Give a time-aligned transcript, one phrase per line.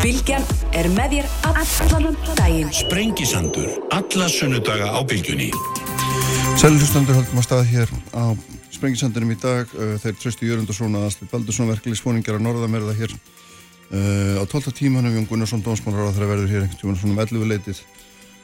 [0.00, 2.70] Bilgjan er með þér allan daginn.
[2.72, 5.50] Sprengisandur, alla sunnudaga á bylgjunni.
[6.56, 8.32] Sælhlustandur höldum að stað hér á
[8.72, 9.68] Sprengisandunum í dag.
[9.76, 14.72] Uh, Þeir tröstu Jörgundarsson að Astrid Baldursson verkefliðsfóningar að norðamerða hér uh, á 12.
[14.78, 15.18] tímanum.
[15.18, 17.82] Jón Gunnarsson, dónsmálar á þeirra verður hér einhvern tíman svona um 11 leitið.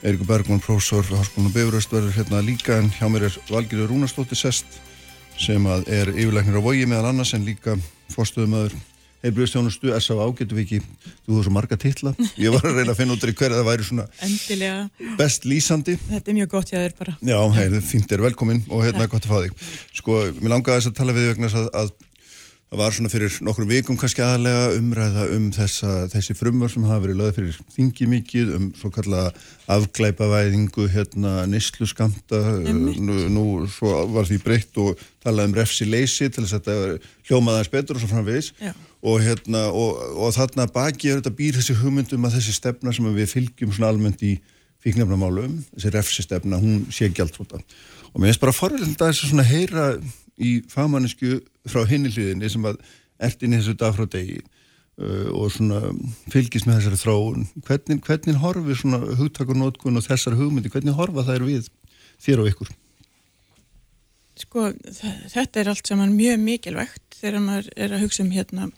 [0.05, 4.77] Eirikur Bergman, Háskólan og Bifröst verður hérna líka en hjá mér er Valgirður Rúnarsdóttir Sest
[5.41, 7.79] sem að er yfirleiknir á vogi meðal annars en líka
[8.13, 8.77] fórstöðumöður
[9.25, 10.27] heilbrjóðstjónustu, S.A.A.
[10.39, 13.25] getur við ekki þú hefur svo marga titla, ég var að reyna að finna út
[13.27, 15.13] í hverja það væri svona Endilega.
[15.21, 17.17] best lýsandi Þetta er mjög gott hjá þér bara.
[17.25, 19.71] Já, heyrðu, fínt er velkomin og hérna er gott að fá þig
[20.03, 21.95] Sko, mér langaði þess að tala við vegna að, að
[22.67, 27.05] það var svona fyrir nokkrum vikum kannski aðalega umræða um þessa, þessi frumvar sem hafa
[27.05, 29.29] verið lögð fyrir þingi mikið um svo kallaða
[29.77, 36.27] afglæpavæðingu hérna nýslu skamta nú, nú svo var því breytt og talaði um refsi leysi
[36.29, 36.99] til þess að þetta
[37.31, 38.75] hljómaði aðeins betur og svo framvegis Já.
[39.03, 43.09] Og hérna og, og þarna baki er þetta býr þessi hugmyndum að þessi stefna sem
[43.17, 44.37] við fylgjum svona almennt í
[44.85, 49.33] fíknefnamálum, þessi refsi stefna hún sé gjaldfóta og mér finnst bara forvilegnd að þess að
[49.33, 49.87] svona heyra
[50.37, 52.81] í fagmannisku frá hinni hliðinni sem að
[53.27, 55.83] ert inn í þessu dag frá degi uh, og svona
[56.33, 61.47] fylgist með þessari þróun hvernig, hvernig horfir svona hugtakunótkun og þessar hugmyndi, hvernig horfa þær
[61.49, 61.71] við
[62.23, 62.73] þér og ykkur?
[64.37, 64.67] Sko,
[65.33, 68.69] þetta er allt saman mjög mikilvægt þegar maður er að hugsa um hérna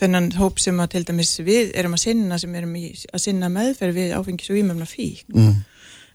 [0.00, 3.48] þennan hóp sem að til dæmis við erum að sinna sem erum í, að sinna
[3.52, 5.56] meðferð við áfengis og ímöfna fík Mm.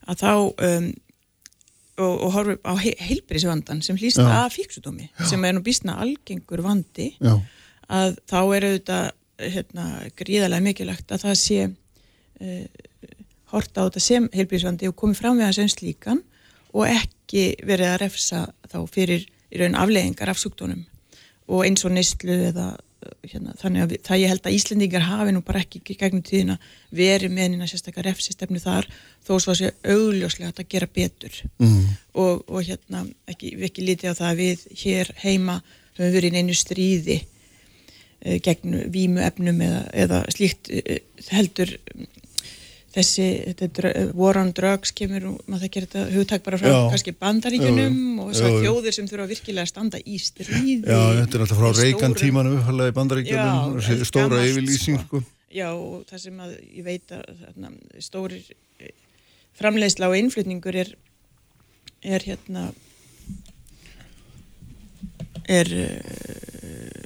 [0.08, 0.32] að þá
[0.70, 0.88] um,
[1.98, 4.28] og, og horfum á he heilbrísvandan sem hlýst Já.
[4.46, 7.36] af fíksúdómi sem er nú býstna algengur vandi Já,
[7.90, 11.60] að þá er auðvitað hérna, gríðarlega mikilvægt að það sé
[12.42, 12.66] uh,
[13.52, 16.24] horta á þetta sem heilbrísvandi og komið fram við hans eins líkan
[16.76, 20.86] og ekki verið að refsa þá fyrir í raun afleðingar af sjúkdónum
[21.52, 25.06] og eins og neyslu eða uh, hérna, þannig að við, það ég held að Íslendingar
[25.06, 26.58] hafi nú bara ekki gegnum tíðina
[26.96, 28.90] verið með nýna sérstakar refsistefnu þar
[29.26, 31.80] þó svo að sé augljóslega að gera betur mm.
[32.14, 35.62] og, og hérna ekki, við ekki lítið á það að við hér heima
[35.96, 41.78] höfum verið í einu stríði uh, gegn vímuefnum eða, eða slíkt uh, heldur
[42.96, 46.78] þessi þetta, dr- war on drugs kemur og maður þekkir þetta hugtak bara frá Já.
[46.94, 48.24] kannski bandaríkjunum Jú, jú.
[48.24, 52.14] og þessar þjóðir sem þurfa virkilega að standa í stríði Já, þetta er alltaf frá
[52.22, 55.22] tímanum upphallega í bandaríkjunum, Já, stóra yfirlýsing sko.
[55.22, 55.36] sko.
[55.56, 57.74] Já, og það sem að ég veit að þarna,
[58.04, 58.48] stórir
[58.80, 58.96] eh,
[59.60, 60.96] framleiðsla og innflutningur er
[62.06, 62.70] er hérna
[65.50, 67.06] er uh,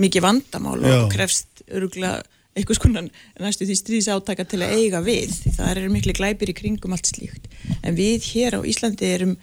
[0.00, 0.96] mikið vandamál Já.
[1.02, 2.22] og krefst öruglega
[2.56, 3.06] einhvers konar
[3.40, 7.10] næstu því stríðs átaka til að eiga við það eru miklu glæpir í kringum allt
[7.12, 7.46] slíkt.
[7.84, 9.36] En við hér á Íslandi erum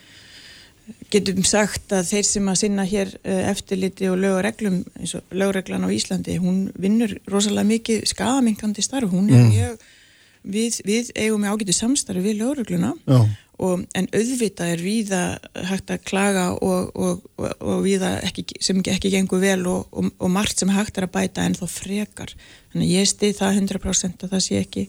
[1.14, 5.14] getum sagt að þeir sem að sinna hér eh, eftirliti og lög og reglum eins
[5.16, 9.12] og lögreglan á Íslandi hún vinnur rosalega mikið skadamingandi starf.
[9.14, 9.52] Hún er Mm.
[9.54, 9.78] mjög
[10.44, 12.92] við, við eigum með ágætu samstarfi við lögregluna.
[13.08, 13.22] Já,
[13.62, 15.22] og, en auðvitað er víða
[15.70, 20.32] hægt að klaga og, og, og, víða ekki, sem ekki gengur vel og, og, og
[20.34, 22.34] margt sem hægt er að bæta en þó frekar.
[22.74, 24.88] Þannig að ég stið það 100% að það sé ekki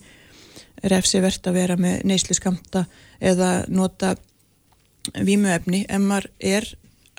[0.95, 2.87] refsivert að vera með neyslu skamta
[3.21, 4.15] eða nota
[5.13, 5.85] vímuefni.
[5.85, 6.71] Ef maður er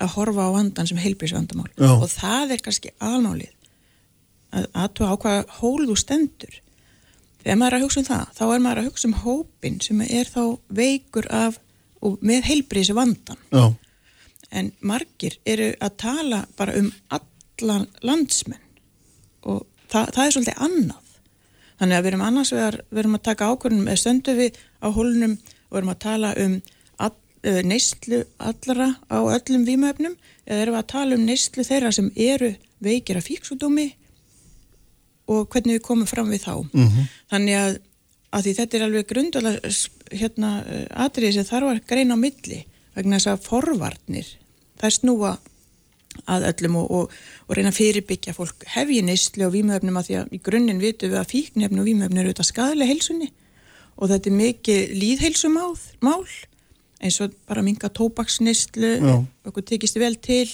[0.02, 1.94] að horfa á vandan sem heilbrísvandamál Já.
[1.94, 3.52] og það er kannski almálið.
[4.56, 6.60] Að aðtúa á hvaða hól þú stendur
[7.46, 10.04] þegar maður er að hugsa um það þá er maður að hugsa um hópin sem
[10.06, 10.42] er þá
[10.82, 11.60] veikur af
[12.02, 13.64] og með heilbrísi vandan já,
[14.50, 18.62] en margir eru að tala bara um allan landsmenn
[19.46, 21.12] og það, það er svolítið annað.
[21.76, 25.36] Þannig að við erum annars við erum að taka ákvörðunum eða stöndum við á hólunum
[25.68, 26.56] og erum að tala um
[27.04, 27.12] all,
[27.44, 32.54] uh, neyslu allra á öllum vímöfnum eða erum að tala um neyslu þeirra sem eru
[32.82, 33.90] veikir af fíksúdómi
[35.28, 37.04] og hvernig við komum fram við þá Mhm.
[37.32, 37.78] þannig að,
[38.32, 39.74] að því þetta er alveg grundalega
[40.12, 40.50] hérna
[41.06, 42.64] atriði sem þarf að greina á milli
[42.96, 44.26] vegna þess að forvarnir
[44.80, 45.38] þær snúa
[46.32, 47.10] að öllum og, og,
[47.48, 51.10] og reyna að fyrirbyggja fólk hefji neyslu og vímöfnum að því að í grunninn vitum
[51.12, 53.28] við að fíknefn og vímöfnum eru auðvitað skadalega heilsunni
[53.96, 55.74] og þetta er mikið líðheilsumál
[56.04, 56.24] mál,
[57.04, 59.16] eins og bara minga tóbaksneyslu Já.
[59.48, 60.48] okkur tekist vel til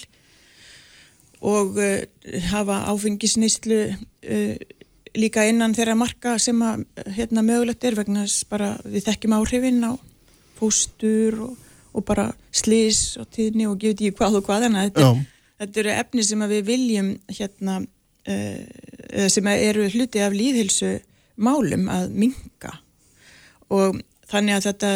[1.42, 2.02] og uh,
[2.50, 3.94] hafa áfengisneyslu uh,
[5.18, 6.84] líka innan þeirra marka sem að
[7.16, 9.92] hérna mögulegt er vegna þess bara við þekkjum áhrifin á
[10.58, 11.56] fóstur og,
[11.92, 15.10] og bara slís og tíðni og gefið ekki hvað og hvað en þetta,
[15.64, 20.94] þetta eru efni sem við viljum hérna uh, sem eru hluti af líðhilsu
[21.42, 22.76] málum að minka
[23.72, 24.92] og þannig að þetta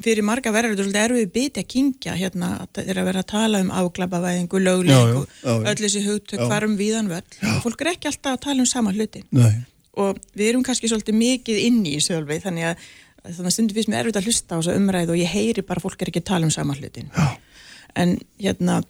[0.00, 2.48] fyrir marga verður þetta svolítið erfið biti að kingja hérna,
[2.80, 5.68] er að vera að tala um afglapavæðingu, Já, lögleik já, og já, já.
[5.70, 7.28] öll þessi hugtök víðan völl.
[7.52, 9.64] Og fólk er ekki alltaf að tala um sama hlutin Nei,
[10.00, 12.86] og við erum kannski svolítið mikið inn í sjálfi þannig að
[13.22, 15.82] þannig að stundum finnst mér erfitt að hlusta á þessa umræðu og ég heyri bara
[15.82, 17.26] fólk er ekki að tala um sama hlutin Já.
[18.02, 18.80] en hérna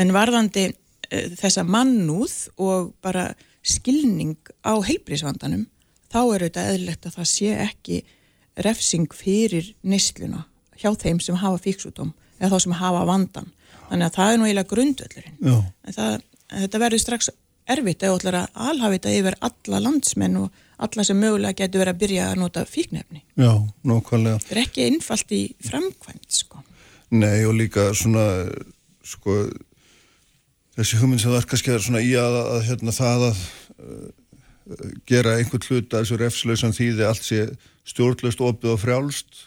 [0.00, 3.28] en varðandi uh, þessa mannúð og bara
[3.62, 4.34] skilning
[4.66, 5.68] á heilbrísvandanum
[6.12, 8.02] þá er þetta eðlilegt að það sé ekki
[8.56, 10.46] refsing fyrir neysluna
[10.80, 13.52] hjá þeim sem hafa fíksútum eða þá sem hafa vandan
[13.88, 14.68] þannig að það er nú eiginlega
[16.52, 17.30] en þetta verður strax
[17.72, 22.28] erfitt að alhafa þetta yfir alla landsmenn og alla sem mögulega getur verið að byrja
[22.28, 23.22] að nota fíknefni.
[23.38, 23.52] já,
[23.86, 24.40] nákvæmlega.
[24.42, 26.62] Þetta er ekki innfalt í framkvæmt, sko.
[27.14, 28.24] Nei og líka svona
[29.06, 29.44] sko
[30.78, 33.42] þessi hugmynd sem það er kannski svona í að, að hérna það að
[33.84, 34.08] uh,
[35.08, 37.44] gera einhvern hlut að þessu refslausan þýði allt sé
[37.88, 39.42] stjórnlaust opið og frjálst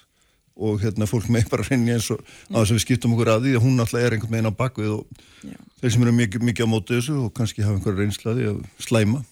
[0.56, 3.48] og hérna fólk með bara reynja eins og á þess að við skiptum okkur að
[3.48, 5.58] því að hún alltaf er einhvern veginn á bakvið og Já.
[5.82, 9.24] þeir sem eru mikið, mikið á móti þessu og kannski hafa einhverja reynslaði að slæma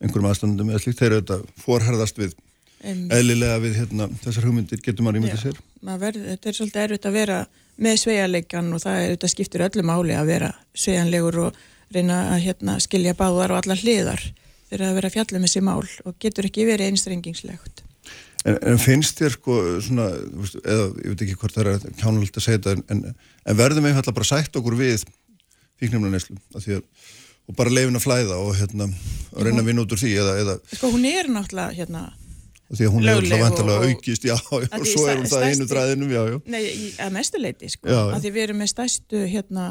[0.00, 2.34] einhverjum aðstandum eða slíkt, þeir eru þetta forherðast við
[2.84, 5.60] Um, eðlilega við hérna þessar hugmyndir getur maður ímyndið sér
[6.02, 7.36] verð, þetta er svolítið erfitt að vera
[7.80, 11.62] með sveigarleikan og það er, skiptir öllu máli að vera sveiganlegur og
[11.94, 14.20] reyna að hérna, skilja báðar og allar hliðar
[14.68, 17.84] þegar að vera að fjalla með sér mál og getur ekki verið einstrengingslegt.
[18.44, 20.10] En, en finnst þér sko svona,
[20.60, 24.00] eða ég veit ekki hvort það er kjánulegt að segja þetta, en, en, verðum við
[24.00, 25.06] alltaf bara sætt okkur við
[25.80, 26.84] fíknumna neslu, af því að
[27.44, 30.36] og bara leifin að flæða og hérna og reyna að vinna út úr því eða,
[30.42, 32.04] eða Sko hún er náttúrulega hérna,
[32.70, 35.48] því að hún er alltaf og- aukist, já, já Að og svo er hún það
[35.50, 36.38] einu dræðinum, já, já.
[36.54, 39.66] Nei, í, að mestu leiti sko, Já, að því við erum með stærstu hérna,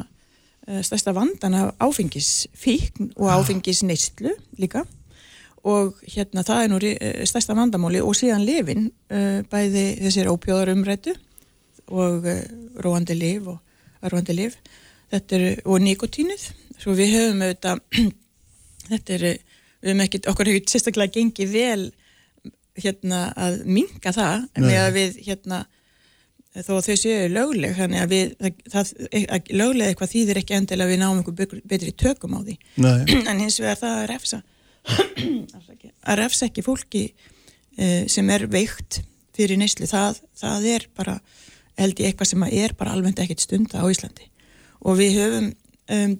[0.67, 4.85] eh, stærsta vandan af áfengisfíkn og áfengisneistlu líka
[5.63, 10.74] og hérna það er nú eh, stærsta vandamóli og síðan lifin uh, bæði þessir ópjóðar
[10.74, 11.13] umrættu
[11.88, 12.42] og uh,
[12.83, 14.57] róandi lif og róandi lif
[15.13, 16.50] þetta er, og nikotínið
[16.81, 17.83] svo við höfum auðvitað
[18.92, 19.27] þetta er,
[19.80, 21.86] við höfum ekkit, okkur hefur sérstaklega gengið vel
[22.83, 24.65] hérna að minka það Nei.
[24.68, 25.63] með að við hérna
[26.54, 28.33] þó þau séu lögleg þannig að við,
[28.69, 28.89] það,
[29.38, 32.98] að lögleg eitthvað þýðir ekki endilega að við náum einhver betri- tökum á því Nei,
[33.31, 34.52] en hins vegar það að refsa Afsakið.
[34.83, 39.01] Að refsa ekki fólki uh, sem er veikt
[39.33, 41.18] fyrir neyslu, það, það er bara
[41.80, 44.27] held ég eitthvað sem er bara almennt ekkit stunda á Íslandi.
[44.85, 45.50] Og við höfum
[45.95, 46.15] um,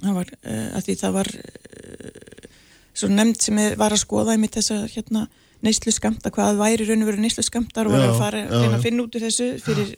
[0.00, 2.52] það var, uh, að því það var uh,
[2.94, 5.26] svo nefnd sem var að skoða einmitt þess að hérna
[5.64, 8.82] neyslu skamta, hvað væri raun og veru neyslu skamtar og var að fara já, að
[8.84, 9.94] finna út úr þessu fyrir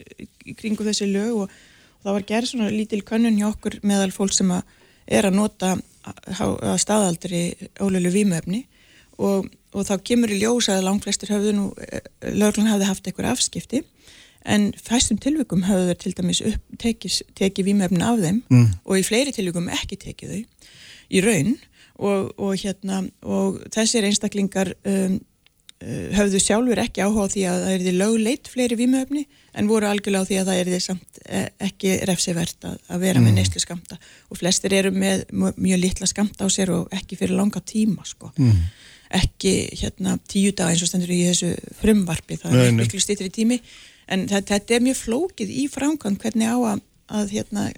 [0.46, 1.42] í kringu þessi lög.
[1.42, 1.56] Og,
[1.98, 4.62] og það var gerð svona lítil könnun hjá okkur meðal fólk sem að
[5.06, 5.76] er að nota
[6.06, 7.42] að staðaldri
[7.82, 8.64] ólölu vímöfni
[9.18, 11.66] og, og þá kemur í ljós að langflestir höfðu nú
[12.36, 13.82] löglan hafði haft einhver afskipti
[14.46, 18.68] en fæstum tilvikum höfðu þeir til dæmis upp, tekið, tekið vímöfni af þeim Mm.
[18.84, 20.42] og í fleiri tilvikum ekki tekið þau
[21.10, 21.56] í raun
[21.98, 25.18] og, og hérna og þessir einstaklingar um,
[26.16, 29.88] höfðu sjálfur ekki áhuga á því að það er því lögleit fleiri vímöfni en voru
[29.90, 33.36] algjörlega á því að það er því samt eh, ekki refsivert að, að vera með
[33.36, 33.98] neyslu skamta
[34.30, 38.32] og flestir eru með mjög- litla skamta á sér og ekki fyrir langa tíma sko.
[38.40, 38.64] mm.
[39.20, 41.52] ekki hérna tíu dag eins og stendur í þessu
[41.82, 43.60] frumvarpi það er miklu stýttri tími
[44.08, 46.84] en þetta, þetta er mjög flókið í framkvæmd hvernig á að,
[47.20, 47.68] að hérna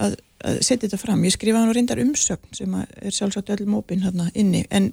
[0.00, 1.24] að, að setja þetta fram.
[1.26, 4.92] Ég skrifaði nú reyndar umsögn sem er sjálfsagt öllum opinn hérna inni en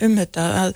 [0.00, 0.74] um þetta að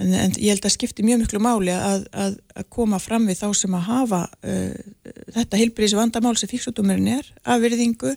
[0.00, 3.42] en, en ég held að skipti mjög miklu máli að, að, að koma fram við
[3.42, 8.14] þá sem að hafa uh, þetta heilbriðis vandamál sem fíksútumurinn er af virðingu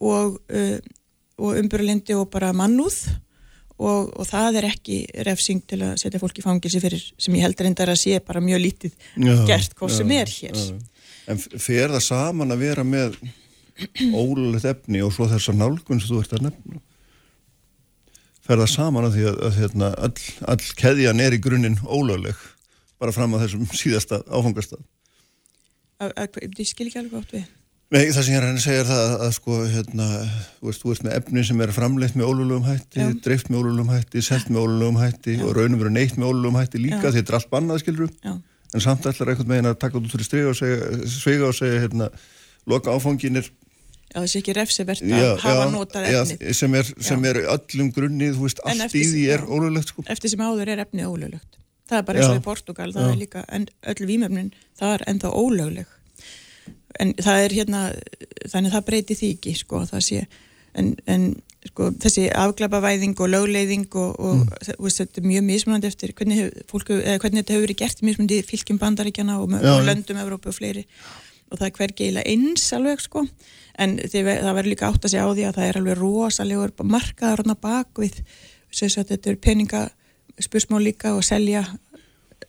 [0.00, 0.78] og, uh,
[1.40, 3.02] og umbyrlindi og bara mannúð
[3.74, 7.46] og, og það er ekki refsing til að setja fólk í fangilsi fyrir sem ég
[7.46, 10.60] heldur reyndar að sé bara mjög lítið Já, gert hvað sem já, er hér.
[10.60, 10.76] já.
[11.24, 13.16] En fer það saman að vera með
[14.14, 16.83] ólulegt efni og svo þessar nálgun sem þú ert að nefna?
[18.44, 22.40] Fer það saman að því að, að hérna, all, all keðjan er í grunninn ólögleg
[23.00, 24.22] bara fram að þessum síðasta
[26.04, 27.52] að, ég skil ekki alveg átt við.
[27.94, 30.06] Nei, það sem ég segja er það að, að sko, hérna,
[30.58, 33.10] þú veist, þú ert með efni sem er framleitt með ólulegum hætti, Já.
[33.22, 36.80] dreift með ólulegum hætti, selt með ólulegum hætti og raunum verið neitt með ólulegum hætti
[36.80, 37.10] líka Já.
[37.10, 38.32] því þetta er allt bannað, skilur Já.
[38.74, 41.84] en samt ætlar einhvern veginn að taka út fyrir striga og segja, svega og segja,
[41.84, 42.08] hérna,
[42.72, 43.52] loka áfangin er
[44.14, 46.52] Já, það sé ekki refsivert að hafa notað já, efnið.
[46.54, 49.48] sem er, sem er öllum grunni, þú veist, En allt í því er já.
[49.50, 50.04] ólulegt, sko.
[50.14, 51.58] eftir sem áður er efnið ólöglegt.
[51.90, 52.40] Það er bara eins og Já.
[52.40, 53.10] í Portugal, það Já.
[53.10, 55.86] er líka, en öll vímöfnin, það er ennþá ólögleg.
[57.02, 57.80] En það er hérna,
[58.52, 60.22] þannig að það breyti því ekki, sko, það sé,
[60.78, 61.26] en, en
[61.68, 64.78] sko, þessi afglapavæðing og lögleiðing og, og mm.
[64.78, 68.40] veist, þetta er mjög mismunandi eftir hvernig, hef, fólku, hvernig þetta hefur verið gert mismunandi
[68.46, 69.86] fylgjum bandaríkjana og, Já, og já.
[69.90, 70.86] löndum Evrópu og fleiri
[71.50, 73.24] og það er hvergi eiginlega eins alveg sko
[73.78, 77.42] en það verður líka átt að segja á því að það er alveg rosalegur markaðar
[77.44, 78.20] hann bak við.
[78.74, 79.82] Þess að þetta er peninga
[80.42, 81.64] spursmál líka og selja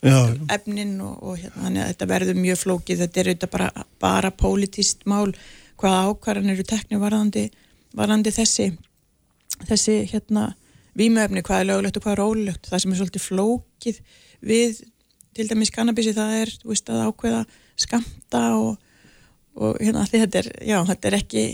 [0.06, 0.18] Já,
[0.54, 5.32] efnin og, og hérna, þetta verður mjög flókið, þetta er auðvitað bara, bara pólitíst mál,
[5.82, 7.46] hvaða ákvarðan eru tekni varðandi,
[7.96, 8.68] varðandi þessi,
[9.64, 10.50] þessi hérna
[10.98, 12.70] vímöfni, hvað er löglegt og hvað er ólöglegt.
[12.70, 14.02] Það sem er svolítið flókið
[14.46, 14.82] við
[15.36, 17.42] til dæmis kannabisi það er veist, að ákveða
[17.86, 18.76] skamta og,
[19.56, 21.46] og hérna því þetta er já, þetta er ekki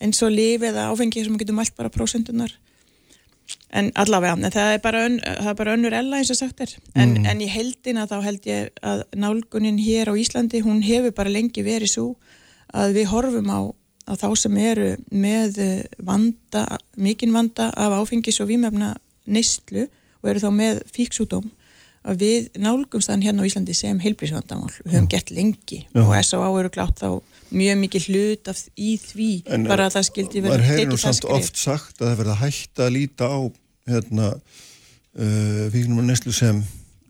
[0.00, 2.52] eins og líf eða áfengi sem við getum allt bara prósendunar
[3.74, 6.62] en allavega, en það er bara, ön, það er bara önnur ella eins og sagt
[6.64, 6.72] er.
[6.98, 11.32] En, en í heldina þá held ég að nálgunin hér á Íslandi, hún hefur bara
[11.32, 12.06] lengi verið svo
[12.74, 13.60] að við horfum á,
[14.10, 15.60] á þá sem eru með
[15.98, 16.66] vanda,
[16.96, 18.94] mikinn vanda af áfengis og vímefna
[19.30, 19.86] neyslu
[20.20, 21.50] og eru þá með fíksúdóm
[22.00, 26.00] að við nálgumst þann hérna á Íslandi sem heilbrísvandamál, við höfum gert lengi Já.
[26.00, 26.48] og S.A.A.
[26.62, 30.68] eru klátt þá mjög mikið hlut af, í því En, bara að það skildi verið
[30.70, 31.36] heyrir nú tekið það samt skref.
[31.36, 33.38] oft sagt að það verða hægt að líta á
[33.90, 36.62] hérna uh, fíknum og neslu sem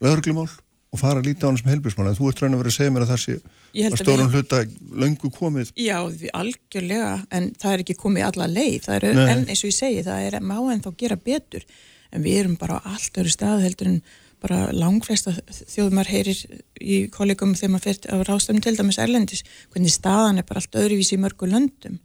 [0.03, 0.49] lögreglumál
[0.91, 2.79] og fara að líta á hann sem helbrísmál en þú ert raun að vera að
[2.81, 4.63] segja mér að það sé að að stórum hluta
[5.05, 9.45] löngu komið Já, við algjörlega, en það er ekki komið alla leið, það er, en
[9.45, 11.69] eins og ég segi, það er má en þá gera betur,
[12.11, 14.01] en við erum bara á allt öru stað heldur en
[14.43, 16.39] bara langflesta þjóðumar heyrir
[16.81, 20.79] í kollegum þegar maður fyrir á ráðstöfum til dæmis Erlendis, hvernig staðan er bara allt
[20.81, 21.99] öðruvísi í mörgu löndum,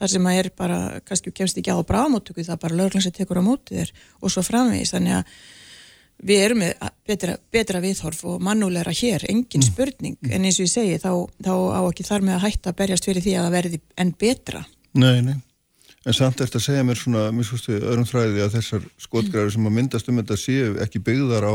[0.00, 3.40] þar sem maður er bara, kannski kemst ekki á bráðmóttöku, það bara löglan sem tekur
[3.40, 5.38] á móti þér og svo framvegis, þannig að
[6.26, 10.16] við erum með betra, betra viðhorf og mannúleira hér, engin spurning.
[10.30, 11.12] En eins og ég segi, þá,
[11.44, 14.14] þá á ekki þar með að hætta að berjast fyrir því að það verði enn
[14.24, 14.62] betra.
[14.96, 15.36] Nei, nei.
[16.06, 19.56] En samt eftir að segja mér svona, mér svo stu, öðrum þræði að þessar skotgræður
[19.56, 21.54] sem að myndast um þetta séu ekki byggðar á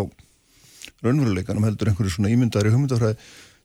[1.05, 3.15] raunveruleikanum heldur einhverju svona ímyndari hugmyndafræði.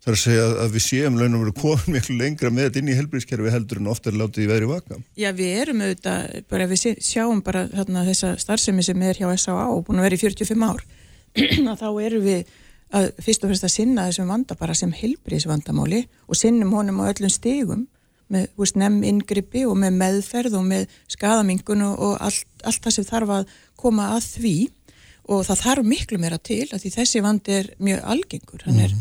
[0.07, 2.91] Það er að segja að við séum launum verið komin miklu lengra með þetta inn
[2.93, 5.01] í helbriðskerfi heldur en ofta er látið í veðri vaka.
[5.19, 9.67] Já, við erum auðvitað, bara við sjáum bara þarna þessa starfsemi sem er hjá S.A.A.
[9.73, 10.87] og búin að vera í 45 ár
[11.73, 12.55] að þá erum við
[12.95, 17.11] að fyrst og fremst að sinna þessum vanda bara sem heilbriðsvandamáli og sinnum honum á
[17.11, 17.89] öllum stigum
[18.33, 22.97] með veist, nefn inngripi og með meðferð og með skadamingun og, og allt, allt það
[22.97, 24.57] sem þarf að koma að því.
[25.27, 28.67] Og það þarf miklu meira til að því þessi vandi er mjög algengur.
[28.67, 28.93] Hann er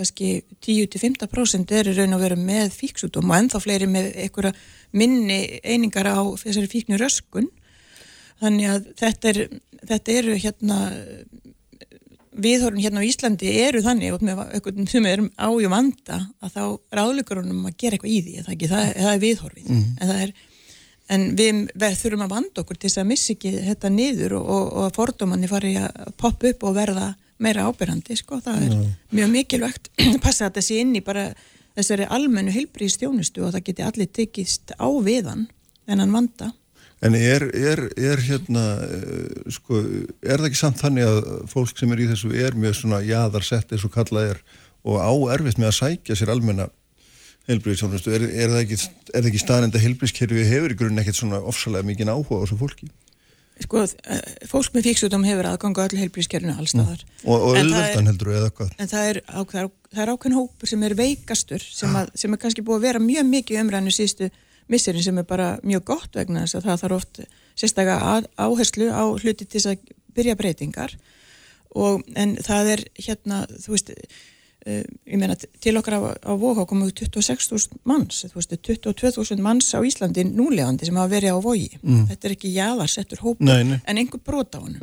[0.00, 4.52] kannski 10-15% er í raun og veru með fíksútum og ennþá fleiri með einhverja
[4.96, 7.50] minni einingar á þessari fíknu röskun
[8.40, 9.40] þannig að þetta, er,
[9.90, 10.78] þetta eru hérna
[12.30, 16.54] viðhorfin hérna á Íslandi eru þannig og með einhvern sem er á í vanda að
[16.54, 16.62] þá
[17.00, 19.72] ráðleikur honum að gera eitthvað í því það, ekki, það, það er viðhorfið.
[19.74, 20.34] En, það er,
[21.16, 24.52] en við, við þurfum að vanda okkur til þess að missa ekki þetta niður og,
[24.54, 27.08] og, og að fordómanni fari að poppa upp og verða
[27.40, 28.38] meira ábyrrandi sko.
[28.44, 28.76] það er
[29.16, 31.30] mjög mikilvægt að passa að þetta sé inn í bara
[31.78, 35.48] þessari almennu heilbríðstjónustu og það geti allir tekist á viðan
[35.88, 36.52] þennan vanda
[37.00, 39.78] En er, er, er hérna, uh, sko,
[40.20, 43.72] er það ekki samt þannig að fólk sem er í þessu er mjög svona jaðarsett
[43.72, 44.42] eins og kallað er
[44.84, 46.66] og á erfitt með að sækja sér almenna
[47.48, 48.76] heilbríðsjónustu, er, er það ekki,
[49.22, 52.90] ekki staðnenda heilbríðskerfi hefur í grunn ekkert svona ofsalega mikið áhuga á þessu fólki?
[53.60, 58.30] sko, eh, fólk með fíksútum hefur aðganga öll heilbríðskerfinu allstaðar Og, og er- auðveldan heldur
[58.38, 58.70] eða hvað?
[58.80, 62.40] en það er, á, það er ákveðin hópur sem er veikastur sem, að, sem er
[62.40, 64.30] kannski búið að vera mjög mikið umræðinu síðustu
[64.70, 67.22] misserin sem er bara mjög gott vegna þess að það þarf oft
[67.60, 70.96] sérstaklega áherslu á hluti til þess að byrja breytingar.
[71.78, 76.66] Og en það er hérna þú veist uh, ég meina til okkar á, á Vóhá
[76.68, 81.68] komu 26.000 manns þú veist 22.000 manns á Íslandi núlegandi sem hafa verið á Vógi
[82.10, 82.50] þetta er ekki
[83.46, 83.78] Nei, nei.
[83.86, 84.78] en einhver brot á hann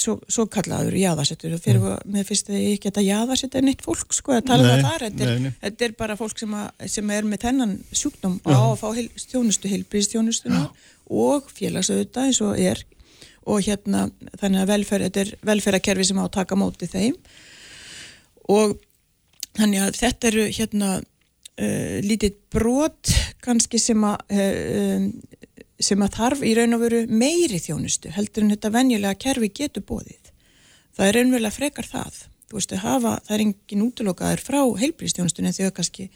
[0.00, 2.12] svo, svo kallaður jaðarsettur og fyrir mm.
[2.14, 5.48] með fyrst að ég geta jaðarsetta neitt fólk sko að tala um það þetta er,
[5.62, 9.08] þetta er bara fólk sem, að, sem er með þennan sjúkdóm á að fá heil,
[9.22, 10.64] þjónustu heilbríðstjónustuna
[11.08, 12.82] og félagsauðvitað eins og er.
[13.48, 14.08] Og hérna
[14.40, 17.14] þannig að velferð, þetta er velferðarkerfi sem á að taka móti þeim.
[18.52, 18.74] Og
[19.56, 25.08] þannig að þetta eru hérna uh, lítið brot kannski sem að uh,
[25.78, 29.84] sem að þarf í raun og veru meiri þjónustu heldur en þetta venjulega kerfi getur
[29.86, 30.32] bóðið.
[30.96, 32.20] Það er raunverulega frekar það.
[32.48, 36.08] Þú veist, að hafa, það er engin útlokaður frá heilbríðstjónustunni þegar kannski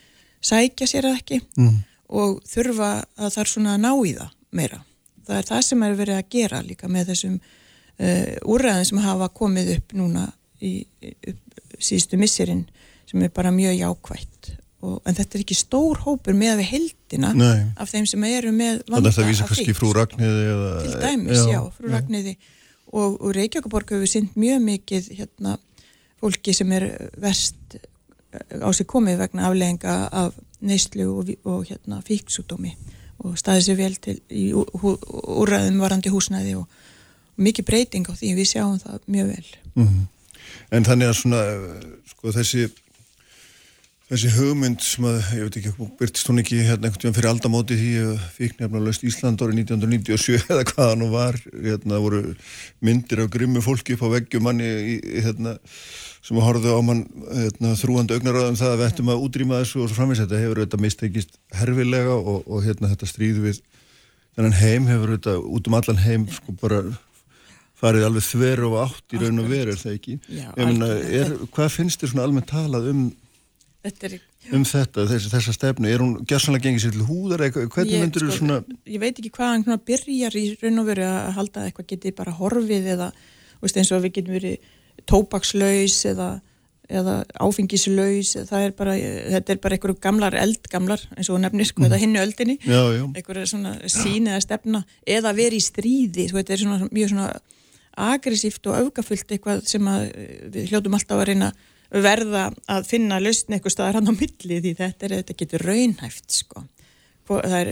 [0.43, 1.75] sækja sér það ekki mm.
[2.19, 4.81] og þurfa að það er svona að ná í það meira.
[5.23, 9.31] Það er það sem er verið að gera líka með þessum uh, úrræðin sem hafa
[9.37, 10.27] komið upp núna
[10.59, 10.73] í,
[11.79, 12.65] síðustu misserinn
[13.07, 14.32] sem er bara mjög jákvætt
[14.83, 17.63] og, en þetta er ekki stór hópur með við heldina Nei.
[17.81, 20.73] af þeim sem eru með Þannig vanda að það vísa af kannski frú Ragnhiði eða...
[20.83, 22.37] til dæmis, já, frú Ragnhiði
[22.93, 25.57] og, og Reykjavíkuborg hefur synd mjög mikið hérna,
[26.23, 26.89] fólki sem er
[27.23, 27.79] verst
[28.33, 32.75] á sig komið vegna aflegginga af neyslu og, og hérna, fíksúdómi
[33.23, 34.99] og staðið sér vel til í ú- hú-
[35.43, 36.67] úrræðum varandi húsnæði og,
[37.43, 39.47] mikið breyting á því, við sjáum það mjög vel.
[39.75, 40.01] Mhm.
[40.73, 42.67] En þannig að svona, eh, sko, þessi,
[44.11, 47.77] þessi hugmynd sem að, ég veit ekki, byrtist hún ekki hérna einhvern tíðan fyrir aldamóti
[47.81, 52.23] því að fíknefna löst Ísland árið 1997 eða hvað nú var, hérna voru
[52.85, 55.55] myndir af grimmu fólki upp á veggjum manni í, hérna,
[56.23, 59.81] sem að horfðu á mann hérna, þrúandi augnaráðum það að við ættum að útrýma þessu
[59.85, 63.63] og svo framins þetta hefur þetta mistekist herfilega og, og hérna þetta stríð við
[64.37, 66.83] þennan heim hefur þetta út um allan heim sko bara
[67.83, 70.13] farið alveg þver og átt í raun og veru er það ekki?
[70.29, 71.09] Já, Ég algjörlega.
[71.19, 73.01] er, hvað finnst þér svona almennt talað um,
[73.83, 74.13] Þetta er
[74.55, 75.89] um þetta, þess, þessa stefnu?
[75.91, 79.03] Er hún gerðsannlega gengið sér til húðar eða hvernig Ég, myndir þú sko, svona ég
[79.03, 82.35] veit ekki hvað hann byrjar í raun og veru að halda að eitthvað geti bara
[82.37, 83.09] horfið eða
[83.63, 84.69] veist, eins og við getum verið
[85.11, 86.29] tóbakslaus eða,
[86.91, 88.95] eða áfengislaus það er bara,
[89.35, 92.59] þetta er bara einhverju gamlar eldgamlar eins og þú nefnir sko, þetta hinnu öldinni.
[92.69, 97.29] Einhverja svona sín eða stefna eða verið í stríði sko, þetta er svona mjög svona
[98.13, 100.07] agressíft og öfgafullt eitthvað sem að
[100.55, 104.61] við hljótum alltaf að reyna að verða að finna lausn eitthvað staðar hann á milli
[104.65, 106.65] því þetta, er, þetta getur raunhæft sko.
[107.33, 107.71] Það er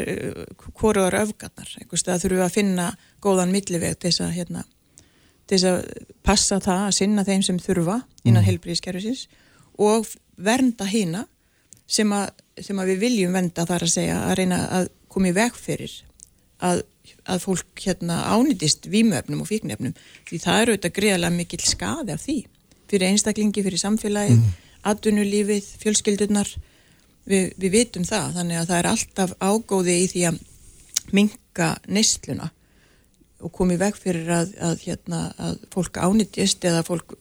[0.78, 2.90] hvoruðar öfgarnar eitthvað staðar þurfum við að finna
[3.24, 4.64] góðan milliveg til þess að hérna,
[5.48, 8.46] til þess að passa það að sinna þeim sem þurfa innan mm.
[8.48, 9.26] heilbríðiskerfisins
[9.80, 10.06] og
[10.40, 11.24] vernda hína
[11.90, 12.14] sem,
[12.60, 15.96] sem að við viljum vernda þar að segja að reyna að koma í veg fyrir
[16.62, 16.84] að,
[17.26, 19.96] að fólk hérna ánýtist vímöfnum og fíknefnum
[20.28, 22.38] því það eru auðvitað greiðlega mikill skaði af því
[22.90, 24.52] fyrir einstaklingi, fyrir samfélagið mm.
[24.90, 26.50] atvinnulífið, fjölskyldurnar
[27.30, 30.40] við, við vitum það þannig að það er alltaf ágóði í því að
[31.16, 32.50] minka neysluna
[33.40, 37.16] og komi veg fyrir að, að, hérna, að fólk ánýttist eða fólk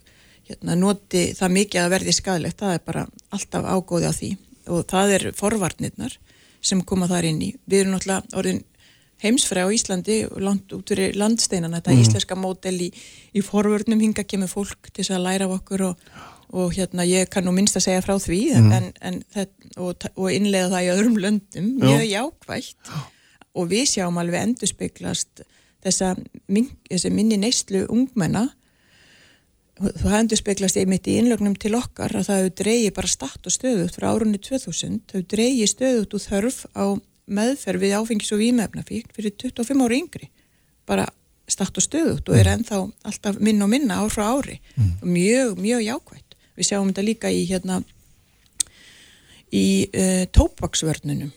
[0.50, 4.32] hérna, noti það mikið að verði skadilegt, það er bara alltaf ágóði á því
[4.70, 6.18] og það er forvarnirnar
[6.62, 7.54] sem koma þar inn í.
[7.70, 8.64] Við erum náttúrulega orðin
[9.24, 12.90] heimsfræ á Íslandi langt út fyrir landsteinan, þetta íslenska mótel í,
[13.36, 16.04] í forvörnum hinga kemur fólk til að læra af okkur og,
[16.56, 20.30] og hérna ég kann nú minnst að segja frá því en, en, þetta, og, og
[20.32, 22.94] innlega það í öðrum löndum, mjög jákvætt.
[23.60, 25.44] Og við sjáum alveg endurspeglast
[25.84, 26.14] þessa
[26.52, 28.48] min, þessi minni neyslu ungmenna.
[29.80, 33.96] Það endurspeglast einmitt í innlögnum til okkar að það hefur dreigið bara statt og stöðut
[33.96, 36.86] frá árunni 2000, það hefur dreigið stöðut úr þörf á
[37.30, 40.30] meðferð við áfengis og vímefnafík fyrir 25 ári yngri.
[40.90, 41.08] Bara
[41.50, 44.60] statt og stöðut og er ennþá alltaf minna og minna ár frá ári.
[45.02, 46.38] Og mjög, mjög jákvætt.
[46.60, 47.82] Við sjáum þetta líka í hérna
[49.56, 51.32] í uh, tópaksvörnunum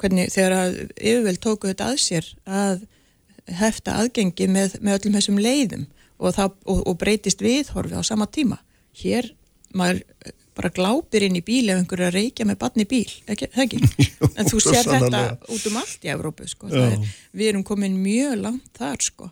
[0.00, 2.84] hvernig þegar að yfirvel tóku þetta að sér að
[3.60, 5.86] hefta aðgengi með, með öllum þessum leiðum
[6.20, 8.60] og, það, og, og breytist viðhorfi á sama tíma.
[8.96, 9.32] Hér
[9.76, 13.48] maður eh, bara glápir inn í bíl ef einhverju að reykja með batni bíl ekki,
[13.54, 16.70] ekki, Jú, en þú sér þetta út um allt í Evrópu sko.
[16.74, 16.98] Er,
[17.36, 19.30] við erum komin mjög langt þar sko,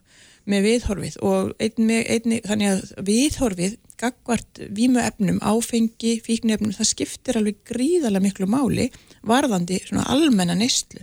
[0.49, 1.19] með viðhorfið.
[1.27, 8.47] Og einni, einni, þannig að viðhorfið gagvart vímuefnum, áfengi, fíknuefnum, það skiptir alveg gríðarlega miklu
[8.51, 8.87] máli
[9.27, 11.03] varðandi svona almenna neyslu.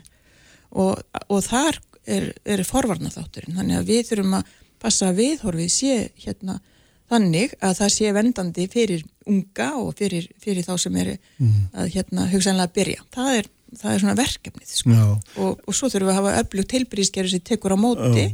[0.75, 5.97] Og, og þar er, er forvarnaþátturinn, þannig að við þurfum að passa að viðhorfið sé
[6.23, 6.59] hérna
[7.11, 11.15] þannig að það sé vendandi fyrir unga og fyrir, fyrir þá sem eru
[11.73, 13.05] að hérna hugsanlega byrja.
[13.13, 13.49] Það er,
[13.81, 14.99] það er svona verkefnið sko.
[15.41, 18.27] Og, og svo þurfum við að hafa öflugt tilbrískeru sem tekur á móti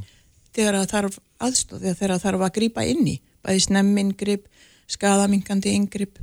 [0.56, 4.48] þegar það þarf aðstóð, þegar það þarf að grípa inn í, bæði snemmingrip,
[4.92, 6.20] skadamingandi ingrip,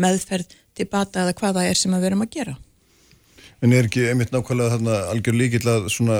[0.00, 2.56] meðferð til bata eða hvað það er sem við erum að gera.
[3.62, 6.18] En er ekki einmitt nákvæmlega þarna algjör líkill að svona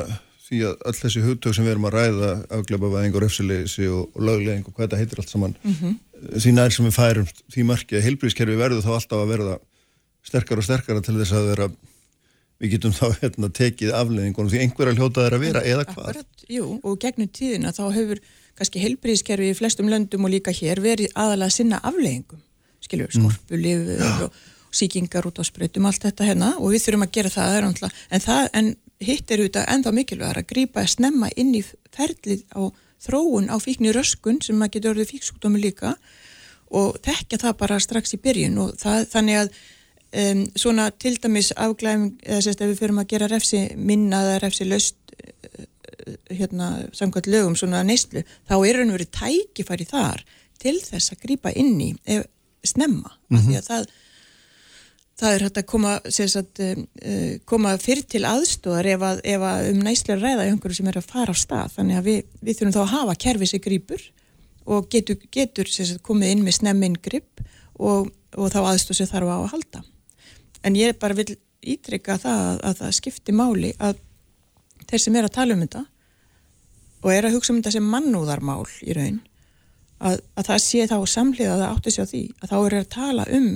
[0.55, 4.67] því að öll þessi hugtök sem við erum að ræða afgleipavæðing og refsileysi og, lögleðing
[4.69, 5.95] og hvað þetta heitir allt saman Mhm.
[6.41, 9.59] því nær sem við færum því marki að heilbríðskerfi verður þá alltaf að verða
[10.25, 11.69] sterkar og sterkara til þess að vera
[12.63, 16.09] við getum þá hérna, tekið afleðingunum því einhverja hljóta þeir að vera eða hvað?
[16.15, 18.21] Akkurat, jú, og gegnum tíðina þá hefur
[18.55, 22.41] kannski heilbríðiskerfi í flestum löndum og líka hér verið aðalega að sinna afleggingum,
[22.87, 24.39] skiljur, skorpulif og, og
[24.75, 27.67] síkingar út á sprautum, allt þetta hérna og við þurfum að gera það, það er
[27.67, 28.71] náttúrulega- en, það, en
[29.09, 31.63] hitt er auðvitað ennþá mikilvægur að grípa að snemma inn í
[31.95, 32.63] ferlið á
[33.05, 35.95] þróun á fíkni röskun sem að geta orðið fíksúkdómi líka
[36.75, 39.51] og tekja það bara strax í byrjun og það, þannig að
[40.25, 44.43] um, svona til dæmis afglæðum eða sérst ef við fyrir að gera refsi minna eða
[44.47, 44.97] refsi löst
[46.31, 50.25] hérna samkvæmt lögum svona neyslu þá er raun og verið tækifæri þar
[50.61, 52.27] til þess að grípa inn í ef,
[52.65, 53.47] snemma mm -hmm.
[53.47, 53.87] því að það
[55.21, 59.71] það er hægt að koma, sagt, uh, koma fyrir til aðstóðar ef, að, ef að
[59.71, 61.73] um næslega ræða einhverju sem er að fara á stað.
[61.79, 64.05] Þannig að við, við þurfum þá að hafa kerfið sig grýpur
[64.75, 67.45] og getur, getur sagt, komið inn með snemminn grýp
[67.79, 69.85] og, og þá aðstóð sem þarf á að halda.
[70.65, 74.01] En ég bara vil ítrykka það að, að það skipti máli að
[74.89, 75.85] þeir sem er að tala um þetta
[77.05, 79.21] og er að hugsa um þetta sem mannúðarmál í raun
[80.05, 82.77] að, að það sé þá samhliða að það átti sig á því að þá er
[82.79, 83.49] að tala um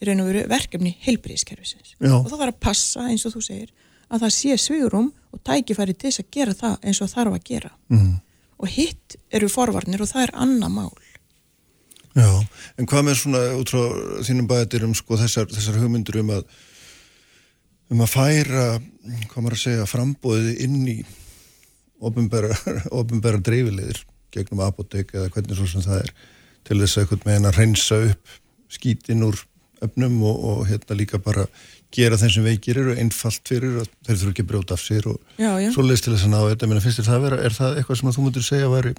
[0.00, 3.70] í raun og veru verkefni heilbríðiskerfisins og það var að passa eins og þú segir
[4.10, 7.46] að það sé svigurum og tækifæri til þess að gera það eins og þarf að
[7.46, 7.70] gera.
[7.92, 8.18] Mm.
[8.60, 10.98] og hitt eru forvarnir og það er annað mál.
[12.18, 12.28] Já,
[12.76, 13.84] en hvað með svona út frá
[14.26, 16.42] þínum bæðir um sko þessar, þessar hugmyndur um að
[17.90, 18.66] um að færa,
[19.30, 20.98] hvað maður að segja frambóðið inn í
[22.00, 26.12] ofinbæra dreifilegir gegnum apotek eða hvernig svo sem það er
[26.68, 28.36] til þess að einhvern veginn að reynsa upp
[28.70, 29.40] skítinn úr
[29.86, 31.46] öfnum og, og hérna líka bara
[31.94, 35.08] gera þeim sem veikir eru einfalt fyrir að þeir þurfa ekki að brjóta af sér
[35.10, 35.70] og já, já.
[35.74, 37.80] svo leist til þess að ná þetta, menn finnst þér það að vera, er það
[37.80, 38.94] eitthvað sem þú mútur segja að veri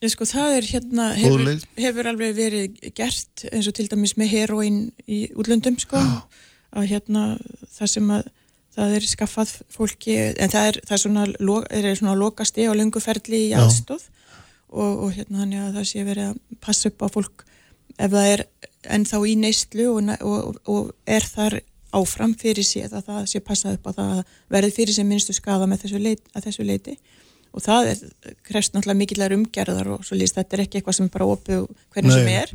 [0.00, 4.30] Ég sko það er hérna hefur, hefur alveg verið gert eins og til dæmis með
[4.32, 6.00] heroin í útlöndum sko.
[6.00, 6.46] Já.
[6.80, 7.24] að hérna
[7.74, 8.30] það sem að
[8.76, 11.26] það er skaffað fólki en það er, það er svona,
[11.68, 14.06] er svona lokasti og lunguferli í aðstóð
[14.70, 17.44] og, og hérna þannig að það sé verið að passa upp á fólk
[17.98, 18.44] ef það er
[18.88, 21.60] ennþá í neistlu og, og, og er þar
[21.96, 24.20] áfram fyrir sér að það sé passað upp að það
[24.54, 26.96] verði fyrir sér minnstu skafa með þessu leiti, þessu leiti
[27.50, 28.02] og það er,
[28.46, 32.14] krefst náttúrulega mikillar umgerðar og svo líst þetta er ekki eitthvað sem bara opið hvernig
[32.14, 32.54] sem er.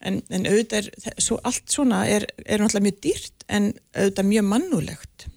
[0.00, 4.48] en, en auðvitað er, svo, allt svona er, er náttúrulega mjög dýrt en auðvitað mjög
[4.54, 5.28] mannulegt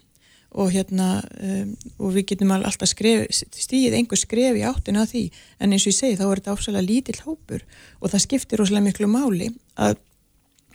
[0.50, 5.22] og hérna um, og við getum alltaf skref, stíðið einhver skref í áttina að því.
[5.62, 7.62] En eins og ég segi þá er þetta áfsalega lítill hópur
[8.00, 10.00] og það skiptir rosalega miklu máli að,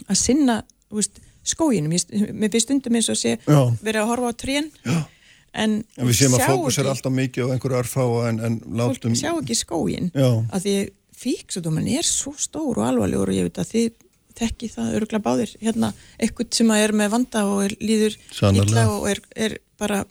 [0.07, 0.59] að sinna
[0.93, 6.09] veist, skóginum, mér finnst stundum eins og sé verið að horfa á trén en, en
[6.09, 9.57] við séum að fókus er alltaf mikið á einhverju arfáa en, en látum sjá ekki
[9.59, 10.77] skógin að því
[11.15, 14.01] fíksudumann er svo stór og alvarlegur og ég veit að þið
[14.35, 15.51] þekki það öruglega báðir.
[15.63, 18.17] Hérna, eitthvað sem er með vanda og er, líður
[18.51, 20.03] illa og er, er bara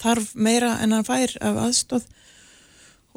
[0.00, 2.08] þarf meira en hann fær af aðstóð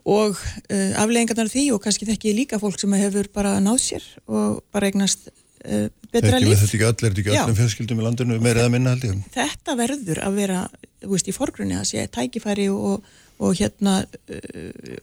[0.04, 4.62] og uh, afleggingarnar því og kannski þekki líka fólk sem hefur bara náð sér og
[4.74, 6.60] bara eignast uh, betra líf.
[6.60, 9.08] Þetta er ekki allir, þetta er ekki allir fjölskyldum í landinu meira eða minna held
[9.08, 9.22] ég.
[9.36, 10.64] Þetta verður að vera,
[11.06, 13.08] þú veist, í forgrunni að sé tækifæri og,
[13.40, 14.44] og hérna uh,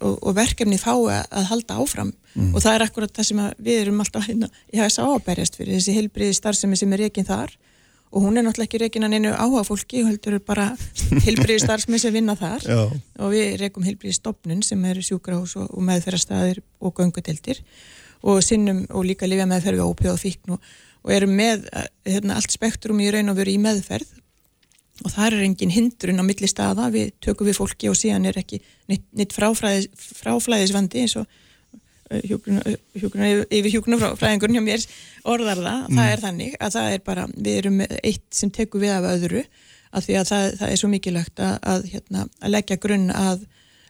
[0.05, 2.53] og, og verkefni fái að halda áfram mm.
[2.53, 5.61] og það er akkurat það sem við erum alltaf hérna, ég hafa þess að áberjast
[5.61, 7.57] fyrir þessi heilbriði starfsemi sem er ekki þar
[8.11, 10.73] og hún er náttúrulega ekki reikin að neina áhuga fólki, hún heldur bara
[11.27, 12.67] hilbriði starfsmenn sem vinna þar.
[12.67, 12.81] Já.
[13.23, 17.63] og við reikum hilbriði stopnun sem er sjúkrahús og, og meðferðarstaðir og göngudeldir
[18.27, 20.73] og sinnum og líka lifja meðferð og ópjóð og fíkn og,
[21.07, 21.69] og erum með
[22.05, 24.17] hérna, allt spektrum í raun og veru í meðferð.
[25.01, 28.37] Og það er engin hindrun á milli staða, við tökum við fólki og síðan er
[28.43, 28.59] ekki
[28.91, 31.31] neitt, neitt fráflæðisvandi eins og
[32.11, 34.87] hjúgruna, hjúgruna, yfir hjúgrunafræðingurinn hjá mér
[35.31, 35.99] orðar það, mm.
[35.99, 39.45] það er þannig að það er bara, við erum eitt sem tekur við af öðru
[39.91, 43.45] af því að það, það er svo mikilvægt að, að, hérna, að leggja grunn að,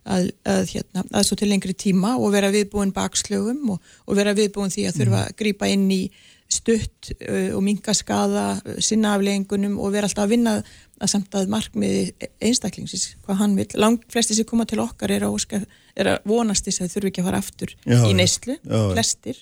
[0.05, 4.89] að hérna, svo til lengri tíma og vera viðbúin bakslögum og, og vera viðbúin því
[4.89, 6.03] að þurfa að grýpa inn í
[6.51, 8.45] stutt uh, og minga skada
[8.83, 10.57] sinna afleggingunum og vera alltaf að vinna
[11.01, 15.25] að samt að markmiði einstaklingsins, hvað hann vil, langt flesti sem koma til okkar er
[15.25, 15.63] að, óska,
[15.99, 19.41] er að vonast þess að þurfi ekki að fara aftur já, í neyslu, flestir.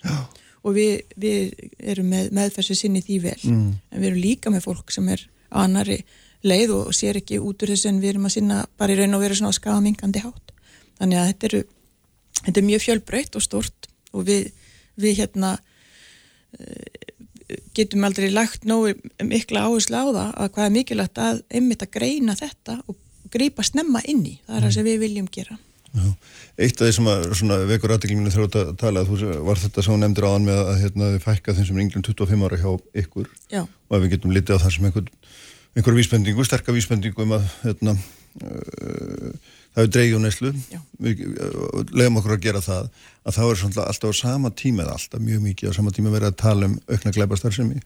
[0.66, 3.68] Og við, við erum með meðferðsvið sinni því vel, mm.
[3.92, 5.22] en við erum líka með fólk sem er
[5.54, 6.00] á annari
[6.46, 9.16] leið og sér ekki út úr þess en við erum að sinna bara í raun
[9.16, 10.52] og vera svona á skafamingandi hátt.
[10.98, 11.62] Þannig að þetta, eru,
[12.42, 14.50] þetta er mjög fjölbreytt og stort og við,
[14.98, 15.54] við hérna
[17.76, 21.94] getum aldrei lagt nógu mikla áherslu á það að hvað er mikilvægt að einmitt að
[21.96, 22.98] greina þetta og
[23.32, 25.58] greipa snemma inn í, það er það sem við viljum gera
[25.94, 26.08] Já.
[26.58, 26.94] Eitt af því
[27.38, 30.80] sem að vekur aðdeglinginu þrótt að tala þú var þetta sem nefndir áðan með að
[30.82, 32.70] hérna, við fækka þeim sem er ynglum 25 ára hjá
[33.02, 33.62] ykkur Já.
[33.64, 35.08] og ef við getum litið á það sem einhver,
[35.78, 37.94] einhver vísbendingu, sterkar vísbendingu um að hérna,
[38.42, 39.32] uh,
[39.78, 40.52] það er dreigju neslu
[40.98, 41.24] við
[41.94, 42.90] leiðum okkur að gera það
[43.24, 46.32] að þá er alltaf á sama tíma eða alltaf mjög mikið á sama tíma verið
[46.32, 47.82] að tala um aukna glæbarstarfsemi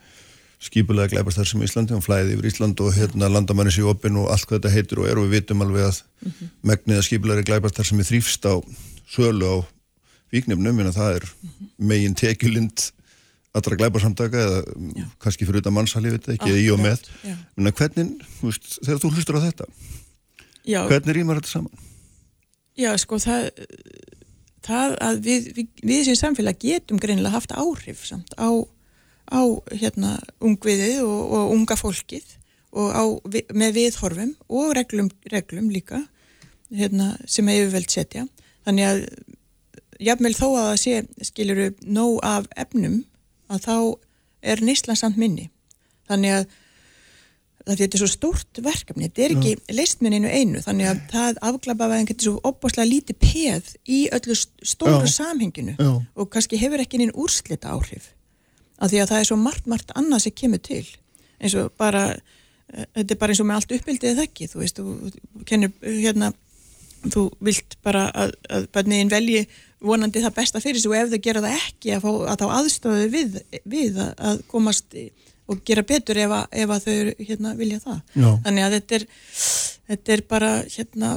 [0.63, 4.47] skipulega glæbarstarfsemi í Íslandi og flæði yfir Ísland og hérna landamænis í opin og allt
[4.47, 6.51] hvað þetta heitir og er og við vitum alveg að mm -hmm.
[6.71, 8.55] megniða skipulega glæbarstarfsemi þrýfst á
[9.11, 9.57] sölu á
[10.33, 11.69] viknefnum en það er mm -hmm.
[11.79, 12.93] megin tekjulind
[13.53, 14.61] allra glæbarsamtaka eða
[14.97, 15.07] Já.
[15.21, 17.01] kannski fyrir utan mannsalli, veit ekki, eða í og með
[17.57, 18.07] en hvernig,
[18.41, 19.67] veist, þegar þú hlustur á þetta
[20.65, 20.87] Já.
[20.87, 21.73] Hvernig rýmar þetta saman?
[22.79, 23.49] Já, sko, það,
[24.65, 28.49] það að við, við, við sem samfélag getum greinilega haft áhrif samt á,
[29.33, 29.43] á
[29.73, 30.13] hérna
[30.45, 32.37] ungviðið og, og unga fólkið
[32.73, 33.05] og á,
[33.57, 36.03] með viðhorfum og reglum, reglum líka
[36.73, 38.27] hérna, sem yfirveld setja.
[38.65, 39.03] Þannig að
[40.03, 40.95] jafnvel þó að það sé
[41.29, 43.03] skiluru nóg af efnum
[43.53, 43.75] að þá
[44.53, 45.51] er neyslan samt minni.
[46.09, 46.47] Þannig að
[47.63, 52.09] þetta er svo stórt verkefni, þetta er ekki leist með einu þannig að það afglapavæðin
[52.09, 55.13] getur svo opbáslega lítið peð í öllu st- stóru Já.
[55.15, 55.93] samhenginu Já.
[56.19, 58.09] og kannski hefur ekki neinn úrslita áhrif
[58.83, 60.85] af því að það er svo margt, margt annað sem kemur til
[61.43, 64.63] eins og bara eh, þetta er bara eins og með allt uppbyldið eða ekki þú
[64.63, 65.13] veist, þú,
[65.49, 66.33] kennir eh, hérna
[67.03, 69.43] þú vilt bara að, að bönniðin velji
[69.83, 72.47] vonandi það besta fyrir sig og ef þau gera það ekki að, fá, að þá
[72.59, 74.97] aðstöðu við, við að, að komast
[75.51, 77.99] og gera betur ef að, ef að þau hérna, vilja það.
[78.15, 78.29] Já.
[78.45, 79.07] Þannig að þetta er,
[79.91, 81.11] þetta er bara hérna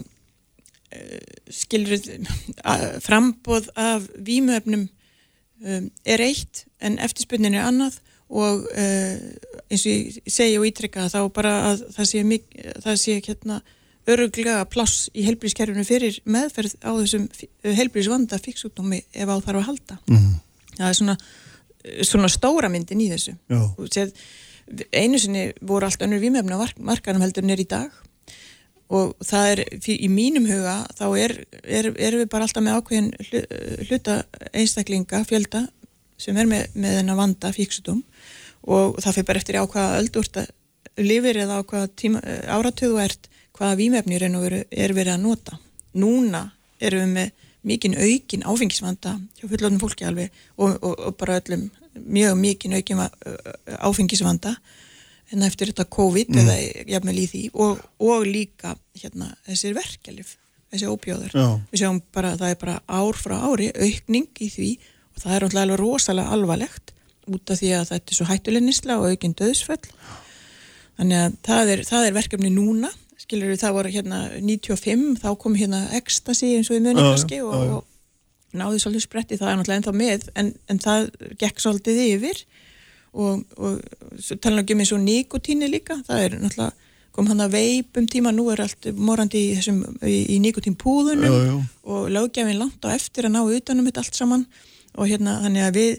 [1.53, 2.01] skilur
[3.05, 4.87] frambóð af vímuefnum
[5.63, 9.15] um, er eitt en eftirspunnin er annað og uh,
[9.69, 13.59] eins og ég segi og ítrekka þá bara að það sé, mik- það sé hérna
[14.09, 17.23] öruglega pláss í helbriðskerfinu fyrir meðferð á þessum
[17.65, 19.97] helbriðsvanda fíksúkdómi ef á þarf að halda.
[20.09, 20.33] Mhm.
[20.75, 21.15] Það er svona,
[22.03, 23.33] svona stóra myndin í þessu.
[23.93, 24.11] Séð,
[24.93, 27.89] einu sinni voru allt önnur vímefna markarum heldur en er í dag
[28.93, 29.61] og það er
[29.95, 34.17] í mínum huga þá er, er, erum við bara alltaf með ákveðin hlu- hluta
[34.53, 35.63] einstaklinga, fjölda
[36.21, 38.03] sem er með, með þennan vanda fíksudum
[38.65, 40.45] og það fyrir bara eftir á hvaða öldurta
[41.01, 45.57] lifir eða á hvaða tíma, áratöðu ert hvaða vímefni er, er verið að nota.
[45.95, 47.33] Núna erum við með
[47.65, 51.69] mikinn aukin áfengisvanda hjá fullorðnum fólki alveg og, og, og bara öllum
[52.05, 53.11] mjög mikinn aukin va-
[53.81, 54.55] áfengisvanda
[55.33, 56.57] en eftir þetta COVID eða
[56.93, 60.35] jafnvel í því og, og líka hérna þessir verkjalif,
[60.73, 61.47] þessi óbjóður Já.
[61.71, 64.69] við sjáum bara að það er bara ár frá ári aukning í því
[65.15, 66.93] og það er alveg rosalega alvarlegt
[67.25, 69.81] út af því að þetta er svo hættuleg nýsla og aukinn döðsföll
[70.99, 72.91] þannig að það er, það er verkefni núna.
[73.19, 77.39] Skilur við það voru hérna 95 þá kom hérna ecstasy eins og við munum kannski
[77.41, 81.07] og, og náðu svolítið spretti það er náttúrulega ennþá með en, en það
[81.41, 82.43] gekk svolítið yfir
[83.15, 86.73] og, og tala ekki um eins og nikotíni líka það er náttúrulega
[87.15, 91.31] kom hann að veip um tíma, nú er allt morandi í, þessum, í, í nikotínpúðunum
[91.31, 91.55] Já, já.
[91.87, 94.43] og lögjafinn langt á eftir að ná utanum þetta allt saman
[94.95, 95.93] og hérna þannig að við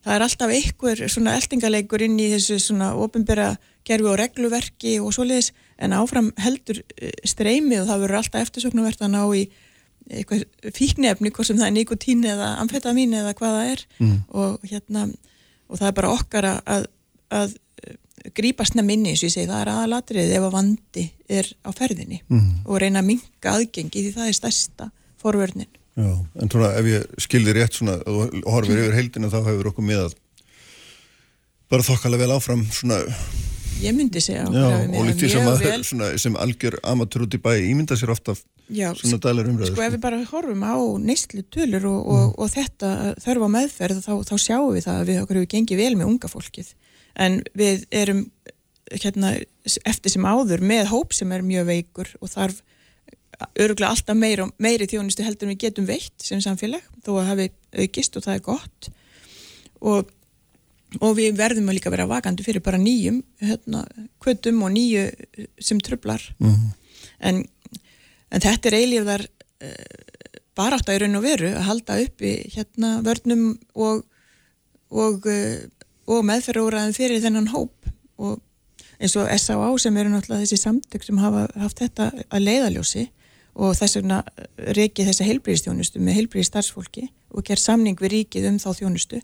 [0.00, 3.50] það er alltaf einhver svona eldingaleikur inn í þessu svona ofinbera
[3.86, 9.02] gerfi og regluverki og svoleiðis en áfram heldur eh, streymið og það verður alltaf eftirsöknuvert
[9.04, 9.42] að ná í
[10.10, 14.16] eitthvað fíknefni, hvort sem það er nikotín eða amfetamin eða hvað það er mm.
[14.42, 15.04] og hérna
[15.70, 16.86] og það er bara okkar að, að,
[17.40, 17.58] að
[18.36, 21.04] grípa snemminni, eins og ég segi, það er aðalatrið ef að vandi
[21.40, 22.48] er á ferðinni mm.
[22.66, 25.70] og reyna að minka aðgengi því það er stærsta forvörnin.
[26.00, 29.86] Já, en svona ef ég skildi rétt svona og horfir yfir heildina þá hefur okkur
[29.88, 30.14] miðað
[31.70, 33.00] bara þokkalega vel áfram svona,
[33.80, 37.96] Ég myndi segja og lítið sem, að, svona, sem algjör amatur út í bæ ímynda
[37.96, 38.34] sér ofta
[38.68, 39.72] Já, svona dælar umræður.
[39.72, 42.90] sko ef við bara horfum á neyslu tölur og, og, og þetta
[43.24, 46.30] þörfa meðferð þá, þá sjáum við það að við okkur hefur gengið vel með unga
[46.30, 46.74] fólkið.
[47.24, 48.22] En við erum
[48.92, 49.32] hérna,
[49.88, 52.60] eftir sem áður með hóp sem er mjög veikur og þarf
[53.56, 57.50] öruglega alltaf meiri, meiri þjónustu heldur en við getum veitt sem samfélag þó að hafi
[57.80, 58.90] aukist og það er gott.
[59.80, 60.10] Og,
[60.98, 63.84] og við verðum að líka vera vakandi fyrir bara nýjum hérna,
[64.22, 65.06] kvötum og nýju
[65.62, 66.22] sem trublar
[67.20, 67.44] en,
[68.30, 72.96] en þetta er eilífðar uh, barátt að í raun og veru að halda uppi hérna
[73.06, 74.02] vörnum og,
[74.90, 75.62] og, uh,
[76.10, 77.76] og meðferðúræðin fyrir þennan hóp
[78.18, 78.40] og
[79.00, 79.70] eins og S.A.A.
[79.78, 83.06] sem eru náttúrulega þessi samtök sem hafa haft þetta að leiðaljósi
[83.60, 84.20] og þess vegna
[84.76, 89.22] reikið þessa heilbríðistjónustu með heilbríði starfsfólki og ger samning við ríkið um þá þjónustu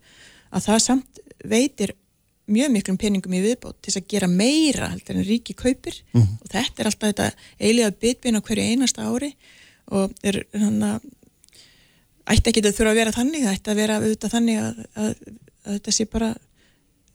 [0.54, 1.94] að það samt veitir
[2.46, 5.98] mjög miklum peningum í viðbót til að gera meira heldur en ríki kaupir.
[6.14, 9.32] Og þetta er alltaf þetta eiliga bitbin á hverju einasta ári
[9.86, 11.06] og er hann að
[12.26, 15.10] ætti ekki að þurfa að vera þannig, það ætti að vera auðvitað þannig að, að,
[15.66, 16.30] að þetta sé bara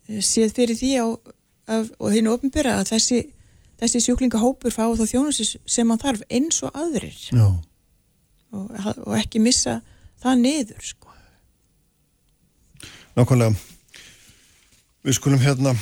[0.07, 1.07] eh, séð fyrir því á,
[1.75, 3.19] af, og hinn ofinbyrra að þessi,
[3.81, 7.19] þessi sjúklingahópur fá þá þjónusis sem hann þarf eins og aðrir.
[8.51, 8.71] Og,
[9.07, 9.79] og ekki missa
[10.23, 11.07] það niður sko.
[13.15, 13.70] nákvæmlega
[15.05, 15.73] við skulum hérna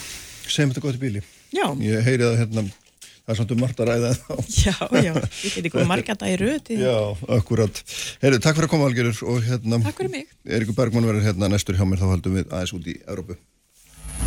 [0.47, 3.81] segjum þetta gott í bíli Já, ég heyri það hérna það er samt um margt
[3.81, 4.31] að ræða þá
[4.65, 5.11] já, já,
[5.43, 6.95] ég geti komið marga dag í röð Já,
[7.37, 7.81] akkurat.
[8.23, 10.31] Heyrðu, takk fyrir að koma Algerur og hérna Takk fyrir mig.
[10.47, 13.37] Eiríkur Bergmann verður hérna næstur hjá mér þá haldum við aðeins út í Európu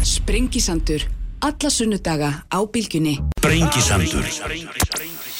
[0.06, 1.04] Sprengisandur.
[1.42, 3.16] Alla sunnudaga á bylgjunni.
[3.40, 4.28] Sprengisandur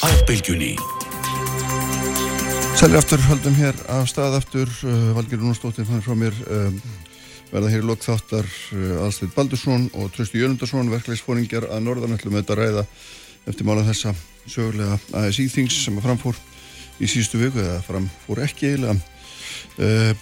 [0.02, 0.74] á bylgjunni
[2.82, 6.80] Sælir aftur, höldum hér af stað aftur uh, Valgerur Nústóttir fann frá mér um,
[7.52, 8.48] verða hér í lok þáttar
[9.04, 12.84] Alsteit Baldursson og Trösti Jörgundarsson verklegsfóringjar að norðan ætlum við þetta ræða
[13.50, 14.14] eftir mála þessa
[14.48, 16.38] sögulega ASI Things sem að framfór
[17.02, 18.96] í síðustu viku eða framfór ekki eiginlega.
[19.78, 20.12] Uh,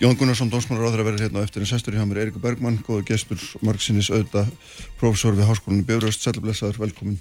[0.00, 3.02] Jón Gunnarsson, dómsmálar áður að vera hérna eftir en sestur hjá mér Eirikur Bergmann, góða
[3.10, 4.46] gestur Marksinnis auða,
[5.00, 7.18] profesor við Háskólinni Björnust, sælblessaður, velkomin.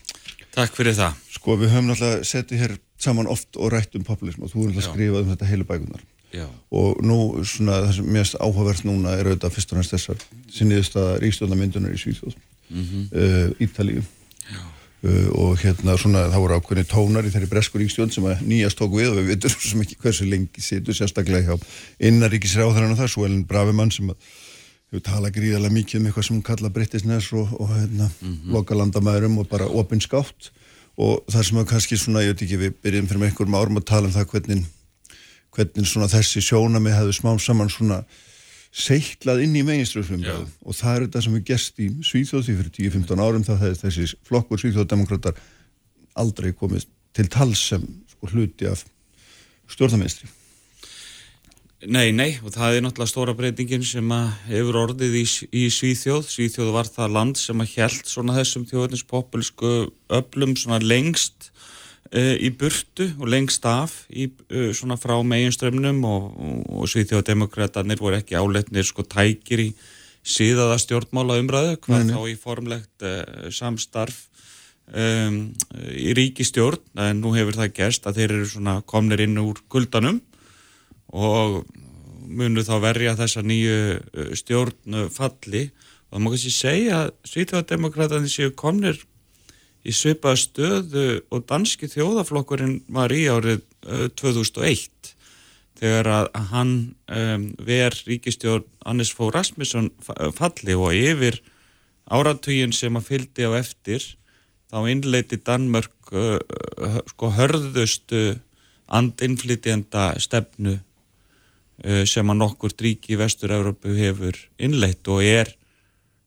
[0.56, 1.18] Takk fyrir það.
[1.36, 4.72] Sko við höfum náttúrulega settið hér saman oft og rætt um populism og þú er
[4.72, 6.46] náttúrulega skrifað um þetta heilu bækunar Já.
[6.70, 10.98] og nú svona það sem mest áhugavert núna er auðvitað fyrst og næst þessar sinniðist
[11.02, 13.04] að ríkstjóðnamyndunar í Svíþjóð mm -hmm.
[13.22, 18.24] uh, Ítalíu uh, og hérna svona það voru ákveðni tónar í þeirri bresku ríkstjón sem
[18.30, 21.56] að nýjast tók við og við veitum svo mikið hversu lengi situr sérstaklega hjá
[22.00, 24.18] innaríkisráðurinn og það, svo Elin Bravimann sem að
[24.90, 28.52] hefur talað gríðarlega mikið um eitthvað sem hún kalla Brittisnes og, og hérna mm -hmm.
[28.54, 30.52] lokalandamærum og bara opinskátt
[30.98, 33.78] og það sem að kannski svona, ég veit ekki, við byrjum fyrir með einhverjum árum
[33.78, 34.66] að tala um það hvernig
[35.60, 38.00] hvernig svona þessi sjónami hefðu smám saman svona
[38.70, 43.24] seiklað inn í meginströðsflumræðu og það er þetta sem við gest í Svíþjóði fyrir 10-15
[43.26, 45.40] árum það hefði þessi flokkur Svíþjóðdemokrater
[46.22, 46.86] aldrei komið
[47.18, 48.86] til tals sem sko hluti af
[49.74, 50.30] stjórnaminstri
[51.80, 54.10] Nei, nei, og það er náttúrulega stóra breytingin sem
[54.50, 55.22] hefur orðið í,
[55.56, 56.26] í Svíþjóð.
[56.28, 59.72] Svíþjóð var það land sem að hjælt svona þessum þjóðinins populísku
[60.12, 61.54] öflum svona lengst
[62.10, 68.18] í burtu og lengst af í, uh, svona frá meginströmmnum og, og, og Svíþjóðdemokraterni voru
[68.18, 69.70] ekki áletnir sko tækir í
[70.26, 74.24] síðaða stjórnmála umræðu, hvað þá í formlegt uh, samstarf
[74.90, 75.52] um,
[75.94, 80.20] í ríkistjórn, en nú hefur það gerst að þeir eru svona komnir inn úr kuldanum
[81.14, 81.62] og
[82.30, 85.70] munu þá verja þessa nýju stjórn falli
[86.10, 88.98] og það má kannski segja að Svítjóðademokrætandi séu komnir
[89.90, 93.64] í svipaða stöðu og danski þjóðaflokkurinn var í árið
[94.20, 95.14] 2001 uh,
[95.80, 96.74] þegar að hann
[97.08, 99.90] um, ver ríkistjórn Hannes Fó Rasmusson
[100.38, 101.40] falli og yfir
[102.10, 104.06] áratugin sem að fyldi á eftir
[104.70, 106.38] þá innleiti Danmörk uh,
[107.14, 108.38] sko hörðustu
[108.90, 110.80] andinflytjenda stefnu
[111.80, 115.54] Eh, sem að nokkur dríki í Vestur-Európu hefur innleitt og er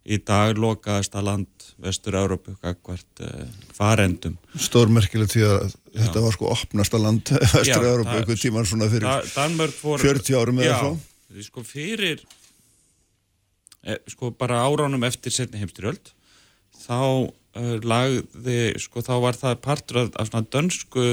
[0.02, 1.48] í dag lokaðasta land
[1.82, 4.36] Vestur-Európu kakvart uh, farendum.
[4.58, 10.02] Stórmerkilegt því að þetta var sko opnasta land Vestur-Európu eitthvað tíman svona fyrir da, for,
[10.02, 10.94] 40 árum eða svo.
[11.32, 12.24] Já, sko fyrir
[13.86, 16.12] eh, sko bara áránum eftir setni heimstyrjöld
[16.82, 21.06] þá uh, lagði, sko þá var það partur af, af svona dönsku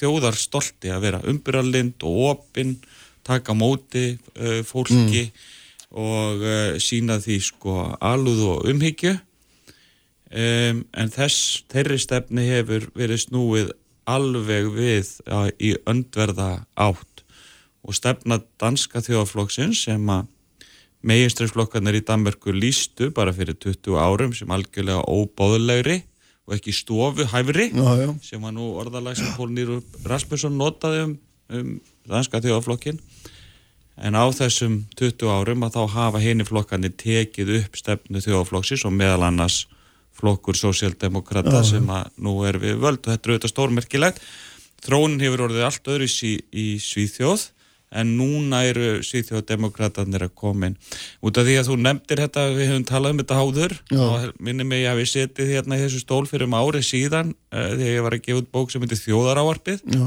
[0.00, 2.78] þjóðarstolti að vera umbyrralind og opinn
[3.26, 5.48] taka móti uh, fólki mm.
[5.90, 9.16] Og uh, sína því sko alúð og umhyggju.
[10.30, 13.72] Um, en þess þeirri stefni hefur verið snúið
[14.10, 17.24] alveg við uh, í öndverða átt.
[17.82, 20.28] Og stefna danska þjóðaflokksins sem að
[21.06, 26.02] meginstræðsflokkarnir í Danmörku lístu bara fyrir 20 árum sem algjörlega óbáðulegri
[26.50, 28.10] og ekki stofu hæfri já, já.
[28.24, 31.14] sem var nú orðalag sem Pól Nýru Rasmusson notaði um,
[31.56, 31.70] um
[32.10, 33.00] danska þjóðaflokkin
[34.00, 38.96] en á þessum 20 árum að þá hafa henni flokkarnir tekið upp stefnu þjóðaflokksins og
[38.96, 39.66] meðal annars
[40.20, 43.00] flokkur sósjaldemokrata sem að nú er við völd.
[43.04, 44.20] Og þetta er auðvitað stórmerkilegt.
[44.84, 47.50] Þróunin hefur orðið allt öðru í, í Svíþjóð
[48.00, 50.76] en núna eru Svíþjóðdemokratanir að komin
[51.26, 54.02] út af því að þú nefndir þetta við hefum talað um þetta háður Já.
[54.04, 57.72] og minnum mig að við setið hérna í þessu stól fyrir um árið síðan uh,
[57.74, 60.04] þegar ég var að gefa út bók sem heitir Þjóðaráarpið Já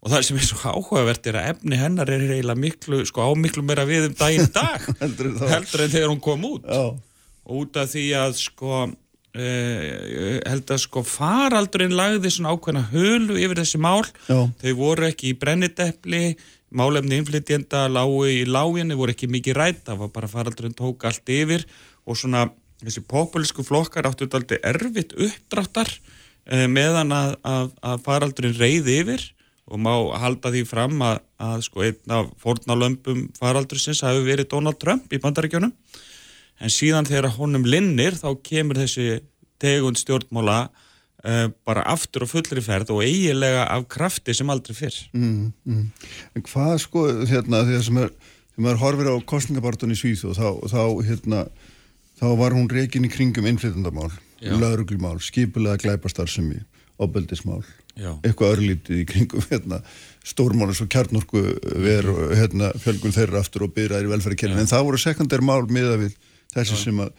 [0.00, 3.64] og það sem er svo áhugavert er að efni hennar er eiginlega miklu, sko ámiklu
[3.66, 6.64] meira við um daginn dag heldur, en þegar hún kom út.
[6.64, 6.96] Já.
[7.44, 8.78] og út af því að sko
[9.36, 14.06] eh, held að sko faraldurinn lagði svona ákveðna hölu yfir þessi mál.
[14.30, 14.48] Já.
[14.62, 16.22] þau voru ekki í brennidepli
[16.70, 21.34] málefni inflytjenda lágu í láginni voru ekki mikið rætt það var bara faraldurinn tók allt
[21.34, 21.66] yfir.
[22.08, 22.46] Og svona
[22.80, 25.92] þessi populísku flokkar áttu þetta aldrei erfitt uppdráttar
[26.48, 29.26] eh, meðan að, að, að faraldurinn reyði yfir
[29.70, 29.92] og má
[30.22, 35.20] halda því fram að, að sko einn af fornalömpum faraldursins hafi verið Donald Trump í
[35.22, 35.74] bandaríkjónum
[36.60, 39.20] en síðan þegar honum linnir þá kemur þessi
[39.60, 44.98] tegund stjórnmála uh, bara aftur og fullri ferð og eigilega af krafti sem aldrei fyrr.
[45.16, 45.84] Mm, mm.
[46.36, 48.12] En hvað sko hérna að sem er,
[48.54, 51.44] þegar maður horfir á kostningabartun í Svíð og þá, þá hérna
[52.20, 56.28] þá var hún reygin í kringum innflytjandamál, lauruglumál, skipulega glæpastar
[58.00, 58.12] Já.
[58.22, 59.80] eitthvað örlítið í kringum hérna,
[60.26, 61.42] stórmánus og kjarnorku
[61.82, 65.98] veru hérna, fjölgun þeirra aftur og byrjaðir í velferðarkerfin, en það voru sekundær mál miða
[66.00, 66.16] við
[66.54, 66.82] þessi Já.
[66.84, 67.12] sem að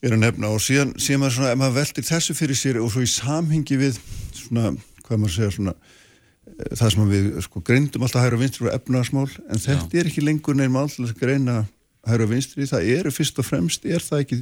[0.00, 3.02] er að nefna og síðan, síðan maður, svona, maður veldir þessu fyrir sér og svo
[3.04, 3.98] í samhengi við
[4.36, 4.70] svona,
[5.04, 8.78] hvað maður segja svona eh, það sem við sko greindum alltaf hægur og vinstur og
[8.78, 10.00] efnarsmál, en þetta Já.
[10.00, 11.58] er ekki lengur nefn mál til að greina
[12.08, 14.40] hægra og vinstri, það eru fyrst og fremst, er það ekki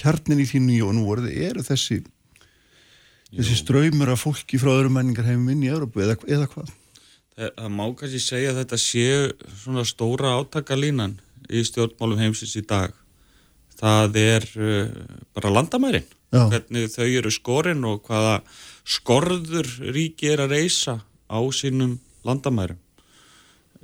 [0.00, 2.00] kjarnin í því nýju og nú orðið, eru þessi
[3.34, 6.72] þessi ströymur af fólki frá öðrum menningar heimum inn í Európu eða, eða hvað?
[7.34, 9.22] Það, það má kannski segja að þetta séu
[9.62, 11.16] svona stóra átakalínan
[11.50, 12.94] í stjórnmálum heimsins í dag.
[13.74, 14.92] Það er uh,
[15.34, 16.06] bara landamærin.
[16.34, 16.46] Já.
[16.50, 18.38] Hvernig þau eru skorin og hvaða
[18.86, 20.98] skorður ríki er að reysa
[21.30, 22.78] á sínum landamærum.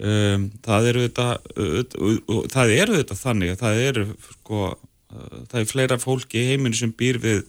[0.01, 1.27] Um, það eru þetta,
[1.61, 6.47] uh, það eru þetta þannig að það eru sko, uh, það er fleira fólki í
[6.55, 7.43] heiminu sem býr við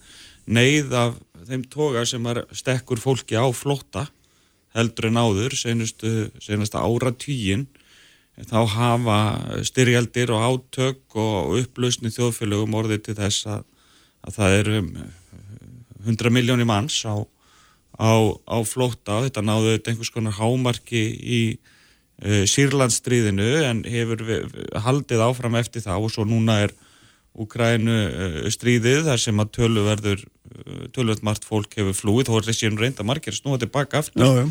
[0.51, 1.15] neyð af
[1.47, 4.07] þeim toga sem er stekkur fólki á flotta
[4.75, 7.67] heldur en áður senustu, senustu ára tíin
[8.47, 9.17] þá hafa
[9.67, 13.65] styrjaldir og átök og upplausni þjóðfélögum orðið til þess að,
[14.25, 14.93] að það eru um
[16.01, 17.15] 100 miljónir manns á,
[17.99, 18.13] á,
[18.47, 21.41] á flotta þetta náðu einhvers konar hámarki í
[22.23, 24.55] uh, Sýrlandsstríðinu en hefur við,
[24.87, 26.77] haldið áfram eftir það og svo núna er
[27.31, 30.40] Úkrænu uh, stríðið þar sem að töluverður uh,
[30.95, 32.29] tölvöld margt fólk hefur flúið.
[32.29, 34.45] Þó er þessi reynda margir snúa tilbaka aftur Já, já.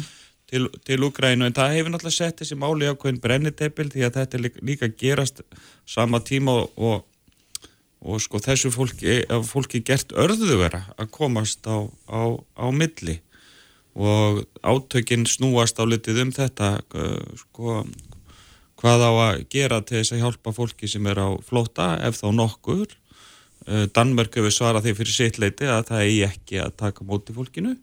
[0.51, 4.43] til, til Úkrænu en það hefur náttúrulega sett þessi máli ákveðin brenniteppil því að þetta
[4.45, 5.43] líka, líka gerast
[5.89, 7.69] sama tíma og, og,
[8.01, 13.21] og sko þessu fólki, fólki gert örðuvera að komast á, á, á milli.
[14.01, 17.83] Og átökinn snúast á litið um þetta uh, sko
[18.81, 22.29] hvað á að gera til þess að hjálpa fólki sem er á flóta ef þá
[22.33, 22.95] nokkur
[23.95, 27.77] Danmörk hefur svarað því fyrir sitt leiti að það eigi ekki að taka móti fólkinu.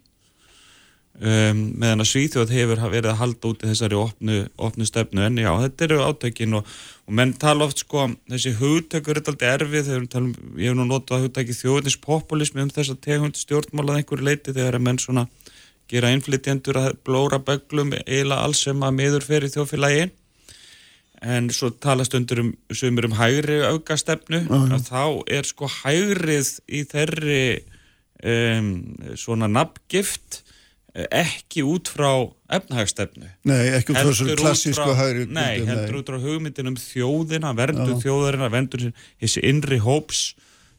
[1.17, 4.35] Um, meðan að Svíþjóð hefur verið að halda út í þessari opnu,
[4.67, 5.23] opnu stefnu.
[5.25, 6.67] En já, þetta eru átökin og,
[7.07, 10.29] og menn tala oft sko þessi hugtökur er alltaf erfið um,
[10.61, 14.85] ég hef nú notað hugtæki þjóðnispopulismi um þess að tegund stjórnmálað einhverju leiti þegar að
[14.85, 15.25] menn svona
[15.89, 20.09] gera innflytjendur að blóra böglum eiginlega alls sem að miður fyrir þjóðfélagi
[21.21, 25.03] en svo talast undir um sumur um hægri aukastefnu að þá
[25.39, 27.41] er sko hægrið í þeirri
[28.23, 28.71] um,
[29.17, 30.41] svona nafngift
[30.93, 32.11] eh, ekki út frá
[32.53, 37.53] efnahagstefnu Nei, ekki út frá þessu klassísku hægri Nei, heldur út frá hugmyndin um þjóðina
[37.57, 40.27] verndun þjóðarina, verndun þessi innri hóps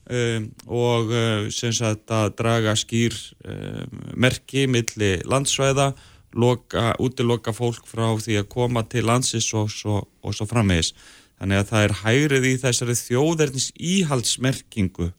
[0.06, 5.92] um, og uh, sem sagt að draga skýr um, merki milli landsvæða
[6.34, 10.92] loka, útiloka fólk frá því að koma til landsins og svo, og svo framvegis.
[11.38, 15.12] Þannig að það er hægrið í þessari þjóðernis íhaldsmerkingu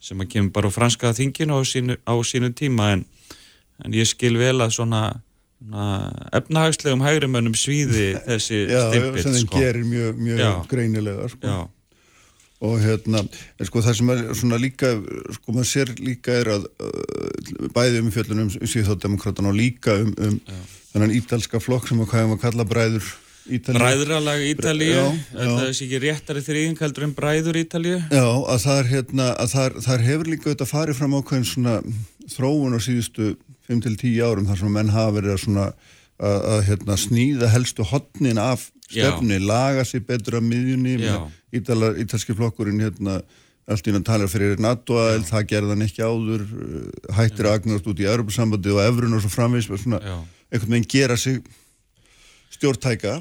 [0.00, 3.02] sem að kemur bara á franska þinginu á sínu, á sínu tíma en,
[3.84, 5.02] en ég skil vel að svona,
[6.32, 9.60] efnahagslegum hægrimönnum svíði þessi Já, stimpil sem þeim sko.
[9.60, 10.50] gerir mjög, mjög Já.
[10.70, 11.44] greinilega sko.
[11.44, 11.58] Já,
[12.60, 14.92] og hérna, en sko það sem er svona líka,
[15.38, 20.12] sko maður sér líka er að uh, bæði um fjöllunum um síðþóttdemokrátan og líka um,
[20.20, 20.38] um
[20.92, 23.10] þennan ítalska flokk sem að hvað um að kalla bræður
[23.50, 23.80] Ítalíu.
[23.80, 25.52] Bræðralag Ítalíu, Já, já.
[25.64, 27.96] er ekki réttari þrýðing heldur en bræður Ítalíu.
[28.12, 31.78] Já, að það er hérna, að það, það hefur líka þetta farið fram ákveðin svona
[32.30, 33.30] þróun á síðustu
[33.70, 35.66] 5-10 árum þar sem menn hafa verið að svona
[36.20, 41.18] að, að hérna sníða helstu hotnin af stefni, laga sér betur að miðjunni, Já.
[41.56, 43.20] Ítalar, ítalski flokkurinn hérna
[43.70, 47.90] allt innan talar fyrir NATO að það gerði hann ekki áður uh, hættir að agnast
[47.90, 50.16] út í Europasambandi og Evrun og svo framvís svona Já.
[50.50, 51.42] einhvern veginn gera sig
[52.50, 53.20] stjórntæka.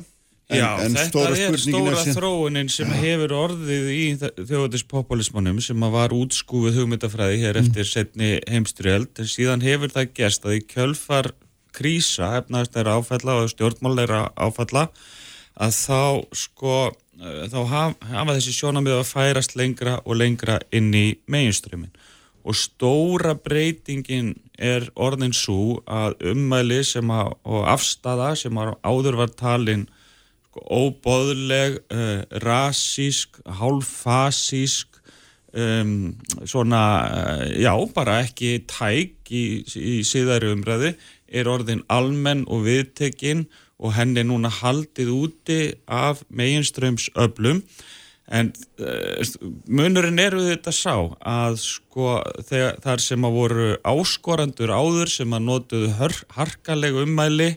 [0.49, 4.05] En, Já, en þetta er stóra er sem, þróunin sem hefur orðið í
[4.49, 7.43] þjóðatispopulismannum sem að var útskúfið hugmyndafræði Mm.
[7.43, 11.29] hér eftir setni heimstyrjöld síðan hefur það gerst að í kjölfar
[11.77, 14.87] krísa, efnaðastæra áfalla og stjórnmáleira áfalla
[15.59, 16.01] að þá
[16.33, 16.73] sko
[17.19, 21.91] þá haf- hafa þessi sjónamið að færast lengra og lengra inn í meginströmmin
[22.47, 29.17] og stóra breytingin er orðin svo að ummæli sem að, og afstafa sem að áður
[29.19, 29.83] var talin
[30.49, 34.87] sko, óbóðleg, uh, rasísk, hálffasísk,
[35.53, 36.15] um,
[36.47, 40.95] svona, uh, já, bara ekki tæk í, í síðari umræðu,
[41.29, 43.45] er orðin almenn og viðtekinn
[43.79, 47.63] og henni núna haldið úti af meginströmsöflum.
[48.29, 49.25] En uh,
[49.65, 55.33] munurinn er við þetta sá að sko þegar, þar sem að voru áskorandur áður sem
[55.33, 55.93] að notuðu
[56.35, 57.53] harkaleg ummæli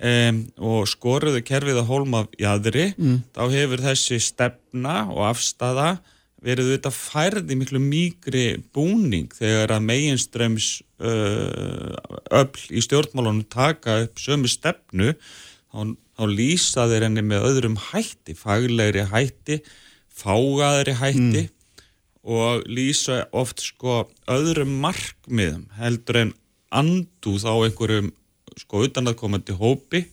[0.00, 2.88] um, og skoruðu kerfið að hólma af jæðri,
[3.36, 5.92] þá hefur þessi stefna og afstafa
[6.40, 8.44] verið þetta færði miklu mýgri
[8.74, 10.68] búning þegar að meginströms
[11.04, 11.94] uh,
[12.32, 15.12] öll í stjórnmálunum taka upp sömu stefnu
[15.70, 19.60] þá, þá lýsa þeir henni með öðrum hætti, faglegri hætti
[20.20, 21.48] fágaðri hætti
[22.20, 26.32] og lýsa oft sko öðrum markmiðum heldur en
[26.70, 28.10] andúð á einhverjum
[28.60, 30.04] sko utanaðkomandi hópi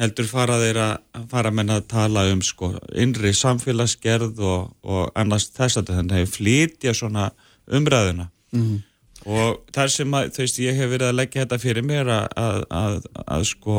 [0.00, 5.50] heldur fara þeir að fara menna að tala um sko innri samfélagsgerð og, og annars
[5.52, 7.28] þess að þannig að flytja svona
[7.68, 8.80] umræðuna mm.
[9.22, 12.24] Og þar sem að þú veist ég hef verið að leggja þetta fyrir mér að,
[12.42, 13.76] að, að, að sko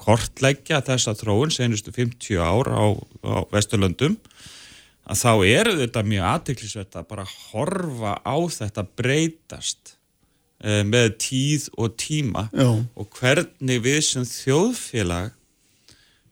[0.00, 2.84] kortleggja þessa þróun senustu 50 ár á,
[3.26, 4.16] á Vesturlöndum
[5.02, 9.94] að þá eru þetta mjög aðtiklisvert að bara horfa á þetta breytast
[10.64, 12.68] uh, með tíð og tíma Já.
[12.72, 15.32] og hvernig við sem þjóðfélag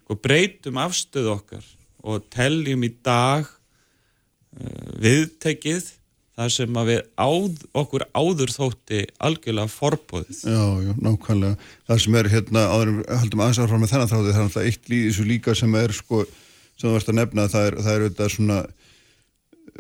[0.01, 5.97] sko, breytum afstöð okkar og telljum í dag uh, viðtekið
[6.41, 10.43] þar sem að við áð, okkur áður þótti algjörlega forbóðið.
[10.49, 11.70] Já, já, nákvæmlega.
[11.91, 14.93] Það sem er hérna, áður höldum aðeins áfram með þennan þráði, það er alltaf eitt
[14.93, 16.22] líð þessu líka sem er sko,
[16.76, 18.59] sem þú varst að nefna, það er, það er auðvitað svona,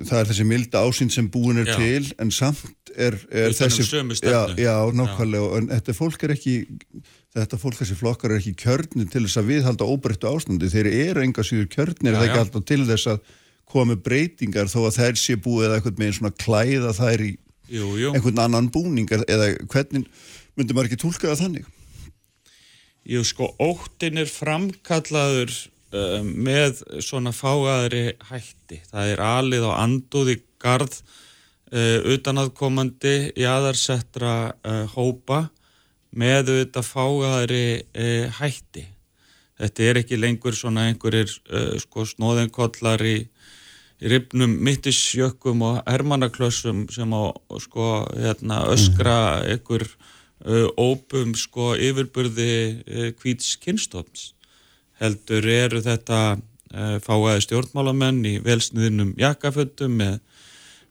[0.00, 1.78] það er þessi milda ásýnd sem búin er Já.
[1.80, 3.88] til, en samt er, er um þessi...
[4.20, 6.56] já, já, nákvæmlega, en þetta fólk er ekki,
[7.38, 11.24] þetta fólk, þessi flokkar er ekki kjörnir til þess að viðhalda óbreyttu ástandi, þeir eru
[11.24, 12.44] enga síður kjörnir, Já, það er ekki já.
[12.44, 13.36] alltaf til þess að
[13.90, 17.32] með breytingar þó að þær sé búið eða eitthvað með svona klæða þær í
[17.70, 18.10] Jú, jú.
[18.16, 20.08] einhvern annan búningar eða hvernig
[20.58, 21.68] myndi maður ekki tólka það þannig?
[23.10, 25.52] Jú, sko, óttin er framkallaður
[25.94, 28.82] uh, með svona fáaðri hætti.
[28.90, 35.46] Það er alið á andúði garð uh, utanaðkomandi jaðarsettra uh, hópa
[36.10, 37.64] með auðvitað fáaðri
[38.40, 38.88] hætti.
[39.60, 41.30] Þetta er ekki lengur svona einhverjir
[41.78, 43.18] sko, snóðinkollar í
[44.00, 49.84] ribnum mittisjökkum og hermannaklössum sem á sko, hérna, öskra einhver
[50.44, 54.32] uh, ópum sko, yfirburði uh, hvíts kynstofns.
[55.00, 60.18] Heldur eru þetta uh, fáaði stjórnmálamenn í velsniðinum jakkafötum með,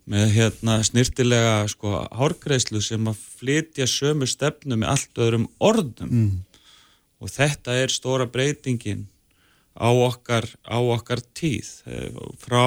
[0.10, 6.14] með hérna, snirtilega sko, hárgreislu sem að flytja sömu stefnu með allt öðrum orðum.
[6.14, 6.36] Mm.
[7.20, 9.08] Og þetta er stóra breytingin
[9.80, 12.12] á okkar, á okkar tíð eh,
[12.42, 12.66] frá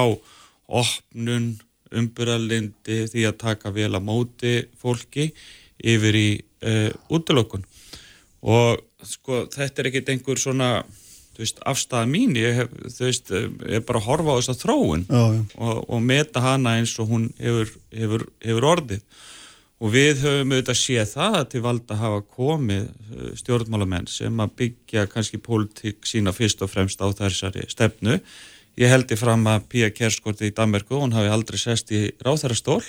[0.67, 1.53] opnun,
[1.93, 5.29] umbyrðalindi því að taka vel að móti fólki
[5.83, 6.29] yfir í
[6.65, 7.65] uh, útlökun
[8.41, 10.69] og sko þetta er ekkit einhver svona
[11.37, 15.23] veist, afstæða mín ég hef, veist, eh, er bara að horfa á þessa þróun Já,
[15.35, 15.43] já.
[15.57, 19.05] og, og meta hana eins og hún hefur, hefur, hefur orðið
[19.83, 24.53] og við höfum auðvitað séð það að til valda hafa komið eh, stjórnmálamenn sem að
[24.61, 28.19] byggja kannski pólitík sína fyrst og fremst á þessari stefnu.
[28.79, 32.79] Ég heldi fram að Pía Kerskorti í Danmarku, hún hafi aldrei sest í ráþærastól,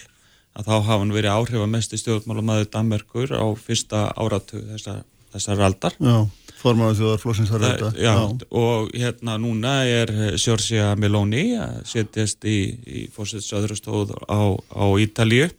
[0.54, 5.02] að þá hafa hann verið áhrifamesti stjórnmálamæður Danmarkur á fyrsta áratu þessar,
[5.34, 5.98] þessar aldar.
[5.98, 6.16] Já,
[6.62, 8.00] formáðu þjóðar flósins þar Það, auðvitað.
[8.06, 8.14] já,
[8.62, 15.50] og hérna núna er Sjórsja Meloni að setjast í, í fórsettsöðrastóð á, á Ítalíu.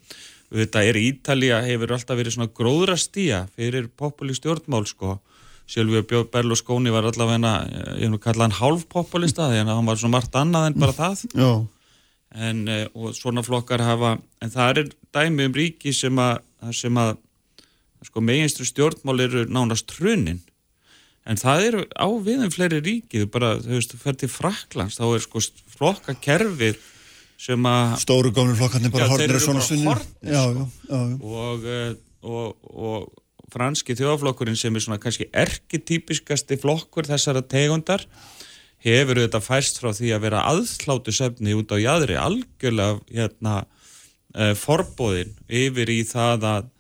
[0.56, 5.20] Þetta er Ítalía hefur alltaf verið svona gróðrastía fyrir populi stjórnmál sko.
[5.68, 7.56] Silvio Berlusconi var allavega,
[7.98, 10.96] ég hef nú kallað hann hálfpopulista því að hann var svona margt annað en bara
[11.00, 11.24] það.
[11.34, 11.54] Já,
[12.36, 16.42] En, eh, og svona flokkar hafa, en það er dæmi um ríki sem að,
[16.76, 17.14] sem að
[18.04, 20.42] sko, meginstru stjórnmál eru nánast hrunin
[21.26, 25.00] en það eru á viðum fleiri ríki þú bara, þú veist, þú fer til Fraklands
[25.00, 25.44] þá er sko
[25.78, 26.82] flokkakerfið
[27.38, 31.04] stóru góminu flokkarnir bara þeir er eru svona bara horfnir, Já, sko.
[31.44, 38.06] og, eh, og, og franski þjóðaflokkurinn sem er svona kannski erkitypiskasti flokkur þessara tegundar
[38.86, 43.66] hefur þetta fæst frá því að vera aðslátu sefni út á jæðri algjörlega hérna,
[44.36, 46.72] uh, forbóðin yfir í það að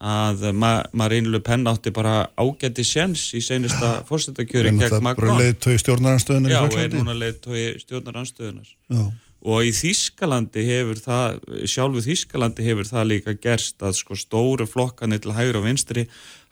[0.00, 5.02] að Ma Marine Le Pen átti bara ágætti sjens í seinasta fórstættakjöri En gegn það
[5.02, 5.40] bara Macron.
[5.42, 9.02] leið tói stjórnaranstöðunar Já, er núna leiðtói stjórnaranstöðunar Já,
[9.40, 11.38] og í Þískalandi hefur það
[11.72, 16.06] sjálfu Þískalandi hefur það líka gerst að sko stóru flokkanir til hægur og vinstri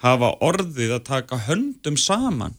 [0.05, 2.57] hafa orðið að taka höndum saman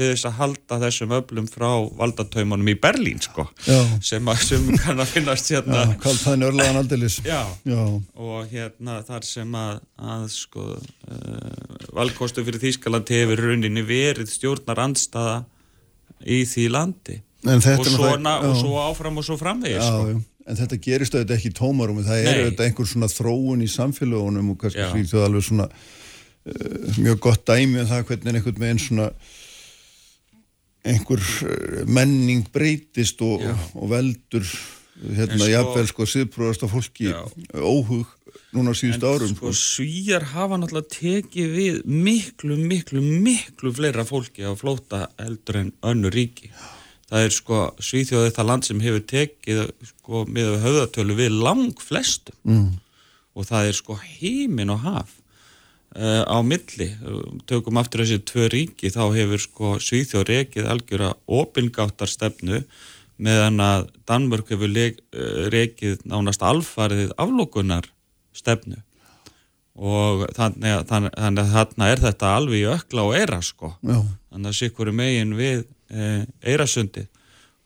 [0.00, 1.68] til þess að halda þessum öflum frá
[1.98, 3.78] valdataumunum í Berlín sko Já.
[4.06, 7.18] sem, að, sem kann að finnast já, hérna kallt það nörlaðan aldeilis.
[7.26, 7.82] Já, Já,
[8.14, 9.80] og hérna þar sem að,
[10.14, 15.42] að sko uh, valkostu fyrir Þískalandi hefur rauninni verið stjórnar andstaða
[16.24, 18.60] í því landi og, svona, og já.
[18.60, 20.08] svo áfram og svo framvegis já, sko.
[20.08, 20.20] já.
[20.50, 22.38] En þetta gerist auðvitað ekki tómarum, það er Nei.
[22.40, 24.88] auðvitað einhver svona þróun í samfélagunum og kannski Já.
[24.90, 29.06] svíþjóð alveg svona uh, mjög gott dæmi um það hvernig einhvern veginn svona
[30.90, 33.54] einhver uh, menning breytist og, Já.
[33.76, 34.48] og veldur
[35.00, 36.08] hérna En sko- jafnvel sko
[36.66, 37.20] á fólki Já.
[37.54, 38.08] óhug
[38.52, 39.54] núna á síðustu árum sko, sko.
[39.54, 46.10] svíjar hafa náttúrulega tekið við miklu, miklu, miklu fleira fólki á flóta heldur en önnu
[46.10, 46.50] ríki
[47.10, 52.36] það er sko Svíþjóðið það land sem hefur tekið sko með höfðatölu við lang flestum
[52.46, 52.68] mm.
[53.34, 55.16] og það er sko heimin og haf
[55.98, 56.90] uh, á milli
[57.50, 62.62] tökum aftur þessi tvö ríki þá hefur sko Svíþjóð rekið algjöra opingáttar stefnu
[63.20, 64.94] meðan að Danmörk hefur uh,
[65.52, 67.90] rekið nánast alfarið aflókunar
[68.36, 68.78] stefnu
[69.80, 74.00] og þannig að, að þarna er þetta alveg ökla og eira sko Já.
[74.30, 77.06] þannig að sikkur megin við eirasundi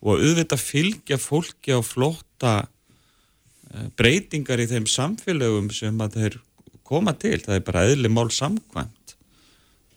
[0.05, 6.37] og auðvitað fylgja fólki á flótta e, breytingar í þeim samfélögum sem að þeir
[6.85, 9.17] koma til, það er bara eðli mál samkvæmt.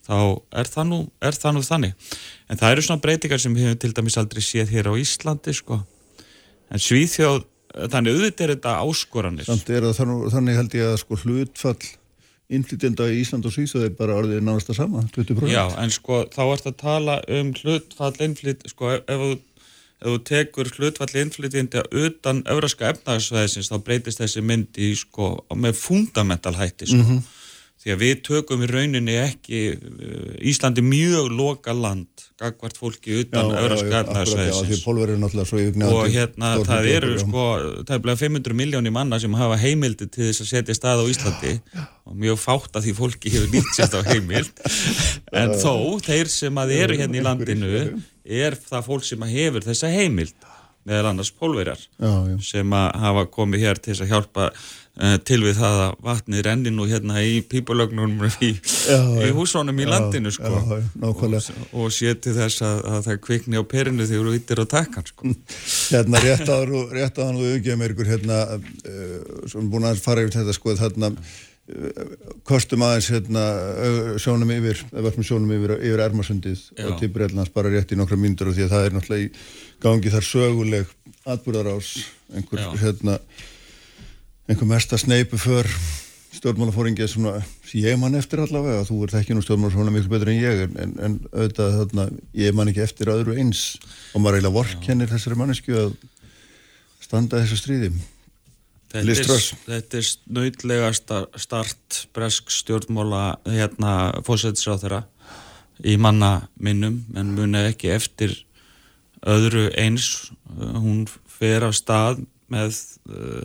[0.07, 0.17] Þá
[0.55, 2.09] er það nú, er það nú þannig.
[2.47, 5.55] En það eru svona breytingar sem við hefum til dæmis aldrei séð hér á Íslandi
[5.57, 5.81] sko.
[6.71, 7.43] En Svíþjóð,
[7.91, 9.47] þannig auðvitað er þetta áskoranir.
[9.49, 11.89] Samt er það þannig held ég að sko hlutfall
[12.53, 15.51] innflytjenda í Ísland og Svíþjóð er bara orðið nánast að sama, 20%.
[15.51, 19.31] Já, en sko þá ert að tala um hlutfall innflyt, sko ef, þú,
[19.99, 25.81] ef þú tekur hlutfall innflytjandi utan öfraska efnagsveðsins þá breytist þessi mynd í sko með
[25.81, 27.03] fundamental hætti sko.
[27.03, 27.25] Mhm.
[27.77, 33.51] Því að við tökum í rauninni ekki uh, Íslandi mjög loka land gagvart fólki utan
[33.53, 33.59] já,
[35.47, 37.45] svo yfir og hérna það eru sko
[38.01, 41.53] bleið 500 miljónir manna sem hafa heimildi til þess að setja stað á Íslandi.
[42.07, 44.61] Og mjög fátt að því fólki hefur nýtt sérst á heimild.
[45.35, 45.73] En þó,
[46.05, 47.73] þeir sem að eru hérna í landinu
[48.27, 50.47] er það fólk sem að hefur þessa heimild
[50.87, 52.35] meðal annars pólverjar Já, já.
[52.47, 54.45] sem að hafa komið hér til þess að hjálpa
[54.97, 59.89] til við það að vatnið renni nú hérna í pípulögnum í, í húsónum í Já,
[59.91, 60.49] landinu sko.
[60.49, 61.35] já, já, og,
[61.83, 65.05] og sé til þess að, að það kvikni á perinu þegar þú yttir á takkan
[65.05, 65.33] sko.
[65.93, 69.19] Hérna rétt áður rétt áður og auðvitað með ykkur hérna uh,
[69.51, 72.15] sem búin að fara yfir þetta sko þarna uh,
[72.49, 73.43] kostum aðeins hérna
[74.23, 74.81] sjónum yfir,
[75.19, 78.73] sjónum yfir, yfir ermasundið og til Breitlands bara rétt í nokkra mínútur og því að
[78.73, 79.29] það er náttúrulega í
[79.85, 81.91] gangi þar söguleg atbúrarás
[82.33, 83.19] einhver hérna
[84.47, 85.67] einhver mesta sneipu för
[86.37, 90.41] stjórnmálafóringið svona sem ég man eftir allavega, þú ert ekki nú stjórnmálafóringið miklu betur en
[90.41, 92.05] ég, en, en, auðvitað þarna,
[92.37, 93.63] ég man ekki eftir öðru eins.
[94.13, 95.97] Og maður eiginlega vorkennir þessari mannesku að
[97.03, 97.91] standa þessu stríði.
[98.87, 103.93] Þetta er, þetta er snöytlega start bresk stjórnmála hérna
[104.27, 105.01] fósætisráð þeirra
[105.83, 108.33] í manna minnum en muni ekki eftir
[109.27, 110.29] öðru eins.
[110.55, 111.03] Hún
[111.37, 112.79] fer á stað með
[113.11, 113.43] uh,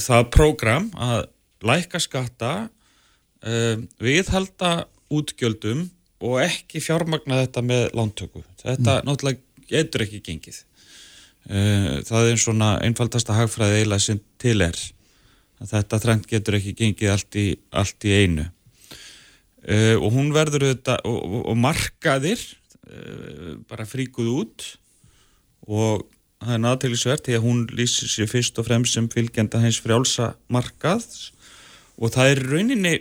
[0.00, 1.26] það prógram að
[1.66, 5.86] læka skatta uh, viðhalda útgjöldum
[6.24, 8.42] og ekki fjármagna þetta með lántöku.
[8.62, 10.62] Þetta náttúrulega getur ekki gengið.
[11.48, 14.78] Uh, það er svona einfaldasta hagfræði eiginlega sem til er.
[15.58, 18.46] Þetta þrengt getur ekki gengið allt í, allt í einu.
[19.68, 22.40] Og hún verður þetta og, og, markaðir
[23.68, 24.66] bara fríkuð út
[25.66, 26.06] og
[26.44, 30.32] það er náttúrulega því að hún lýsir sér fyrst og fremst sem fylgjenda hens frjálsa
[30.52, 31.32] markaðs
[31.98, 32.94] og það er rauninni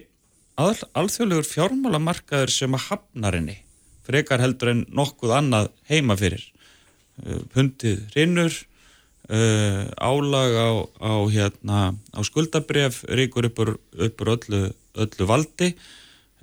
[0.57, 3.59] al, alþjóðlegur fjármálamarkaður sem að hafnar henni
[4.07, 6.41] frekar heldur en nokkuð annað heima fyrir.
[7.19, 8.53] Uh, pundið rinnur
[9.27, 10.69] uh, álag á,
[11.03, 11.79] á, hérna,
[12.15, 14.61] á skuldabref ríkur uppur, uppur öllu,
[14.95, 15.73] öllu valdi.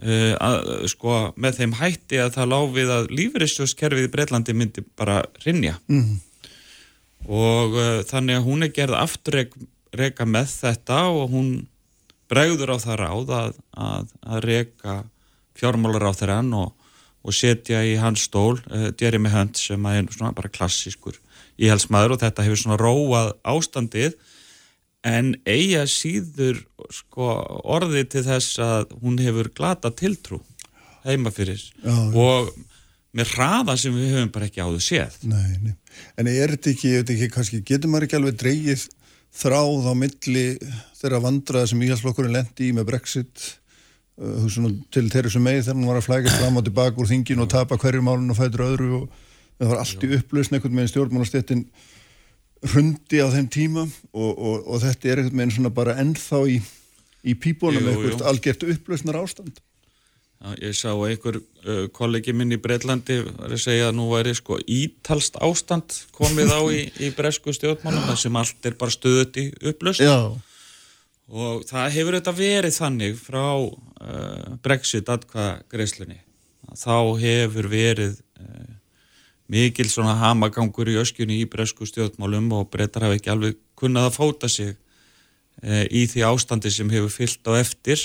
[0.03, 5.23] Uh, að, sko, með þeim hætti að það láfið að lífeyrissjóskerfið í Breitlandi myndi bara
[5.47, 6.21] rinja Mhm.
[7.25, 11.51] Og uh, þannig að hún er gerð afturreka með þetta og hún
[12.31, 14.97] bregður á það ráð að, að, að reka
[15.59, 16.73] fjármálar á þeirra og,
[17.25, 21.21] og setja í hans stól uh, Jeremy Hunt sem er svona bara klassískur
[21.61, 24.17] íhalsmaður og þetta hefur svona róað ástandið
[25.05, 26.63] en eiga síður
[26.93, 27.29] sko,
[27.63, 30.41] orðið til þess að hún hefur glata tiltrú
[31.05, 32.15] heima fyrir Já, já.
[32.17, 32.55] og
[33.15, 35.19] með hraða sem við höfum bara ekki áður séð.
[35.31, 35.75] Nei, nei.
[36.19, 38.87] En er þetta ekki, ég veit ekki, kannski getur maður ekki alveg dreigið
[39.35, 40.47] þráð á milli
[41.01, 43.47] þeirra vandraða sem íhalsflokkurinn lendi í með Brexit
[44.19, 47.11] uh, svona, til þeirri sem meði þegar hann var að flækast fram og tilbaka úr
[47.11, 49.19] þingin og tapa hverju málun og fætur öðru og
[49.59, 51.67] það var allt í upplausn einhvern veginn stjórnmálastéttin
[52.73, 56.59] hrundi á þeim tíma og, og, og þetta er einhvern veginn svona bara ennþá í,
[57.27, 59.59] í pípunum einhvert algjört upplausnar ástand
[60.61, 65.39] ég sá einhver uh, kollegi minn í Breitlandi að segja að nú væri sko ítalst
[65.43, 70.05] ástand komið á í, í bresku stjórnmálum þar sem allt er bara stöðut í upplöst
[70.05, 70.35] Já,
[71.33, 76.21] og það hefur þetta verið þannig frá uh, Brexit atkvað greislunni
[76.77, 78.75] þá hefur verið uh,
[79.49, 84.19] mikil svona hamagangur í öskjunni í bresku stjórnmálum og breytar hafa ekki alveg kunnað að
[84.19, 88.05] fóta sig uh, í því ástandi sem hefur fyllt á eftir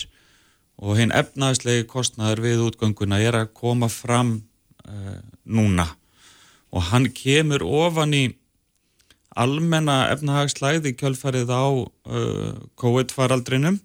[0.80, 4.38] og hinn efnaðslegi kostnaður við útgönguna er að koma fram
[4.88, 5.90] uh, núna.
[6.72, 8.24] Og hann kemur ofan í
[9.40, 13.82] almenna efnahagslæði kjölfarið á uh, COVID-faraldrinum.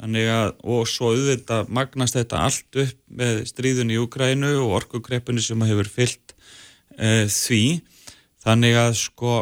[0.00, 5.60] Að, og svo auðvitað magnast þetta allt upp með stríðun í Ukrænu og orkukreppinu sem
[5.68, 6.32] hefur fyllt
[6.96, 7.64] uh, því.
[8.40, 9.40] Þannig að sko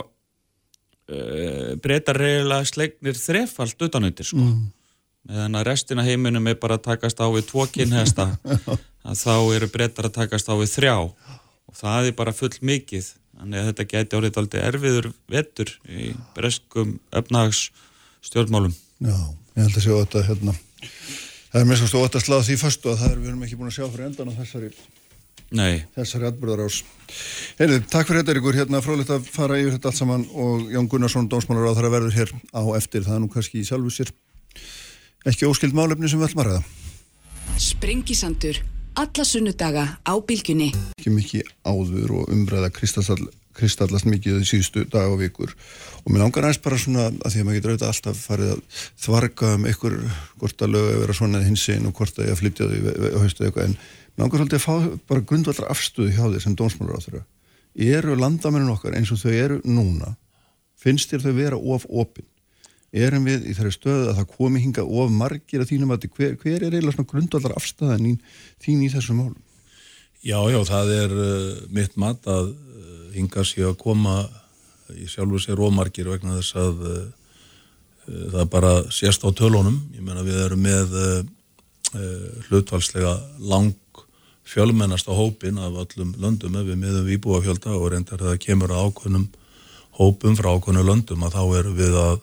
[1.80, 4.42] breytar reyðilega slegnir þrefald utanundir sko.
[4.44, 4.66] Mm.
[5.28, 8.30] Meðan að restina heiminum er bara að takast á við tvo kynhesta
[9.08, 10.96] að þá eru breytar að takast á við þrjá.
[11.68, 13.12] Og það er bara full mikið.
[13.38, 17.68] Þannig að þetta geti orðið aldrei erfiður vettur í breskum öfnags
[18.24, 19.14] stjórnmálum Já,
[19.54, 20.54] ég held að sjá þetta hérna
[21.48, 23.58] það er mest að stóða að slá því fastu að það er við erum ekki
[23.58, 24.70] búin að sjá fyrir endan á þessari
[25.48, 25.84] Nei.
[25.96, 26.80] þessari atbyrðar ás
[27.60, 30.90] Heyrðu, takk fyrir þetta ykkur, hérna fróðilegt að fara yfir þetta allt saman og Jón
[30.92, 33.06] Gunnarsson dómsmálar á þar að verður hér á eftir.
[33.06, 34.12] Það er nú kannski í sjálfu sér
[35.26, 36.62] ekki óskild málefni sem við ætlum að ræða.
[37.58, 38.60] Sprengisandur
[38.98, 40.70] alla sunnudaga á bylgjunni.
[40.98, 45.50] Ekki mikið áður og umræða kristall kristallast mikið í síðustu dag og vikur.
[46.04, 48.60] Og mér langar aðeins bara svona að því að maður getur auðvitað alltaf farið að
[49.02, 49.96] þvarga um einhver
[50.38, 53.08] hvort að lögu að vera svona hins einn og hvort að ég að flytja þau
[53.08, 53.64] og haustu eitthvað.
[53.64, 57.24] En mér langar svolítið að fá bara grundvallar afstöðu hjá þér sem dónsmálur á þeirra
[57.78, 60.14] eru landamennin okkar eins og þau eru núna
[60.78, 62.26] finnst þér þau vera of opinn
[62.92, 66.36] erum við í þeirri stöðu að það komi hinga of margir að þínum að hver,
[66.40, 68.18] hver er eiginlega svona grundvallar afstæðan
[68.64, 69.42] þín í þessum málum?
[70.24, 72.54] Já, já, það er uh, mitt mat að
[73.14, 74.22] hinga sér að koma
[74.96, 77.02] í sjálfu sér ómargir vegna þess að uh,
[78.32, 79.78] það bara sést á tölunum.
[79.94, 81.20] Ég menna við erum með uh,
[82.48, 83.76] hlutvalslega lang
[84.48, 86.56] fjölmennast á hópin af öllum löndum.
[86.56, 89.28] Ef við miðum výbúa fjölda og reyndar það kemur að ákvönum
[89.98, 92.16] hópum frá ákvönum löndum að þá erum við að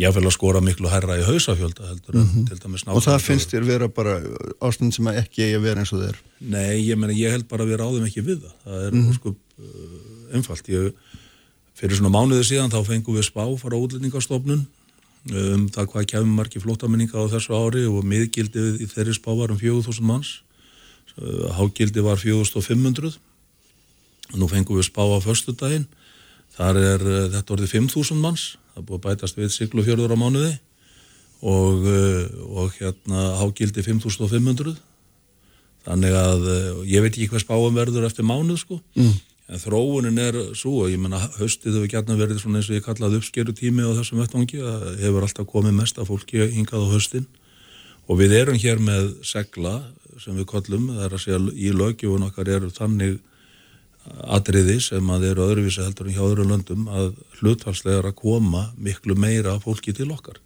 [0.00, 2.48] jáfnveil að skora miklu herra í hausafjölda heldur mm -hmm.
[2.48, 2.96] til dæmis náttúrulega.
[2.96, 4.20] Og það finnst þér vera bara
[4.60, 6.16] ástund sem ekki eigi að vera eins og þeir?
[6.40, 8.54] Nei, ég menna ég held bara að við ráðum ekki við það.
[8.64, 9.14] Það er mm -hmm.
[9.14, 10.68] sko uh, einfalt.
[10.68, 10.92] Ég,
[11.74, 14.66] fyrir svona mánuði síðan þá fengum við spá fara útlendingastofnun
[15.30, 19.50] um það hvað kemur margi flótamenninga á þessu ári og miðgildið í þeirri spá var
[19.50, 20.40] um 4.000 manns.
[21.18, 23.18] Uh, hágildið var 4.500.
[24.32, 25.86] Nú fengum við spá á förstu daginn.
[26.56, 30.52] Þar er uh, þetta orðið 5.000 manns það búið að bætast við siglufjörður á mánuði
[31.40, 34.76] og, eh, og hérna hágildi 5500
[35.86, 38.80] þannig að eh, ég veit ekki hvað spáum verður eftir mánuð sko.
[38.98, 39.18] Mm.
[39.50, 43.18] en þróunin er svo ég menna haustið hefur gætna verið svona eins og ég kallaði
[43.18, 47.26] uppskeru tími á þessum vettvangi að hefur alltaf komið mest af fólki hingað á haustin.
[48.06, 49.80] Og við erum hér með segla
[50.22, 53.18] sem við kallum, það er að segja í lögjöfun okkar eru þannig
[54.36, 58.68] atriði sem að eru öðruvísi heldur en hjá öðrum löndum að hlutfalslega er að koma
[58.78, 60.40] miklu meira fólki til okkar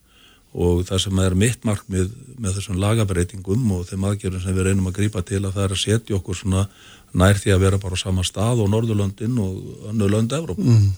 [0.54, 4.90] og það sem er mitt markmið með þessum lagabreitingum og þeim aðgerðum sem við reynum
[4.90, 6.66] að grýpa til að það er að setja okkur svona
[7.14, 10.60] nær því að vera bara á sama stað og Norðurlöndin og önnu löndu Evróp.
[10.62, 10.92] Mm.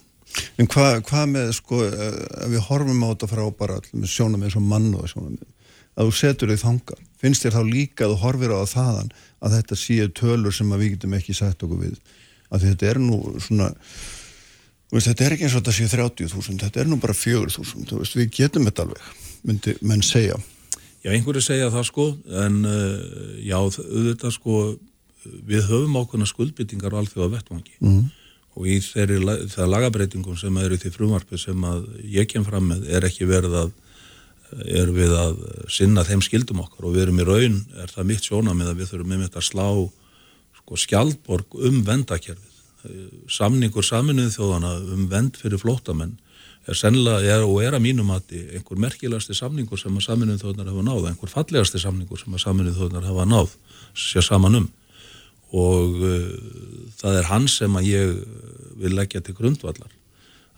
[0.60, 4.66] En hvað hva með sko, ef við horfum á þetta frá bara sjónum eins og
[4.68, 5.38] mann og sjónum
[5.96, 9.54] að þú setur þig þanga, finnst þér þá líka að þú horfir á þaðan að
[9.56, 11.94] þetta séu tölur sem við getum ekki sett okkur við
[12.50, 13.70] að þetta er nú svona
[14.92, 18.28] veist, þetta er ekki eins og þetta séu 30.000 þetta er nú bara 4.000 við
[18.34, 19.08] getum þetta alveg,
[19.46, 20.38] myndi menn segja.
[21.04, 22.10] Já, einhverju segja það sko
[22.44, 23.00] en uh,
[23.42, 24.60] já, auðvitað sko
[25.46, 28.04] við höfum ákveðna skuldbyttingar á alþjóða vettvangi mm.
[28.58, 29.18] og í þeirri
[29.50, 33.58] það lagabreitingum sem eru til frumarfi sem að ég kem fram með er ekki verið
[33.64, 33.74] að
[34.66, 35.38] er við að
[35.72, 36.86] sinna þeim skildum okkar.
[36.86, 39.40] Og við erum í raun, er það mitt sjóna með að við þurfum með þetta
[39.42, 39.66] að slá
[40.66, 42.54] sko skjaldborg um vendakerfið.
[43.30, 46.16] Samningur saminuð þjóðana um vend fyrir flótamenn
[46.66, 50.72] er sennilega, er, og er að mínum mati einhver merkilegasti samningur sem að saminuð þjóðanar
[50.72, 53.52] hafa náð, einhver fallegasti samningur sem að saminuð þjóðanar hafa náð
[53.94, 54.66] sér saman um
[55.56, 56.32] og uh,
[56.98, 58.16] það er hann sem að ég
[58.82, 59.92] vil leggja til grundvallar.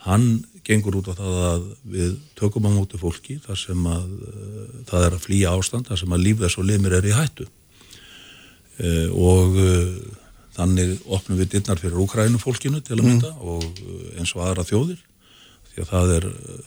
[0.09, 4.64] Hann gengur út á það að við tökum á móti fólki þar sem að uh,
[4.88, 7.46] það er að flýja ástand, þar sem að líf þess og limir er í hættu
[7.48, 7.57] Eh,
[8.79, 9.93] og eh,
[10.59, 13.09] þannig opnum við dittnar fyrir Ukrænufólkinu til að mm.
[13.12, 13.53] mynda mm.
[13.53, 15.01] og eh, eins og aðra þjóðir
[15.68, 16.26] því að það er,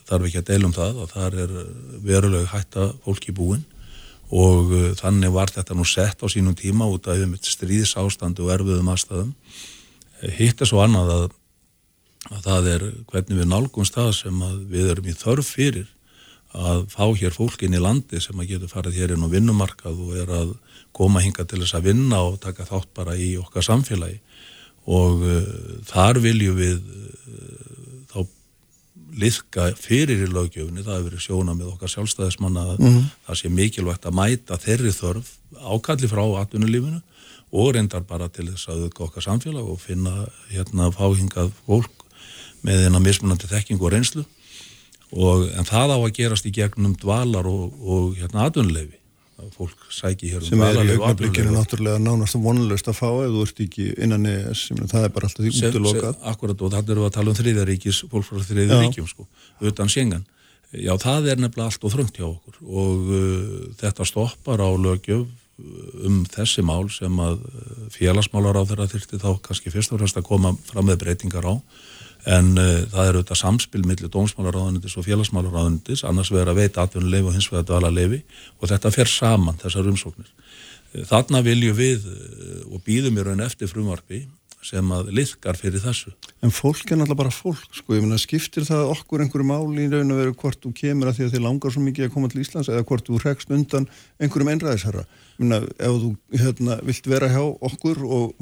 [0.09, 1.53] þarf ekki að deilum það að það er
[2.05, 3.63] veruleg hætta fólki búin
[4.31, 8.91] og þannig var þetta nú sett á sínum tíma út af stríðs ástandu og erfiðum
[8.93, 9.33] aðstæðum
[10.37, 11.25] hitt er svo annað að,
[12.29, 15.89] að það er hvernig við nálgumst það sem við erum í þörf fyrir
[16.51, 20.17] að fá hér fólkin í landi sem að getur farið hér inn á vinnumarkað og
[20.19, 20.53] er að
[20.95, 24.19] koma hinga til þess að vinna og taka þátt bara í okkar samfélagi.
[24.91, 25.51] Og uh,
[25.87, 28.19] þar viljum við uh, þá
[29.21, 33.07] liðka fyrir í lögjöfni, það hefur verið sjóna með okkar sjálfstæðismanna mm -hmm.
[33.27, 35.31] það sé mikilvægt að mæta þeirri þörf
[35.61, 37.01] ákalli frá atvinnulífinu
[37.51, 42.05] og reyndar bara til þess að auðvika okkar samfélag og finna hérna fáhingað fólk
[42.63, 44.23] með eina mismunandi þekking og reynslu
[45.11, 48.97] og, en það á að gerast í gegnum dvalar og, og hérna atvinnuleifi
[49.41, 51.53] að fólk sæki hér um sem er í atvinnuleyfi.
[51.55, 55.45] náttúrulega nánast vonlust að fá ef þú ert ekki innan ES það er bara alltaf
[55.45, 58.81] því se- Akkurat og þannig við að tala um þriðja ríkis fólk frá þriðja Já.
[58.85, 59.27] ríkjum sko,
[59.71, 60.25] utan Schengen.
[60.71, 62.59] Já, það er nefnilega allt og þröngt hjá okkur.
[62.63, 68.63] Og uh, þetta stoppar á lögjöf uh, um þessi mál sem að uh, félagsmálar á
[68.69, 71.53] þeirra þyrfti þá kannski fyrst og fremst að koma fram með breytingar á
[72.29, 77.29] en uh, það er auðvitað samspil millir dómsmálaráðunindis og félagsmálaráðunindis annars vegar að veita atvinnuleifi
[77.29, 78.21] og hins vegar dvala leifi
[78.59, 80.29] og þetta fer saman þessar umsóknir.
[80.93, 84.25] Eh, Þarna viljum við eh, og býðum í raun eftir frumvarpi
[84.61, 86.11] sem að liðkar fyrir þessu.
[86.45, 89.89] en fólk er náttúrulega bara fólk sko, ég meina, skiptir það okkur einhverju máli í
[89.89, 92.29] raun og veru hvort þú kemur að því að þið langar svo mikið að koma
[92.29, 93.87] til Íslands eða hvort þú rekst undan
[94.21, 95.07] einhverjum einræðisherra?
[95.39, 96.11] Ég meina, ef þú
[96.43, 98.35] hérna, vilt vera hjá okkur og,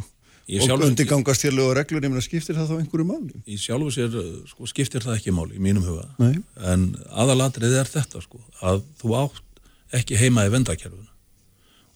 [0.57, 3.41] og undirgangast hér lög og reglur, ég meina, skiptir það þá einhverju máli?
[3.45, 6.07] Í sjálfu sér eh, sko, skiptir það ekki máli í mínum huga.
[6.21, 6.39] Nei.
[6.71, 9.63] En aðalatrið er þetta sko, að þú átt
[9.99, 11.05] ekki heima í vendakerfinu.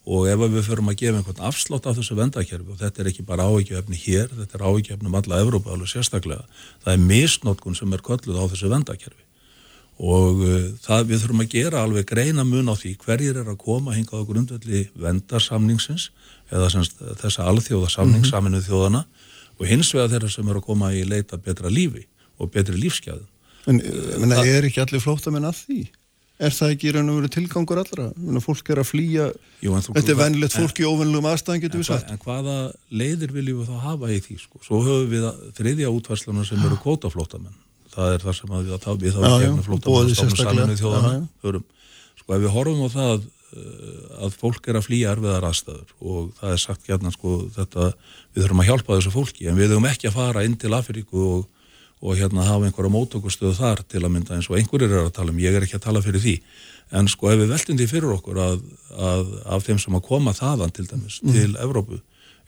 [0.04, 3.24] Og ef við förum að gefa einhvern afslátt af þessu vendakerfi og þetta er ekki
[3.24, 6.44] bara áhyggjefni hér, þetta er áhyggjefni um alla Evrópa alveg sérstaklega,
[6.84, 9.22] það er misnótkun sem er kölluð á þessu vendakerfi.
[10.04, 13.60] Og uh, það við þurfum að gera alveg greina mun á því hverjir er að
[13.62, 16.10] koma hingað á grundvelli vendarsamningsins
[16.54, 19.04] eða semst, þessa alþjóðasamning mm saminuð þjóðana
[19.58, 22.06] og hins vegar þeirra sem er að koma í leita betra lífi
[22.38, 23.28] og betri lífsgæðum.
[23.70, 25.82] En ég meina, er ekki allir flóttamenn að því?
[26.42, 28.08] Er það ekki í raun og veru tilgangur allra?
[28.42, 29.28] Fólk er að flýja,
[29.62, 32.10] Jú, en þetta er venilegt fólk í óvennilegum aðstæðan, getur við En, sagt.
[32.10, 32.56] en hvaða
[32.90, 34.62] leiðir viljum við þá hafa í því sko?
[34.66, 35.28] Svo höfum við
[35.60, 37.54] þriðja útvarslana sem eru kvótaflótamenn.
[37.94, 40.66] Það er það sem við, þá gegnum boðið flótamannastofnun sérstaklega.
[40.66, 41.62] saminuð þjóðana.
[42.18, 43.24] Sko ef við horfum á það
[44.24, 45.96] að fólk er að flýja erfiðar aðstæður.
[46.00, 47.90] Og það er sagt hérna sko þetta,
[48.34, 51.26] við þurfum að hjálpa þessu fólki en við þurfum ekki að fara inn til Afríku
[51.30, 51.66] og,
[52.04, 55.34] og hérna hafa einhverja mótökustöðu þar til að mynda eins og einhverjir er að tala
[55.34, 56.38] um, ég er ekki að tala fyrir því.
[56.94, 60.34] En sko ef við veltum því fyrir okkur að, að af þeim sem að koma
[60.36, 62.00] þaðan til dæmis til Evrópu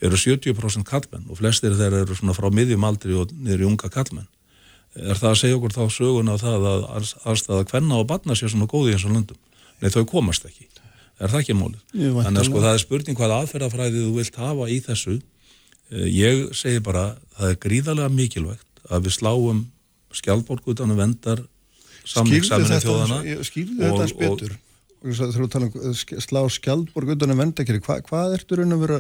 [0.05, 3.89] eru 70% kallmenn og flestir þeirra eru svona frá miðjum aldri og niður í unga
[3.89, 4.29] kallmenn
[4.97, 6.87] er það að segja okkur þá söguna á það að
[7.29, 9.41] aðstæða kvenna og batna sér svona góði eins og löndum?
[9.81, 10.69] Nei þau komast ekki,
[11.21, 14.39] er það ekki málið Jú, þannig að sko það er spurning hvað aðferðafræði þú vilt
[14.43, 15.17] hafa í þessu
[15.87, 19.61] Eh, ég segi bara það er gríðarlega mikilvægt að við sláum
[20.17, 21.45] skjaldborg utanum vendar
[22.03, 24.57] samning Skýrðu saminu þetta, þjóðana skýrðu þetta aðeins betur.
[25.07, 25.95] Þegar þú tala um
[26.25, 28.99] slá skjaldborg undan um vendakeri, Hva, hvað ertu raun að vera,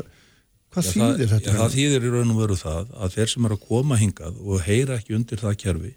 [0.77, 1.51] hvað þýðir þetta?
[1.51, 4.39] Já, það þýðir í raun og veru það að þeir sem eru að koma hingað
[4.47, 5.93] og heyra ekki undir það kerfi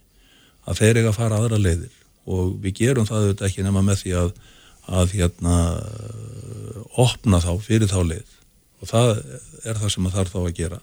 [0.65, 1.99] að þeir eiga að fara aðra leiðir
[2.29, 4.33] og við gerum það auðvitað ekki nema með því að,
[4.89, 5.55] að hérna,
[6.99, 8.35] opna þá fyrir þá leið.
[8.79, 9.11] Og það
[9.67, 10.79] er það sem það þarf þá að gera.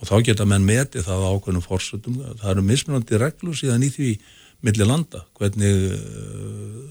[0.00, 4.10] Og þá geta menn metið það ákveðnum fórsöldum, það eru mismunandi reglur síðan í því
[4.62, 6.82] milli landa hvernig uh,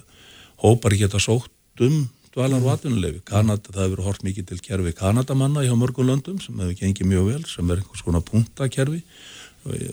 [0.64, 3.24] hópar geta sótt um dvalar og atvinnulefi.
[3.28, 7.30] Kanada, það hefur hort mikið til kerfi Kanadamanna hjá mörgum löndum sem hefur gengið mjög
[7.32, 9.01] vel, sem er einhvers konar punktakerfi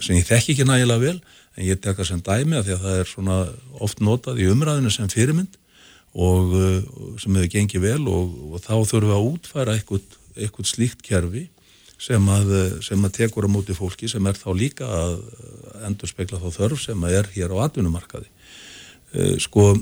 [0.00, 1.16] sem ég þekki ekki nægilega vel
[1.58, 3.38] en ég tek það sem dæmi að því að það er svona
[3.84, 5.58] oft notað í umræðinu sem fyrirmynd
[6.14, 6.80] og uh,
[7.20, 11.48] sem hefur gengið vel og, og þá þurfum við að útfæra eitthvað, slíkt kerfi
[11.98, 12.52] sem að,
[12.86, 15.16] sem að tekur á móti fólki sem er þá líka að
[15.88, 18.30] endur spekla þá þörf sem að er hér á atvinnumarkaði.
[19.14, 19.72] Uh, sko,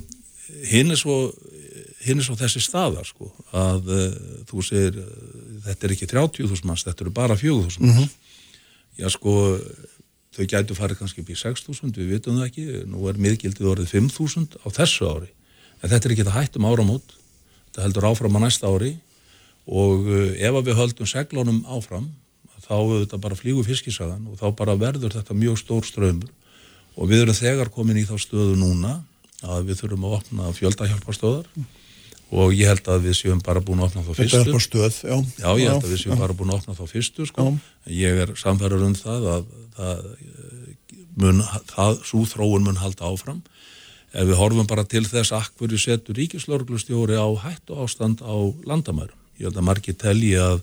[0.71, 1.27] hinn er svo
[2.07, 3.89] hinn er svo þessi staðar sko að
[4.47, 5.01] þú segir
[5.67, 8.15] þetta er ekki 30.000 manns, þetta eru bara 4.000 manns.
[8.97, 9.33] Já sko,
[10.37, 13.93] þau gætu farið kannski upp í 6.000, við vitum það ekki, nú er miðgildið orðið
[13.97, 15.29] 5.000 á þessu ári,
[15.87, 17.15] en þetta er ekki að hættum áramót,
[17.71, 18.97] þetta heldur áfram á næsta ári
[19.67, 22.11] og uh, ef að við höldum seglunum áfram,
[22.67, 26.33] þá auðvitað bara flýgu fiskisagan og þá bara verður þetta mjög stór ströymur
[26.97, 28.97] og við erum þegar komin í þá stöðu núna
[29.47, 31.51] að við þurfum að opna fjöldahjálparstöðar
[32.35, 34.63] og ég held að við séum bara búin að opna þá Þetta fyrstu.
[34.65, 35.17] stöð, já.
[35.45, 37.45] Já, ég held að við séum bara búin að opna þá fyrstu sko.
[37.87, 39.45] Ég er samfæður um það að
[39.77, 43.45] það eh, mun, það, svo þróun mun halda áfram.
[44.15, 48.35] Ef við horfum bara til þess að hverju setur ríkislörglustjóri á hættu ástand á
[48.69, 49.19] landamærum.
[49.39, 50.63] Ég held að margir telji að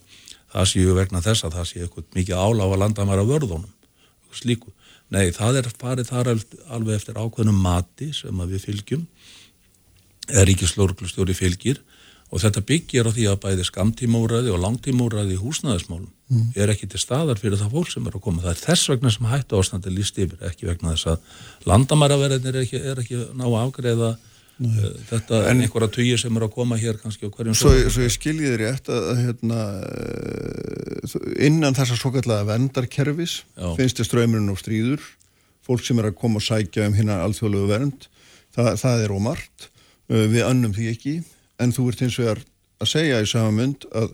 [0.53, 3.73] það séu vegna þess að það séu eitthvað mikið áláfa landamæra vörðunum.
[4.23, 4.73] eitthvað Slíku.
[5.13, 6.29] Nei, það er farið þar
[6.73, 9.03] alveg eftir ákveðnum mati sem við fylgjum
[10.31, 11.81] eða ríkislörglustjóri fylgir
[12.33, 16.51] og þetta byggir á því að bæði skamtímóraði og langtímóraði í húsnæðismálum mm.
[16.57, 18.41] er ekki til staðar fyrir það fólk sem er að koma.
[18.41, 22.63] Það er þess vegna sem hættu ástandi líst yfir, ekki vegna þess að landamæraverðinir er
[22.65, 26.79] ekki, er ekki ná að afgreða uh, þetta en einhverja tugi sem er að koma
[26.81, 29.59] hér kannski á hverjum Svo, svo ég skiljiði rétt að, að hérna,
[29.91, 31.19] eh,
[31.49, 33.67] innan þessa svo kallega vendarkerfis Já.
[33.77, 35.05] finnst þið ströymurinn og stríður,
[35.63, 38.09] fólk sem er að koma og sækja um hérna alþjóðlegu vernd,
[38.57, 41.15] það, það er ómart uh, við annum því ekki
[41.61, 42.43] en þú ert hins vegar
[42.83, 44.13] að segja í sama mynd að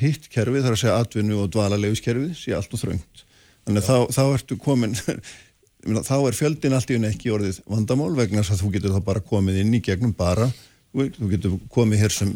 [0.00, 3.24] hitt kerfi þarf að segja atvinnu og dvalarleifiskerfi sé allt og þröngt.
[3.64, 4.96] Þannig að þá, þá ertu komin
[6.08, 9.04] þá er fjöldin allt í unni ekki orðið vandamál vegna þess að þú getur þá
[9.04, 10.48] bara komið inn í gegnum bara
[10.94, 12.34] þú getur komið hér sem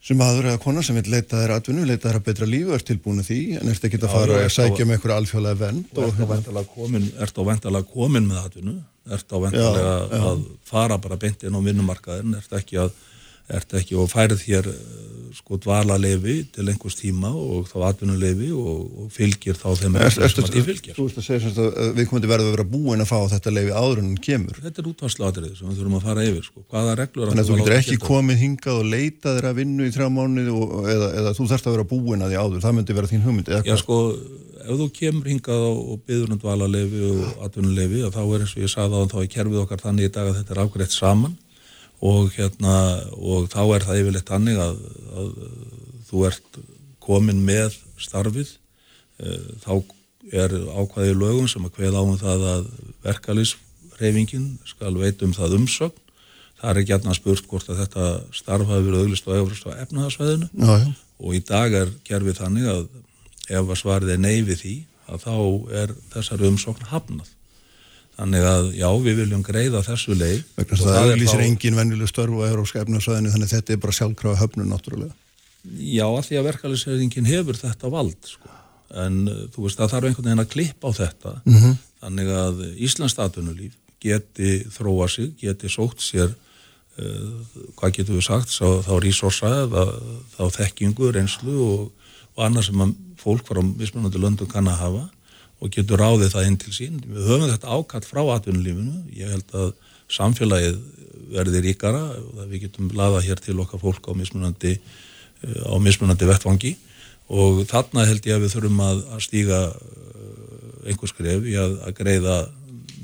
[0.00, 2.84] sem aður eða kona sem vil leita þér atvinnu, leita þér að betra lífu, er
[2.88, 6.22] tilbúinu því en ert ekki að fara að sækja með einhverja alþjóðlega vend og ert
[6.24, 8.76] á vendalega komin, ert á vendalega komin með atvinnu,
[9.12, 12.94] ert á vendalega að fara bara beint inn á vinnumarkaðin, ert ekki að
[13.58, 14.80] ert ekki og færið hér eh,
[15.30, 20.10] sko dvala lefi til einhvers tíma og þá atvinnulefi og, og fylgir þá þeim Er,
[20.10, 20.96] sem að því fylgir.
[20.96, 23.18] þú veist að segja sagt að við komum til verða að vera búin að fá
[23.36, 26.46] þetta leifi áður en kemur Þetta er útvarslu atriði sem við þurfum að fara yfir
[26.48, 26.64] sko.
[26.74, 28.08] hvaða reglur þannig að þú getur ekki gilda?
[28.10, 31.68] komið hingað og leita þér að vinnu í þrjá mánuði og, eða, eða þú þarfst
[31.70, 33.98] að vera búin að því áður það myndi vera þín hugmynd Já sko,
[34.66, 38.56] ef þú kemur hingað og, og byður um dvalarlefi og atvinnulefi að þá er eins
[38.58, 40.96] og ég sagði á þá er kerfið okkar þannig í dag að þetta er afgreitt
[40.98, 41.38] saman
[42.00, 42.74] og hérna
[43.16, 44.76] og þá er það yfirleitt þannig að,
[45.20, 45.32] að
[46.10, 46.60] þú ert
[47.02, 48.54] komin með starfið
[49.20, 49.72] eh, þá
[50.30, 52.70] er ákvæði í lögum sem að kveða á um það að
[53.04, 56.06] verkalýsreifingin skal veit um það umsögn
[56.60, 59.80] það er ekki að spurt hvort að þetta starf hafi verið auglist og efrist á
[59.86, 60.90] efnaðarsvæðinu Já, já.
[61.20, 62.82] og í dag er kerfið þannig að
[63.50, 64.74] ef að svarið er nei við því
[65.10, 65.36] að þá
[65.82, 67.30] er þessari umsókn hafnað.
[68.20, 70.40] Þannig að já, við viljum greiða þessu leið.
[70.58, 73.96] vegna það auglýsir þá- engin venjuleg störf á Európska efnarsvæðinu þannig að þetta er bara
[73.96, 75.14] sjálfkrafa höfnun náttúrulega
[75.76, 78.48] Já, að því að verkefælisreifingin hefur þetta vald, sko.
[78.96, 81.32] En uh, þú veist, það þarf einhvern veginn að klippa á þetta.
[81.44, 81.74] -hmm.
[82.00, 87.44] Þannig að Íslands statunulíf geti þróa sig, geti sótt sér, uh,
[87.76, 89.84] hvað getur við sagt, þá, þá resursa, eða
[90.38, 91.92] þá þekkingu, reynslu og,
[92.36, 95.04] og annað sem fólk frá mismunandi löndum kann að hafa
[95.60, 97.00] og getur ráðið það inn til sín.
[97.04, 99.04] Við höfum þetta ákall frá atvinnulífinu.
[99.16, 99.72] Ég held að
[100.10, 100.80] samfélagið
[101.30, 104.78] verði ríkara og að við getum laða hér til okkar fólk á mismunandi
[105.40, 106.74] á mismunandi vettvangi
[107.30, 111.76] og þarna held ég að við þurfum að, að stíga eh, einhver skref í að,
[111.86, 112.40] að greiða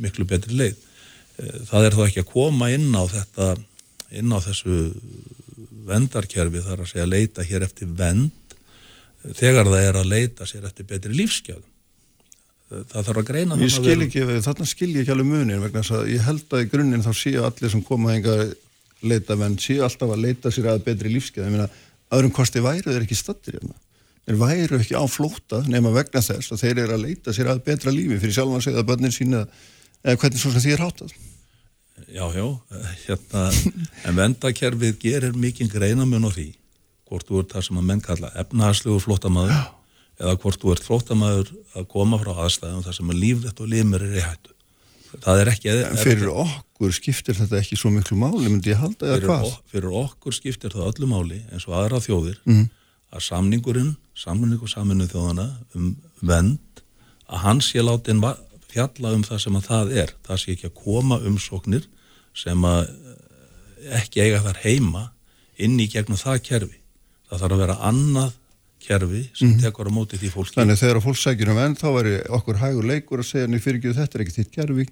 [0.03, 0.83] miklu betri leið.
[1.39, 3.53] Eh, Það er þó ekki að koma inn á þetta
[4.17, 4.81] inn á þessu
[5.87, 10.67] vendarkerfi þar að segja leita hér eftir vend eh, þegar það er að leita sér
[10.69, 11.73] eftir betri lífsgjöðum.
[12.67, 15.95] Það þarf að greina Ég skil ekki, þarna skil ég ekki alveg munin vegna þess
[15.95, 18.37] að ég held að í grunninn þá séu allir sem koma að enga
[19.07, 21.69] leita venn, séu alltaf að leita sér að betri lífskeið, ég meina,
[22.17, 23.77] öðrum kosti væru þeir ekki stattir hérna.
[24.27, 27.63] Þeir væru ekki á flóta nema vegna þess að þeir eru að leita sér að
[27.69, 29.45] betra lífi fyrir sjálfan sig eða börnin sína
[30.03, 31.17] eða hvernig svo sem því er hátað.
[32.11, 33.47] Já, já, eh, hérna,
[34.05, 36.51] en vendakerfið gerir mikið greinamun á því
[37.07, 38.33] hvort þú ert það sem að menn kalla
[39.07, 39.76] flótamaður
[40.21, 44.05] eða hvort þú ert flótamaður að koma frá aðstæðum þar sem að lífrætt og limur
[44.07, 44.53] er í hættu.
[45.23, 45.71] Það er ekki...
[45.87, 49.53] En fyrir okkur skiptir þetta ekki svo miklu máli, myndi ég halda eða hvað?
[49.73, 52.67] fyrir okkur skiptir það öllu máli eins og aðra þjóðir Mhm.
[53.17, 55.47] að samningurinn, samningur saminu þjóðana
[55.79, 55.93] um
[56.23, 56.83] vend
[57.31, 58.37] að hans sé látin va-
[58.69, 61.87] fjalla um það sem að það er það sé ekki að koma umsóknir
[62.37, 65.05] sem að eh, ekki eiga þar heima
[65.57, 66.81] inn í gegnum það kerfi
[67.31, 68.33] það þarf að vera annað
[68.87, 70.57] kerfi sem tekur á móti því fólki.
[70.59, 73.67] Þannig að þegar fólk sækir um enn þá væri okkur hægur leikur að segja niður
[73.67, 74.87] fyrir ekki þetta er ekki þitt gerfi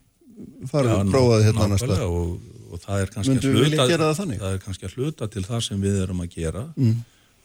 [0.70, 2.30] farið að prófa þið hérna annars og,
[2.70, 5.66] og það er kannski Myndu að hluta það það er kannski að hluta til það
[5.66, 6.64] sem við erum að gera.
[6.78, 6.96] Mm.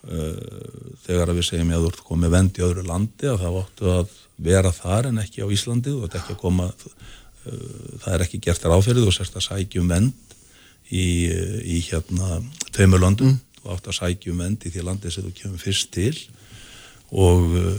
[0.07, 3.59] uh, þegar að við segjum að þú ert komið vend í öðru landi að það
[3.63, 4.15] áttu að
[4.49, 5.93] vera þar en ekki á Íslandi.
[5.95, 9.93] Og þetta ekki að koma uh, það er ekki gert ráðferðið og sérst að sækjum
[9.93, 10.35] vend
[10.89, 11.05] í,
[11.75, 12.41] í hérna
[12.73, 13.35] tveimur löndum.
[13.35, 13.45] Mm.
[13.65, 16.13] og áttu að sækjum vend í því landi sem þú kemur fyrst til
[17.11, 17.75] og, uh,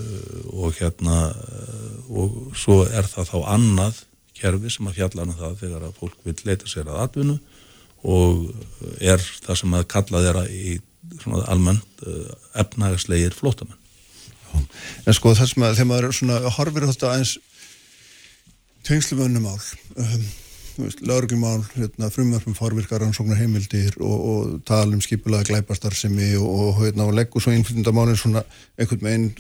[0.65, 4.05] og hérna uh, og svo er það þá annað
[4.41, 7.37] kerfi sem að fjalla um það þegar að fólk vil leita sér að atvinnu
[8.11, 8.47] og
[9.05, 10.79] er það sem að kalla þeirra í
[11.21, 13.77] svona almennt uh, efnahagslegir flótamenn.
[15.07, 17.37] En sko það sem að þegar maður svona horfir þetta aðeins
[18.89, 19.61] tengslum önnumál
[19.95, 20.25] um,
[21.07, 27.07] lauruglumál, hérna, frumvarpum forvirkar rannsóknar heimildir og, og tala um skipulega glæpastarsemi og, og, hérna,
[27.07, 28.45] og leggur svo innflytjandamálinn svona
[28.79, 29.31] einhvern veginn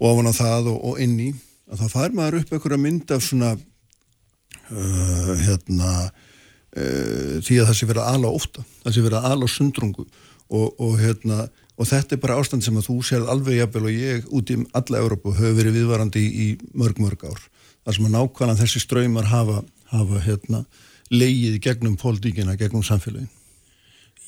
[0.00, 1.30] ofan á það og, inn í.
[1.70, 7.76] Að það fær maður upp einhverja mynd af svona uh, hérna uh, því að það
[7.78, 10.06] sé verið að ala óta það sé verið að ala sundrungu
[10.50, 11.44] og, hérna
[11.80, 14.58] og þetta er bara ástand sem að þú sérð alveg jafnvel og ég út í
[14.76, 17.44] alla Európu hefur verið viðvarandi í, í mörg mörg ár.
[17.86, 20.64] Þar sem að nákvæmlega þessi ströymar hafa, hafa hérna
[21.10, 23.28] leið gegnum pólitíkina, gegnum samfélagin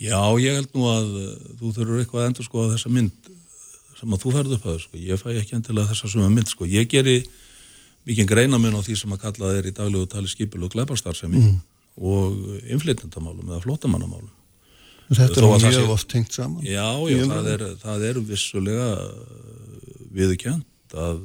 [0.02, 3.30] Já, ég held nú að uh, þú þurfur eitthvað að endur sko að þessa mynd
[4.00, 4.98] sem að þú ferð upp að sko.
[4.98, 6.66] ég fæ ekki endilega þessa suma mynd sko.
[6.66, 7.20] ég geri
[8.08, 11.42] mikið greina mun á því sem að kalla þeir í daglegu tali skipil og glæparstarfsemi
[12.02, 14.32] og innflytjandamálum eða flótamannamálum.
[15.12, 16.64] Þetta er það mjög sé- oft tengt saman.
[16.64, 18.88] Já, já, það er, það er vissulega
[20.18, 21.22] viðkjönd að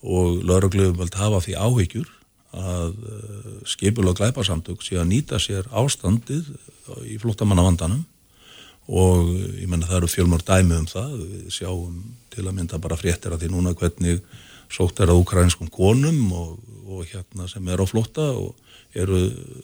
[0.00, 2.08] og laurugluföld hafa því áhyggjur
[2.56, 2.94] að
[3.68, 6.48] skipul og glæparsamtök sé að nýta sér ástandið
[7.06, 8.02] í flóttamannavandanum.
[8.90, 9.28] Og
[9.60, 12.00] ég menna það eru fjölmur dæmi um það, við sjáum
[12.32, 14.24] til að mynda bara fréttir að því núna hvernig
[14.70, 16.56] sótt er að ukrainskum konum og,
[16.90, 18.54] og hérna sem er á flótta og
[18.98, 19.20] eru,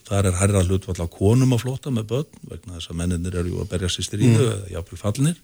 [0.06, 3.60] þar er herra hlutvall á konum á flótta með börn vegna þess að menninir eru
[3.62, 4.46] að berja sér stríðu mm.
[4.46, 5.42] eða jáfnvel fallnir.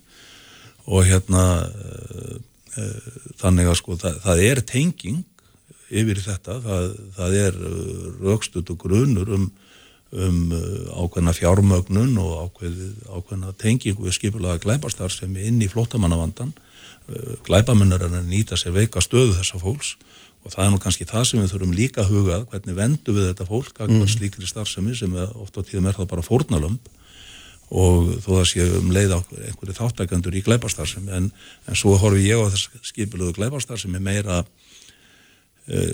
[0.87, 2.39] Og hérna uh,
[2.79, 3.13] uh,
[3.43, 5.23] þannig að sko það, það er tenging
[5.93, 6.89] yfir þetta, það,
[7.19, 9.47] það er uh, raukstut og grunur um,
[10.13, 15.71] um uh, ákveðna fjármögnun og ákveð, ákveðna tengingu við skipulaða glæpastar sem er inn í
[15.73, 19.97] flótamannavandan uh, glæpamennar er að nýta sér veika stöðu þessa fólks
[20.43, 23.29] og það er nú kannski það sem við þurfum líka að huga hvernig vendum við
[23.31, 24.09] þetta fólk að mm.
[24.11, 26.91] slíkri starfsemi sem er, oft á tíðum er það bara fórnalömb
[27.73, 31.31] og þó það sé um leið á einhverju þáttakandur í glæparstarfsemi en,
[31.69, 34.43] en svo horfi ég á þess skipilöðu glæparstarfsemi meira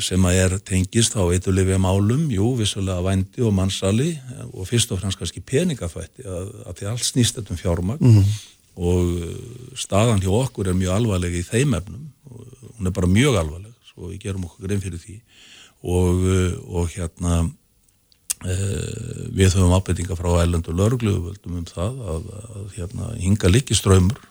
[0.00, 4.14] sem að er tengist á eitulifja málum, jú, vissulega vændi og mannsali
[4.52, 8.24] og fyrst og fremst kannski peningafætti að, að því allt snýst þetta um fjármagn Mhm.
[8.78, 12.46] og eh, staðan hjá okkur er mjög alvarleg í þeim efnum og
[12.78, 15.20] hún er bara mjög alvarleg svo við gerum okkur grein fyrir því
[15.84, 17.50] og, eh, og hérna
[18.38, 24.27] Uh, við höfum ábyrtinga frá ælendu lörgluföldum um það að, að hérna, hinga líki ströymur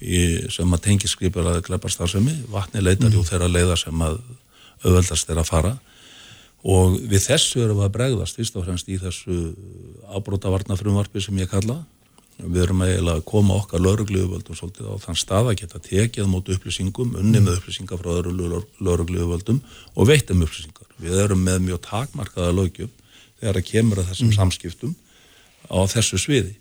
[0.00, 0.20] í,
[0.52, 4.20] sem að tengi skripur að gleparstarfsemi, vatni leitar jú þeirra leiða sem að
[4.84, 5.74] auðveldast að fara.
[6.64, 9.34] Og við þessu erum við að bregðast fyrst og fremst í þessu
[10.16, 11.82] ábrótavarna frumvarpi sem ég kalla.
[12.40, 16.48] Við erum eiginlega að koma okkar lörgluföldum svolítið á þann stað að geta tekið mót
[16.50, 19.60] upplýsingum, unni með upplýsingar frá öðru lörgluföldum
[19.94, 20.88] og veitum upplýsingar.
[20.98, 22.90] Við erum með mjög takmarkaða lögjöf
[23.38, 24.96] þegar að kemur að þessum samskiptum
[25.70, 26.56] á þessu sviði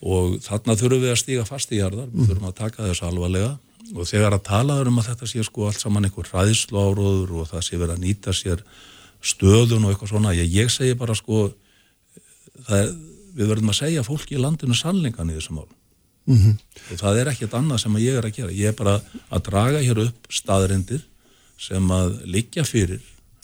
[0.00, 3.50] og þarna þurfum við að stíga fast í jarðar, við þurfum að taka þessu alvarlega.
[3.90, 7.50] Og þegar að tala um að þetta sé sko allt saman einhver hræðslu áróður og
[7.50, 8.62] það sé verið að nýta sér
[9.20, 11.50] stöðun og eitthvað svona, ég, ég segi bara sko
[12.70, 12.92] er,
[13.34, 15.76] við verðum að segja fólki í landinu sannleikan í þessum málum
[16.30, 16.58] Mm -hmm.
[16.92, 18.52] og það er ekkert annað sem ég er að gera.
[18.52, 21.00] Ég er bara að draga hér upp staðrindir
[21.58, 23.00] sem að liggja fyrir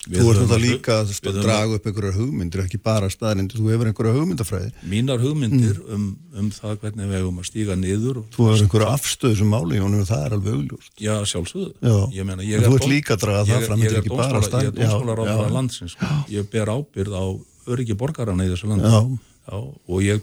[0.06, 3.70] Við Þú ert að- líka að við draga upp einhverjar hugmyndir, ekki bara staðrindir, þú
[3.72, 4.70] hefur einhverja hugmyndafræði.
[4.86, 6.04] mínar hugmyndir um,
[6.36, 9.90] um það hvernig við hefum að stíga niður Þú hefur einhverja afstöðu sem máli og
[10.06, 10.92] það er alveg augljóst.
[11.02, 11.96] já, sjálfsögðu Já.
[12.14, 13.96] Ég meina, ég þú er ert dóm- líka að draga það ég- fram, ég þetta
[13.96, 15.52] er ekki bara dómsmála- staðrind- ég er Já, já.
[15.56, 16.06] landsins sko.
[16.30, 17.24] ég ber ábyrð á
[17.66, 19.02] öryggi borgarana í þessu landi Já.
[19.50, 20.20] og ég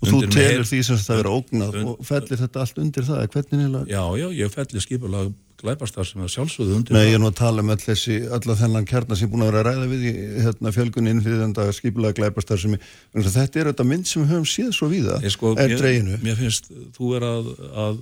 [0.00, 3.22] Og þú telur því sem þetta verið ógnað und- og fellir þetta allt undir það,
[3.34, 3.80] hvernig heila...
[3.90, 7.08] já, já, ég felli skipulag glæpastar sem er sjálfsögðu undir Nei, það.
[7.10, 9.50] ég er nú að tala um all þessi, alla þennan kjarnar sem er búin að
[9.50, 10.12] vera að ræða við í
[10.46, 12.78] hérna, fjölgunni innflyðenda skipulega glæpastar sem
[13.12, 16.16] þetta er þetta mynd sem við höfum séð svo víða, Ég sko, er mér, dreginu.
[16.24, 17.52] mér finnst þú er að,
[17.84, 18.00] að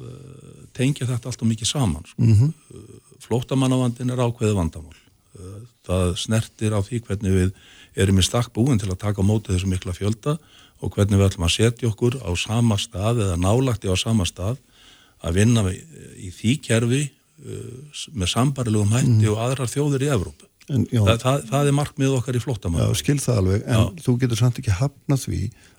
[0.78, 2.22] tengja þetta allt og mikið saman sko.
[2.22, 2.94] Mm -hmm.
[3.26, 4.98] flóttamannavandin er ákveði vandamál
[5.88, 7.52] það snertir á því hvernig við
[7.98, 10.36] erum í stakk búin til að taka á móti þessu mikla fjölda
[10.80, 14.58] og hvernig við ætlum að setja okkur á sama stað eða nálagti á sama stað
[15.26, 20.46] að vinna í, því kerfi uh, með sambarilegum hætti og aðrar þjóðir í Evrópu.
[20.68, 22.94] En, já, Það, það, það er markmið okkar í já, flóttamann.
[23.00, 24.02] skil það alveg, en Já.
[24.04, 25.38] þú getur samt ekki hafnað því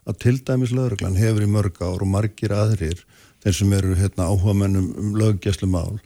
[0.10, 3.04] að til dæmis lögreglan hefur í mörg ár og margir aðrir,
[3.46, 6.00] þeir sem eru hérna, áhuga mennum um löggæslu mál,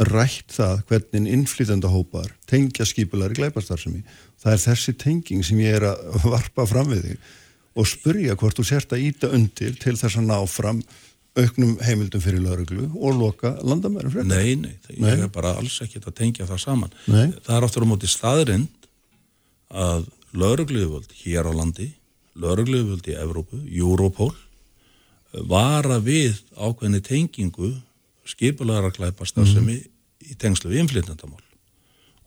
[0.00, 4.00] rætt það hvernig innflytenda hópar tengja skipulari glæpastarsemi.
[4.40, 7.30] Það er þessi tenging sem ég er að varpa fram við þig
[7.78, 10.82] og spurja hvort þú sért að íta undir til þess að ná fram
[11.38, 14.28] auknum heimildum fyrir lögreglu og loka landamærum frekar.
[14.28, 15.14] Nei, nei, Nei.
[15.14, 16.92] ég er bara alls ekkert að tengja það saman.
[17.08, 17.30] Nei.
[17.46, 18.88] Það er áttur á móti staðrind
[19.72, 21.88] að lögregluföld hér á landi,
[22.36, 24.34] lögregluföld í Evrópu, Europol,
[25.48, 27.72] vara við ákveðni tengingu
[28.28, 29.78] skipulaðara klæpastar sem í,
[30.28, 31.40] í tengslu við innflytjandamál.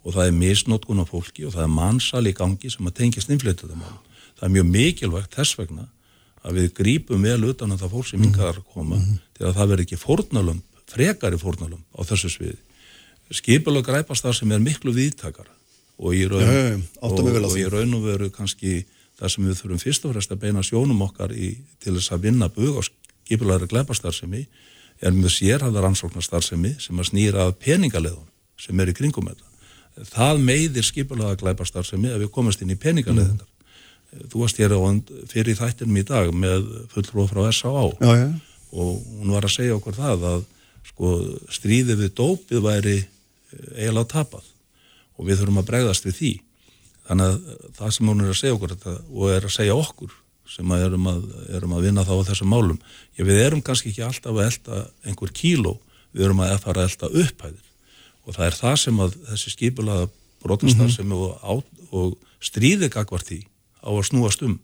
[0.06, 3.30] Og það er misnótkun á fólki og það er mannsal í gangi sem að tengist
[3.34, 3.94] innflytjandamál.
[4.36, 5.88] Það er mjög mikilvægt þess vegna
[6.46, 9.00] að við grípum vel utan að það fólk sem hingað er að koma
[9.36, 12.60] til að það verði ekki fórnalömb, frekari fórnalömb á þessu sviði.
[13.34, 15.56] Skipulag græpast það sem er miklu viðtakara
[15.98, 17.18] og í raun, mig og,
[17.48, 18.84] og í raun og veru kannski
[19.16, 22.28] það sem við þurfum fyrst og fremst að beina sjónum okkar í, til þess að
[22.28, 24.44] vinna bug á skipulagri glæpastarsemi
[25.02, 28.30] er með sérhæðar ansóknastarsemi sem að snýra að peningaleðun
[28.62, 29.52] sem er í kringum þetta.
[30.12, 33.48] Það meiðir skipulaga glæpastarsemi að við komast inn í peningaleðunar.
[34.32, 34.80] Þú varst hér á
[35.32, 37.86] fyrir þættinum í dag með fulltrúa frá S.A.A.
[38.00, 38.28] Já, já.
[38.76, 40.44] og hún var að segja okkur það að
[40.90, 41.14] sko,
[41.52, 43.08] stríðið við dópið væri eh,
[43.86, 44.52] eiginlega tapað
[45.16, 46.34] og við þurfum að bregðast við því.
[47.08, 50.16] þannig að það sem hún er að segja okkur þetta, og er að segja okkur
[50.56, 51.24] sem að erum, að
[51.58, 52.80] erum að vinna þá á þessum málum
[53.18, 55.76] já, við erum kannski ekki alltaf að elda einhver kíló,
[56.14, 57.66] við erum að fara að elda upphæðir
[58.26, 60.08] og það er það sem að þessi skipulaða
[60.46, 63.42] brotastar sem og, og stríði gagvart því
[63.86, 64.58] á að snúast um.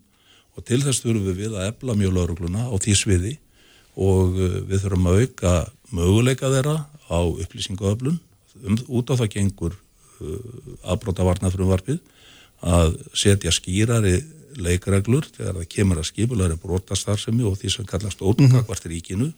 [0.57, 3.38] Og til þess þurfum við að ebla mjög laurugluna á því sviði
[3.95, 5.53] og uh, við þurfum að auka
[5.91, 6.76] möguleika þeirra
[7.07, 8.19] á upplýsingaöflun.
[8.65, 10.35] Um, út á það gengur uh,
[10.91, 12.02] aðbrótavarna frumvarpið
[12.61, 14.19] að setja skýrari
[14.61, 19.31] leikreglur þegar það kemur að skipulari brotastarfsemi og því sem kallast ótungakvart ríkinu.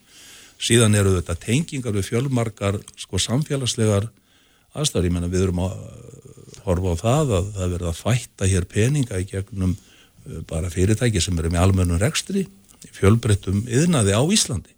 [0.64, 4.10] Síðan eru þetta tengingar við fjölmarkar sko samfélagslegar
[4.74, 5.76] aðstæður, ég menna við erum að
[6.68, 11.22] horfa á það að það verða að fætta hér peninga í gegnum uh, bara fyrirtæki
[11.24, 12.48] sem eru með almennum rekstri
[12.94, 14.74] fjölbreyttum yðnaði á Íslandi.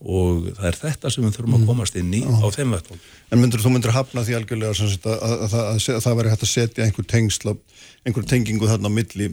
[0.00, 3.00] Og það er þetta sem við þurfum að komast inn í á þeim vettum.
[3.28, 6.52] En myndur þú myndur hafna því algjörlega að, að, að, að það væri hægt að
[6.54, 7.54] setja einhver tengsla,
[8.08, 9.28] einhver tengingu þarna á milli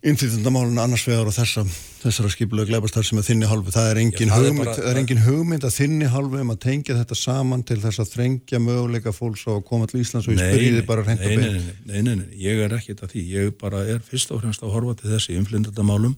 [0.00, 1.62] innflytjandamáluna annars vegar og þessa,
[2.00, 3.72] þessara skipulega gleipastar sem er þinni hálfu.
[3.74, 6.40] Það er engin, Já, það er hugmynd, bara- það er engin hugmynd að þinni hálfu
[6.40, 10.00] um að tengja þetta saman til þess að þrengja möguleika fólks á að koma til
[10.00, 11.40] Íslands og ég spyrji þið bara reynd nei, og
[11.84, 14.72] nei, nei, nei, ég er ekkit að því, ég bara er fyrst og fremst að
[14.72, 16.16] horfa til þessi innflyndandamálum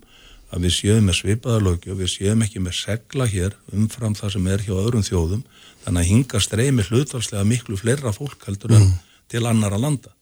[0.53, 4.47] að við séum með svipaða lögju við séum ekki með segla hér umfram það sem
[4.53, 5.43] er hjá öðrum þjóðum
[5.85, 8.93] þannig að hinga streymi hlutvarslega miklu fleira fólk heldur en
[9.33, 10.13] til annara landa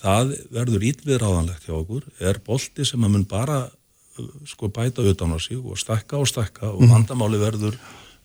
[0.00, 2.08] það verður ítviðráðanlegt hjá okkur.
[2.18, 6.28] Er bolti sem að mun bara eh, sko bæta utan á sig og stakka og
[6.30, 7.78] stakka og vandamáli verður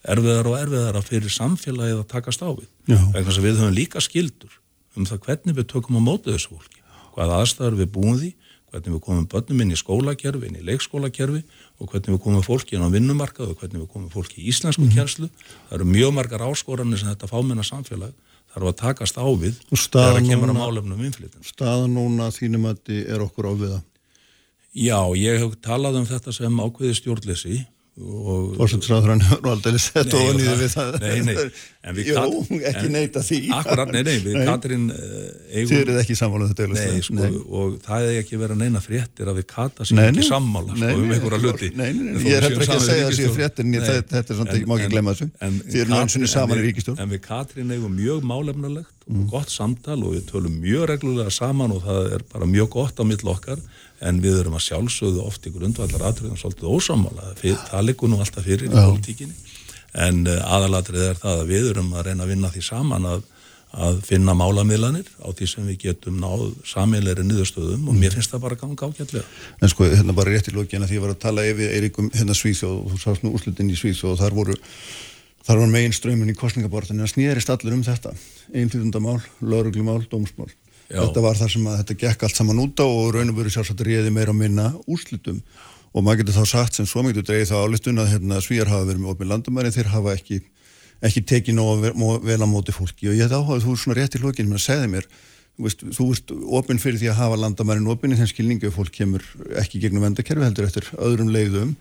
[0.04, 2.68] erfiðar og erfiðara fyrir samfélagið að takast á við.
[2.90, 4.60] Vegna þess að við höfum líka skildur
[4.98, 6.82] um það hvernig við tökum á móti þessu fólki
[7.14, 8.32] hvað aðstæður við búum því
[8.74, 11.44] hvernig við komum börnum inn í skólakerfi, inn í leikskólakerfi
[11.78, 14.88] og hvernig við komum fólki inn á vinnumarkað og hvernig við komum fólki í íslensku
[14.90, 18.14] kjærslu það eru mjög margar áskoranir sem þetta fámenna samfélag
[18.54, 22.70] þarf að takast á við staðan þegar það kemur að málefnum innflytjum Staða núna þínum
[22.70, 23.80] að þið er okkur á viða.
[24.74, 27.60] Já, ég hef talað um þetta sem ákveði stjórnleysi
[28.02, 31.36] og Fórsettisráðurinn hefur aldrei sett ofan í þið við það- nei, nei,
[31.84, 33.40] en við Kat- ekki neita því.
[33.54, 34.48] Akkurat, nei, nei, við uh,
[35.54, 36.68] eigum Þið eruð ekki sammála um þetta.
[36.74, 37.30] Nei, sko,
[37.60, 40.90] og það er ekki verið að neina fréttir að við kata Nei, ekki sammála sko,
[41.04, 43.70] um einhverja hluti nei, nei, nei, ég er séum ekki að segja að séu fréttir,
[43.70, 45.30] en þetta- er samt ekki- má ekki gleyma þessu.
[45.70, 47.00] Þið sinni en saman í ríkisstjórn.
[47.06, 49.26] En við Katrín eigum mjög málefnulegt Mm.
[49.26, 52.96] og gott samtal og við tölum mjög reglulega saman og það er bara mjög gott
[52.96, 53.60] á mill okkar
[54.04, 58.46] en við erum að sjálfsögðu oft í grundvallar atriðum svolítið ósamála það liggur nú alltaf
[58.48, 59.36] fyrir í politíkinni
[59.94, 63.24] en uh, aðalatrið er það að við erum að reyna að vinna því saman að,
[63.88, 68.46] að finna málamiðlanir á því sem við getum náð sameilegri niðurstöðum og mér finnst það
[68.48, 69.24] bara ganga ágætlega.
[69.62, 72.10] En sko, hérna bara rétt í lókin að því ég var að tala yfir Eiríkum
[72.14, 74.58] hérna Svíþjóð og þú sást nú úrslutin í Svíþjóð og þar voru
[75.44, 78.18] þar var megin strömmin í kostningabortin en það snýrist allir um þetta.
[78.54, 80.50] Einflýtundamál, lauruglumál, dómsmál
[80.90, 81.00] Já.
[81.00, 83.54] þetta var það sem að þetta gekk allt saman út á og raun og veru
[83.54, 85.40] sjálfsagt réði meira og minna úrslutum
[85.94, 88.88] og maður getur þá sagt sem svo mikið dreigð þá álistun að hérna, svíjar hafa
[88.90, 90.40] verið með opið landamæri þeir hafa ekki,
[91.06, 91.86] ekki tekið nóg
[92.26, 93.12] vel á móti fólki.
[93.12, 95.08] Og ég hef áhugað þú er svona rétt í lókin með að segja mér
[95.54, 98.78] þú veist, þú ert opinn fyrir því að hafa landamærin opinn í þeim skilningu ef
[98.80, 99.26] fólk kemur
[99.62, 101.76] ekki gegnum vendakerfi heldur eftir öðrum leiðum.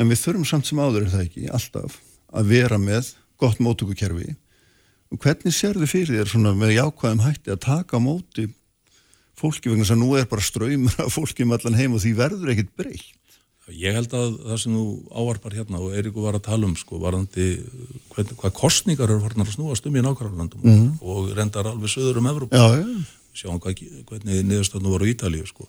[0.00, 1.98] En við þurfum samt sem áður er það ekki alltaf
[2.32, 4.32] að vera með gott móttökukerfi
[5.16, 8.48] hvernig sérðu fyrir þér svona með jákvæðum hætti að taka á móti
[9.38, 12.52] fólki vegna að nú er bara ströymur af fólki um allan heim og því verður
[12.54, 13.14] ekkit breytt
[13.68, 17.00] Ég held að það sem þú ávarpar hérna og Eiríku var að tala um sko
[17.02, 17.48] varandi
[18.14, 20.86] hvern, hvað kostningar eru hornar að snúast um í nákvæmlandum mm.
[21.04, 22.86] og rendar alveg söður um Evróp Já, já,
[23.36, 25.68] sjáum hvað, hvernig niðurstöðnu voru í Ítalíu sko.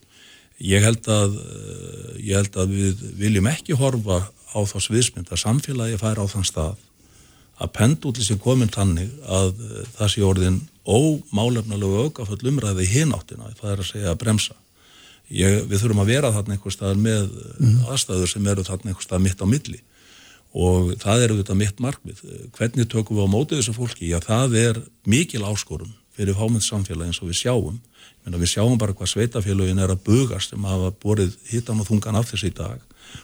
[0.64, 4.22] Ég held að eh, ég held að við viljum ekki horfa
[4.56, 6.80] á þá sviðsmynd að samfélagi fær á þann stað
[7.60, 13.52] að pendúli sem komin tannig að eh, það sé orðin ómálefnalegu aukaföll umræði í hináttina,
[13.60, 14.56] það er að segja að bremsa.
[15.30, 17.28] Ég, við þurfum að vera þarna einhver staðar með
[17.60, 17.76] mm.
[17.94, 19.82] aðstæður sem eru þarna einhver staðar mitt á milli
[20.58, 22.24] og það eru þetta mitt markmið.
[22.58, 24.10] Hvernig tökum við á mótið þessu fólki?
[24.10, 27.78] Já, það er mikil áskorun fyrir fámynd samfélagi eins og við sjáum.
[28.26, 32.18] Menna, við sjáum bara hvað sveitafélagin er að bugast sem hafa borið hittan og þungan
[32.20, 32.82] af þessu í dag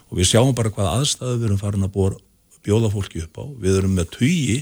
[0.09, 2.15] og við sjáum bara hvað aðstæður við erum farin að bor,
[2.65, 3.45] bjóða fólki upp á.
[3.61, 4.59] Við erum með tugi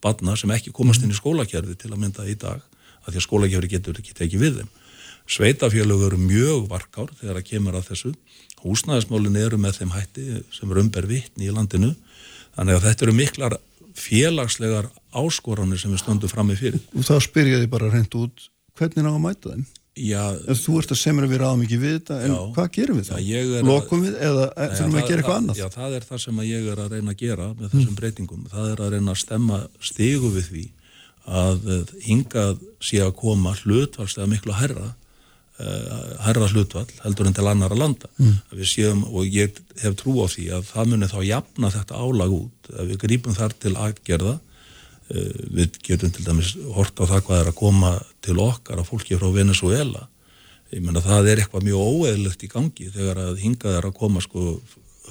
[0.00, 2.60] badna sem ekki komast inn í skólakerfi til að mynda í dag
[3.04, 4.70] að því að skólakerfi getur ekki tekið við þeim.
[5.30, 8.12] Sveitafélög eru mjög varkár þegar það kemur að þessu.
[8.64, 10.24] Húsnæðismálin eru með þeim hætti
[10.54, 11.92] sem eru umber vittni í landinu.
[12.56, 13.58] Þannig að þetta eru miklar
[14.00, 16.82] félagslegar áskoranir sem við stöndum fram með fyrir.
[16.94, 18.48] og þá spyr ég þið bara reynd út
[18.78, 19.64] hvernig ná að mæta þeim
[20.00, 22.40] Já, ef þú ert að semra við ráðum ekki við þetta en Já.
[22.56, 23.22] hvað gerum við Já, þá?
[23.26, 25.60] ég er að- Lokum við eða þurfum við að það- gera eitthvað það- annað?
[25.60, 28.46] Já, það er það sem að ég er að reyna að gera með þessum breytingum.
[28.54, 30.64] Það er að reyna að stemma stigu við því
[31.30, 34.94] að eh, hingað sé að koma hlutvarslega miklu herra
[35.60, 38.36] uh, herra hlutvall heldur en til annara landa mm.
[38.56, 42.36] við séum og ég hef trú á því að það muni þá jafna þetta álag
[42.36, 44.38] út að við grípum þar til aðgerða
[45.10, 49.18] við getum til dæmis hort á það hvað er að koma til okkar að fólki
[49.18, 50.06] frá Venezuela
[50.70, 54.22] ég menna það er eitthvað mjög óeðlegt í gangi þegar að hingað er að koma
[54.22, 54.60] sko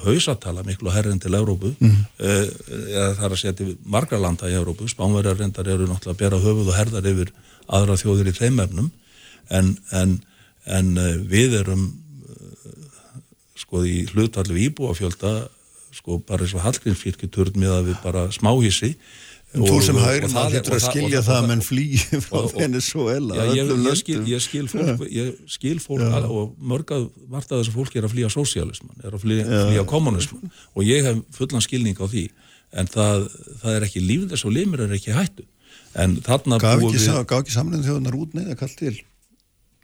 [0.04, 1.96] hausatala miklu herrin til Európu mm.
[2.24, 2.48] uh,
[2.88, 6.42] eða það er að setja margra landa í Európu, spánverjar reyndar eru náttúrulega að bera
[6.44, 7.34] höfuð og herðar yfir
[7.68, 8.92] aðra þjóðir í þeim efnum.
[9.54, 10.16] En, en,
[10.66, 11.90] en uh, við erum
[13.60, 15.34] sko í hlutallu íbúafjölda
[15.96, 18.94] sko bara eins og Hallgrímsfyrkjuturn með að við bara smáhísi
[19.54, 24.20] þú sem hægir maður getur að skilja það að menn flýi frá Venezuela ég, skil,
[24.30, 28.14] ég skil fólk, ég skil fólk að, og mörgað vart að þessu fólki er að
[28.14, 32.28] flýja sósialisman, er að flýja, flýja kommunisman og ég hef fullan skilning á því.
[32.78, 33.26] En það,
[33.64, 35.48] það er ekki lífið þess og limur er ekki hættu.
[35.98, 37.08] En þarna Gaf ekki, við...
[37.40, 38.94] Ekki samlinn þjóðanar út neða kallt til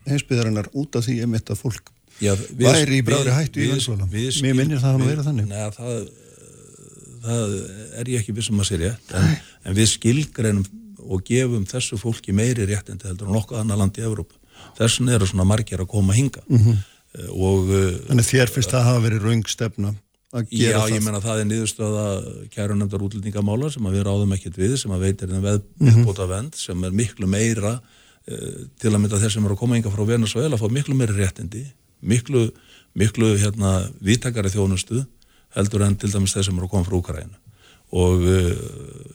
[0.05, 1.89] heimsbyðarinnar út af því emitt að fólk
[2.21, 5.49] Já, við, væri í bráðri hættu í Venezuela Mér minnir það að vera þannig.
[5.49, 5.95] Nei, það
[7.25, 7.53] það
[7.99, 9.35] er ég ekki vissum að sé rétt en,
[9.65, 10.65] en við skilgreinum
[11.05, 14.39] og gefum þessu fólki meiri rétt en þetta heldur nokkuð annar land í Evrópu
[14.79, 16.81] þessun eru svona margir að koma að hinga mm -hmm.
[17.35, 19.95] og eh, Þannig þér finnst það að hafa verið raungstefna
[20.51, 20.93] Já, það.
[20.97, 22.05] ég menna það er niðurstöða
[22.51, 26.27] kærunemdar útlendingamála sem við ráðum ekkert við, sem að veitir en veð mm -hmm.
[26.27, 29.93] vend, sem er miklu meira uh, til að mynda þeir sem eru að koma hinga
[29.93, 31.63] frá Venezuela, fá miklu meiri réttindi
[32.01, 32.49] miklu,
[32.93, 35.05] miklu hérna vítakari þjónustu
[35.55, 37.41] heldur en til dæmis þeir sem eru að koma frá Ukraínu
[37.95, 38.51] og uh,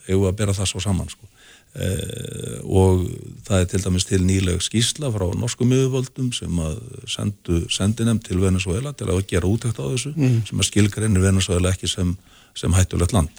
[0.09, 1.27] eigum að bera það svo saman sko.
[1.27, 3.05] uh, og
[3.47, 6.81] það er til dæmis til nýleg skísla frá norsku miðurvöldum sem að
[7.11, 10.41] sendu sendinem til Venezuela til að gera útækt á þessu mm.
[10.49, 12.17] sem að skilgreinir Venezuela ekki sem,
[12.55, 13.31] sem hættulegt land.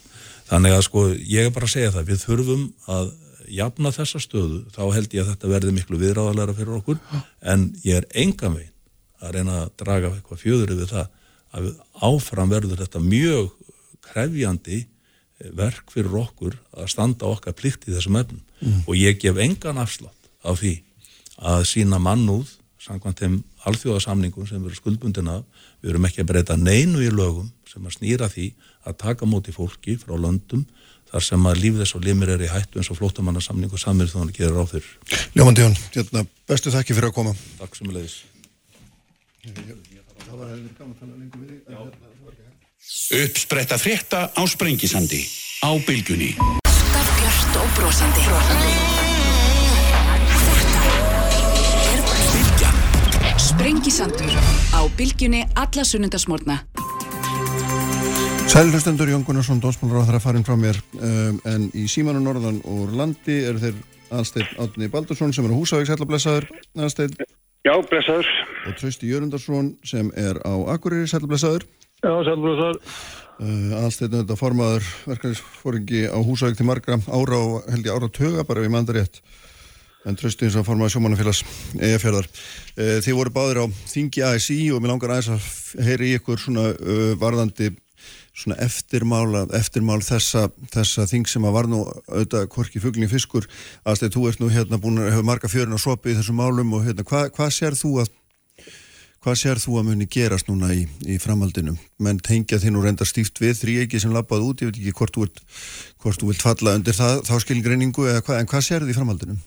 [0.51, 3.13] Þannig að sko ég er bara að segja það við þurfum að
[3.51, 4.61] jafna þessa stöðu.
[4.75, 6.99] Þá held ég að þetta verði miklu viðráðalega fyrir okkur.
[7.41, 8.69] En ég er engan veginn
[9.21, 11.09] að reyna að draga eitthvað fjöður yfir það
[11.55, 13.51] að áfram verður þetta mjög
[14.05, 18.41] krefjandi eh, verk fyrir okkur að standa okkar plikt í þessum efnum.
[18.61, 18.83] Mm.
[18.85, 20.75] og ég gef engan afslátt á því
[21.41, 22.51] að sína mannúð
[22.81, 23.37] samkvæmt þeim
[23.69, 25.39] alþjóðasamningum sem verður skuldbundina
[25.81, 28.51] við verum ekki að breyta neinu í lögum sem að snýra því
[28.85, 30.65] að taka móti fólki frá löndum
[31.11, 34.19] þar sem að líf þess og limir er í hættu eins og flótamannarsamningu samir þá
[34.21, 34.89] hann gerir á þurr
[35.37, 37.33] Ljómandi Jón, hérna, bestu þakki fyrir að koma.
[37.59, 38.21] Takk sem er leiðis
[40.31, 41.61] það var hefðið gaman að tala lengur við þig.
[41.75, 42.09] Hérna,
[43.21, 45.19] Uppspretta frétta á Sprengisandi
[45.61, 48.23] á bylgunni Alltaf björst og brosandi.
[51.91, 52.79] Þetta er Bylgjan.
[53.43, 54.39] Sprengisandur
[54.73, 56.61] á bylgunni alla sunnundasmórna
[58.51, 60.75] Sælhustendur Jón Gunnarsson, dónsmálur á það að farin frá mér.
[60.99, 63.77] Um, en í símanu norðan og landi eru þeir
[64.11, 67.15] aðsteinn Átni Baldursson sem er húsavík sætlablessaður aðsteinn
[67.61, 68.25] Já, blessaður.
[68.65, 71.67] Og Trausti Jörgundarsson sem er á Akureyri, sælblessaður.
[72.01, 72.79] Já, sælblessaður.
[73.41, 78.45] Uh, Aðstæðinu þetta formaður verkefnisforingi á húsæk til margra ára og held ég ára töga
[78.49, 79.21] bara við mandar rétt.
[80.09, 81.43] En Trausti eins og formaður sjómanafélags
[81.77, 82.31] EFjörðar.
[82.73, 86.71] Uh, þið voru báðir á Þingi ASI og mér langar aðeins að heyri ykkur svona
[86.73, 87.69] uh, varðandi
[88.31, 93.47] svona eftirmála, eftirmál þessa, þessa þing sem að var nú auðvitað korki fugglinni fiskur
[93.83, 96.71] aðstæði þú ert nú hérna búin að hafa marga fjörun að sopa í þessum málum
[96.77, 98.13] og hérna hvað hva sér þú að
[99.21, 103.05] hvað sér þú að muni gerast núna í, í framhaldinu menn tengja þinn og reynda
[103.05, 105.19] stíft við þrý ekki sem lappaði út, ég veit ekki hvort
[106.23, 109.37] þú vilt, falla undir það, þá skilgreiningu eða hvað, en hvað sér þið í framhaldinu?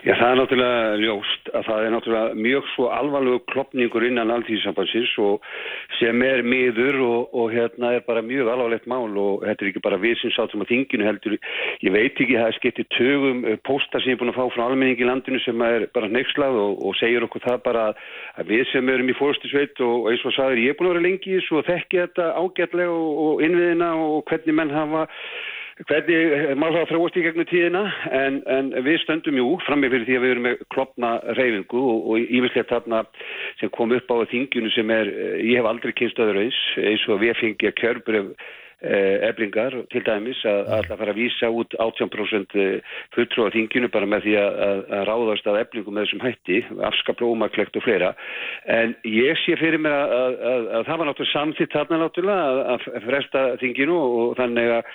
[0.00, 5.10] Já, það er náttúrulega ljóst að það er náttúrulega mjög svo alvarlegu klopningur innan alltíðsambansins
[5.20, 5.44] og
[5.98, 9.82] sem er miður og, og hérna er bara mjög alvarlegt mál og þetta er ekki
[9.84, 11.36] bara við sem sátum á þinginu heldur.
[11.84, 14.56] Ég veit ekki, það er skeitt í tögum pósta sem ég er búin að fá
[14.56, 17.86] frá almenningi í landinu sem er bara neykslað og, og segir okkur það bara
[18.40, 21.08] að við sem erum í fórstisveit og eins og sagður ég er búin að vera
[21.10, 25.10] lengi og þekki þetta ágætlega og, og innviðina og hvernig menn hafa
[25.88, 27.82] hvernig eh, má það þróast í gegnum tíðina
[28.12, 32.24] en, en við stöndum jú frammi fyrir því að við erum með klopna reyfingu og,
[32.26, 33.02] ívislegt þarna
[33.60, 37.06] sem kom upp á þingjunu sem er, eh, ég hef aldrei kynst öðru eins, eins
[37.08, 38.32] og við fengið kjörbref
[38.80, 42.56] eblingar eh, til dæmis að alltaf fara að vísa út 18%
[43.16, 44.58] fulltróða þinginu bara með því að,
[44.96, 48.14] að ráðast að eblingum með þessum hætti, afskaplu ómaklegt og fleira
[48.64, 52.88] en ég sé fyrir mér að, að, að það var náttúrulega samþitt þarna náttúrulega að
[53.06, 54.94] fresta þinginu og þannig að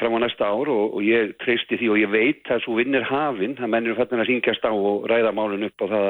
[0.00, 3.06] fram á næsta ár og, og ég treysti því og ég veit að svo vinnir
[3.06, 6.06] hafinn að mennir fannir að ringjast á og ræða málun upp á það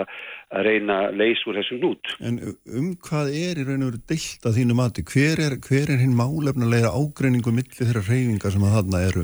[0.56, 2.12] að reyna leys úr þessum nút.
[2.24, 5.04] En um hvað er í raun og veru deilt að þínu mati?
[5.10, 9.22] Hver er, hver er hinn málefnulega ágreiningu milli þeirra reyningar sem að þarna eru,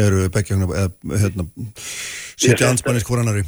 [0.00, 0.86] eru beggja eða
[1.20, 1.44] hérna,
[2.40, 3.44] sitja anspannis hvoranari?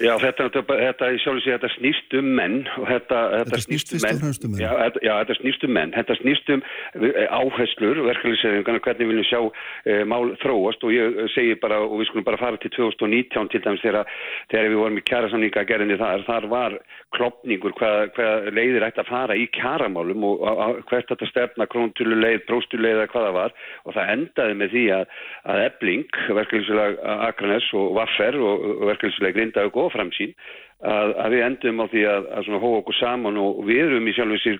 [0.00, 4.62] Já, þetta, þetta, sjálf, þetta snýst um menn þetta, þetta snýst og fremst um menn.
[4.62, 4.70] Já,
[5.04, 5.92] já, þetta snýst um menn.
[5.92, 9.40] Þetta snýst um eh, áherslur verkefliðsefingana, hvernig við viljum sjá
[9.84, 10.86] e, mál þróast.
[10.86, 14.14] Og ég segi bara og við skulum bara fara til 2019 til dæmis þegar,
[14.52, 16.78] þegar við vorum í kjærasamninga gerinni þar, þar var
[17.16, 21.68] klopningur hvað, hvað leiðir ætti að fara í kjæramálum og a, a, hvert þetta stefna
[21.70, 23.56] króntuleið, próstuleið eða hvaða var.
[23.84, 25.06] Og það endaði með því að,
[25.52, 26.98] að ebling, verkefliðsefing
[27.28, 30.34] Akranes og Vaffer og, og verkefliðsefing Grindaug og framsýn
[30.80, 34.14] að, að við endum á því að, að hóa okkur saman og við erum í
[34.16, 34.58] sjálf og sér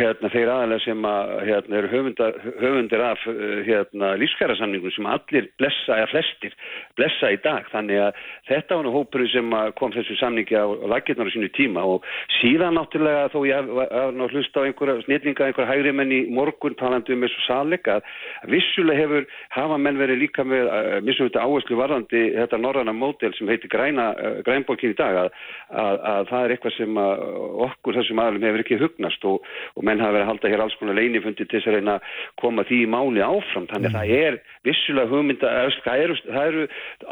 [0.00, 3.26] hérna, þeir aðalega sem að, hérna, eru höfundar, höfundir af
[3.68, 6.56] hérna, lífskærasamningum sem allir blessa, eða flestir
[6.98, 7.68] blessa í dag.
[7.72, 11.84] Þannig að þetta var nú hópurinn sem kom þessu samningi á lakirnar á sínu tíma
[11.94, 12.08] og
[12.40, 16.76] síðan náttúrulega þó ég haf náttúrulega hlusta á einhverja snillinga, einhverja hægri menn í morgun
[16.80, 18.08] talandi um þessu sáleika að
[18.54, 20.70] vissulega hefur hafa menn verið líka með
[21.04, 24.10] missum þetta áherslu varðandi þetta norranna mótel sem heitir græna,
[24.46, 25.33] grænbókin í dag að
[25.74, 26.98] að, að það er eitthvað sem
[27.66, 30.76] okkur þessum aðlum hefur ekki hugnast og, og menn hafa verið að halda hér alls
[30.80, 33.98] konar leinifundi til þess að reyna að koma því í máli áfram þannig að mm.
[33.98, 34.38] það er
[34.68, 35.52] vissulega hugmynda
[35.84, 36.66] það eru, það eru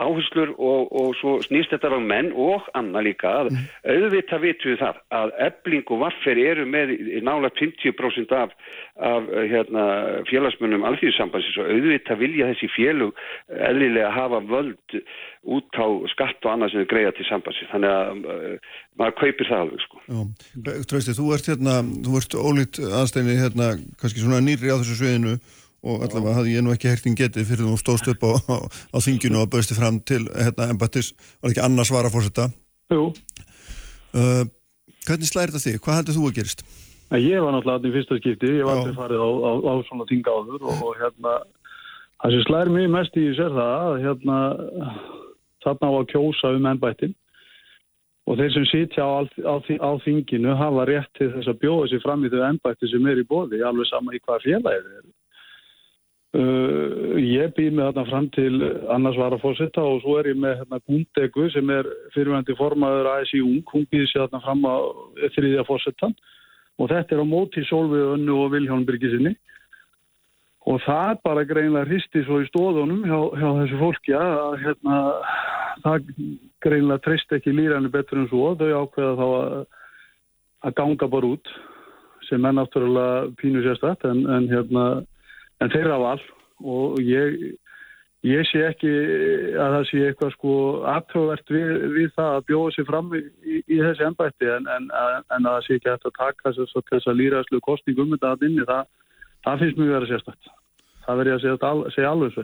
[0.06, 3.66] áherslur og, og svo snýst þetta á menn og annað líka að mm.
[3.96, 6.94] auðvitað vitum við það að ebling og vaffer eru með
[7.26, 8.54] nála 50% af,
[9.02, 9.86] af hérna,
[10.30, 13.22] félagsmunum alþjóðsambansins og auðvitað vilja þessi félug
[13.52, 15.02] eðlilega hafa völd
[15.42, 18.70] út á skatt og annað sem er greiða til sambansi þannig að uh,
[19.00, 20.02] maður kaupir það alveg sko.
[20.90, 25.34] Trausti, þú ert hérna þú ert ólít aðstæni hérna kannski svona nýri á þessu sviðinu
[25.82, 28.56] og allavega hafði ég nú ekki hertin getið fyrir þú stóðst upp á, á,
[28.94, 31.10] á þingjunu og bauðsti fram til hérna embattis,
[31.42, 32.46] var ekki annars svara fórsetta
[32.92, 34.44] Jú uh,
[35.02, 35.80] Hvernig slæri þetta þig?
[35.82, 36.60] Hvað heldur þú að gerist?
[37.18, 40.32] Ég var náttúrulega allir fyrsta skipti, ég var allir farið á, á, á svona tinga
[40.32, 41.32] áður og, og hérna
[42.22, 44.38] það sem slæri mjög mest í þessu er það að hérna
[45.64, 47.16] þarna á að kjósa um ennbættin
[48.30, 52.04] og þeir sem sitja á, á, á þinginu hafa rétt til þess að bjóða sér
[52.04, 55.10] fram í þau ennbætti sem er í bóði, alveg sama í hvað félagið er.
[56.32, 58.52] Uh, ég býð með þarna fram til
[58.94, 63.10] annars var að fórsetta og svo er ég með hérna Gúndegu sem er fyrirvændi formaður
[63.18, 64.76] ASI Ung, hún býð sér þarna fram á
[65.34, 66.14] þriðja fórsettan
[66.80, 69.34] og þetta er á móti Solveig Önnu og Viljón Byrkisinni
[70.70, 74.98] og það bara greinlega hristi svo í stóðunum hjá, hjá þessu fólki að hérna,
[75.82, 76.12] það
[76.62, 78.52] greinlega treyst ekki líræðinu betur en svo.
[78.60, 79.56] Þau ákveða þá að,
[80.68, 81.56] að ganga bara út
[82.28, 84.86] sem er náttúrulega pínu sérstætt en, en, hérna,
[85.60, 86.22] en þeirra val
[86.62, 87.34] og ég,
[88.22, 88.92] ég sé ekki
[89.58, 90.54] að það sé eitthvað sko
[90.94, 93.22] aftröðvert við, við það að bjóða sér fram í,
[93.66, 97.62] í, þessi ennbætti en, en að það sé ekki hægt að taka þess að líræðslu
[97.66, 98.86] kostningum þetta að inni það
[99.46, 100.52] það finnst mjög verið sérstætt
[101.06, 102.36] það ég að segja, al, segja alveg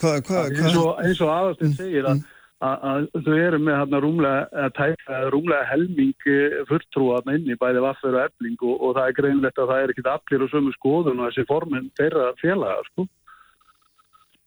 [0.00, 2.22] hva, eins og, og aðastinn segir að,
[2.64, 6.28] að, að þau eru með hérna rúmlega, tæka, rúmlega helming
[6.70, 9.94] fulltrúaðna inn í bæði vaffur og ebling og, og það er greinlegt að það er
[9.94, 13.06] ekkit allir og sömu skoðun og þessi formin þeirra félaga sko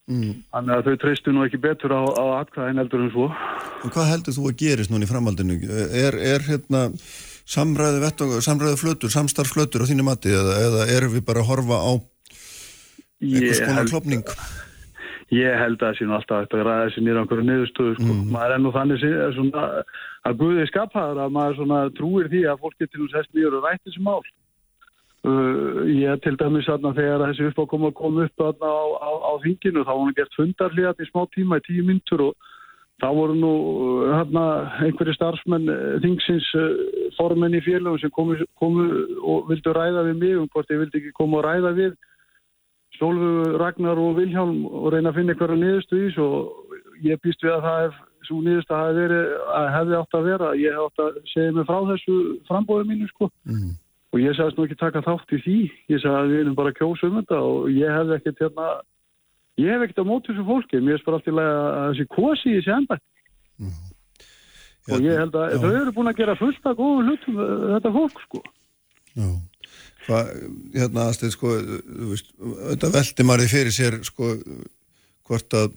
[0.10, 0.34] mm.
[0.56, 3.30] þannig að þau treystu nú ekki betur á, á atkvæðin heldur en svo
[3.86, 5.60] En hvað heldur þú að gerist núna í framhaldinu?
[5.94, 6.88] Er, er hérna
[7.46, 8.12] samræðu,
[8.44, 11.94] samræðu flötur, samstarflötur á þínu mati eða, eða erum við bara að horfa á
[13.22, 14.24] einhvers konar klopning?
[15.34, 18.10] Ég held að það sé nú alltaf eftir að ræða sér nýra einhverju niðurstöðu sko.
[18.14, 18.26] Mm.
[18.34, 19.64] Maður er nú þannig svona,
[20.30, 23.90] að Guði skaphaður að maður trúir því að fólk getur nú sest nýra og rætti
[23.90, 24.20] þessi mál.
[25.26, 29.90] Uh, ég til dæmis að þegar þessi uppákoma kom upp á, á, á þinginu þá
[29.90, 32.52] var hann gert fundarlíðat í smá tíma í tíu myndur og
[33.04, 33.54] þá voru nú
[34.08, 34.44] hérna
[34.86, 36.68] einhverju starfsmenn uh, þingsins uh,
[37.18, 38.86] formenn í félagum sem komu, komu
[39.22, 41.96] og vildu ræða við mig um hvort ég vildi ekki koma og ræða við
[42.96, 47.58] Sólfu Ragnar og Vilhjálm og reyna að finna einhverja niðurstu í og ég býst við
[47.58, 49.00] að það er svo niðurstu að,
[49.60, 52.18] að hefði átt að vera ég hef átt að segja mig frá þessu
[52.48, 53.72] frambóðu mínu sko mm.
[54.16, 55.58] og ég sagðist nú ekki taka þátt í því
[55.92, 58.70] ég sagði að við erum bara kjósa um þetta og ég hef ekkert hérna
[59.62, 62.60] ég hef ekkert á mót þessu fólki mér er bara alltaf að þessi kosi í
[62.60, 63.00] þessi enda
[63.62, 63.74] mm.
[64.92, 65.60] og ég held að já.
[65.64, 67.44] þau eru búin að gera fullt að góða hlutum
[67.76, 68.46] þetta fólk sko
[69.16, 69.28] Já
[70.06, 70.32] Hvað,
[70.76, 74.36] hérna aðstæð, sko, þú veist, þetta veldi marði fyrir sér, sko,
[75.26, 75.74] hvort að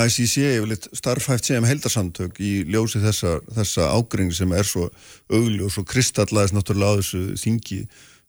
[0.00, 4.88] ASI sé yfirleitt starfhæft sem heldarsamtök í ljósi þessa, þessa ágringi sem er svo
[5.30, 7.80] augli og svo kristallæðis náttúrulega á þessu þingi,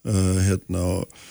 [0.09, 1.25] uh, hérna, og,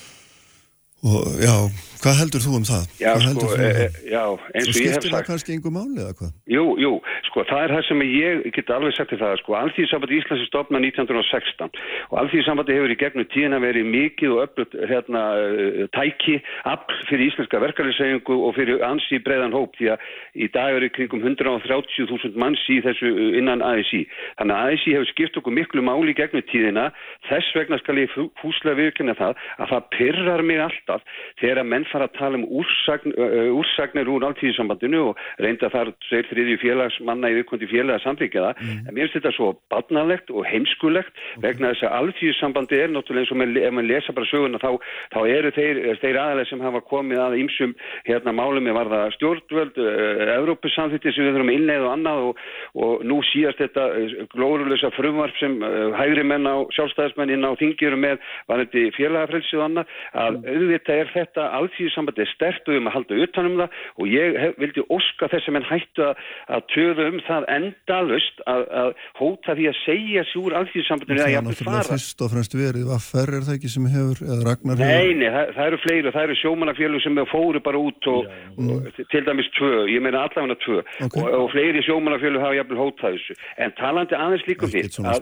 [1.01, 1.55] Og já,
[2.03, 2.83] hvað heldur þú um það?
[3.01, 3.69] Já, sko, þú e,
[4.05, 5.29] já, eins Og ég hef skiptir það sagt.
[5.31, 6.33] kannski einhver máli eða hvað?
[6.53, 6.91] Jú, jú,
[7.31, 10.51] sko, það er það sem ég get alveg sagt til það, sko, Alþýðsambandi Íslands er
[10.51, 11.73] stopnað 1916
[12.11, 16.37] og Alþýðsambandi hefur í gegnum tíðina verið mikið og öflut hérna uh, tæki,
[16.69, 20.05] afl fyrir íslenska verkefliðsegingu og fyrir ansi breiðan hóp því að
[20.37, 23.09] í dag eru kringum 130.000 manns í þessu
[23.41, 24.05] innan ASI.
[24.37, 26.93] Þannig að ASI hefur skipt okkur miklu máli í gegnum tíðina,
[27.31, 27.81] þess vegna
[30.97, 35.93] alltaf þegar menn fara að tala um úrsagn, uh, úrsagnir úr Alþýðsambandinu og reynda þar
[36.09, 38.63] tveir þriðju félagsmanna í viðkundi félaga samþykja það.
[38.71, 43.35] En mér finnst þetta svo barnalegt og heimskulegt vegna þess að Alþýðsambandi er náttúrulega eins
[43.35, 44.71] og með, ef maður lesa bara söguna þá,
[45.15, 47.75] þá eru þeir, þeir aðalega sem hafa komið að ýmsum
[48.09, 52.45] hérna málum með varða stjórnvöld, uh, Evrópusamþykti sem við þurfum að innlega og annað og,
[52.85, 53.87] og nú síðast þetta
[54.35, 55.59] glórulösa frumvarp sem
[55.97, 60.39] hægri menn á sjálfstæðismenn inn á þingjurum með var þetta félagafrelsi og annað að
[60.81, 64.85] auðvitað er þetta alþýðisambandi stert og um að halda utanum það og ég hef, vildi
[64.91, 66.23] óska þess að menn hættu að,
[66.57, 68.91] að töða um það endalust að, að
[69.21, 71.95] hóta því að segja sér úr alþýðisambandinu Það að er jafnvel náttúrulega fara.
[71.95, 75.29] fyrst og fremst verið Vaffer er það ekki sem hefur, eða Ragnar hefur Nei, nei,
[75.35, 78.31] það, það eru fleiri og það eru sjómannafélug sem fóru bara út og,
[78.61, 80.79] og til dæmis tvö, ég meina allavega tvö.
[81.07, 81.19] Ok.
[81.21, 83.37] og, og fleiri sjómannafélug hafa jafnvel hótað þessu.
[83.61, 85.21] En talandi aðeins líka um Ekkert svona að-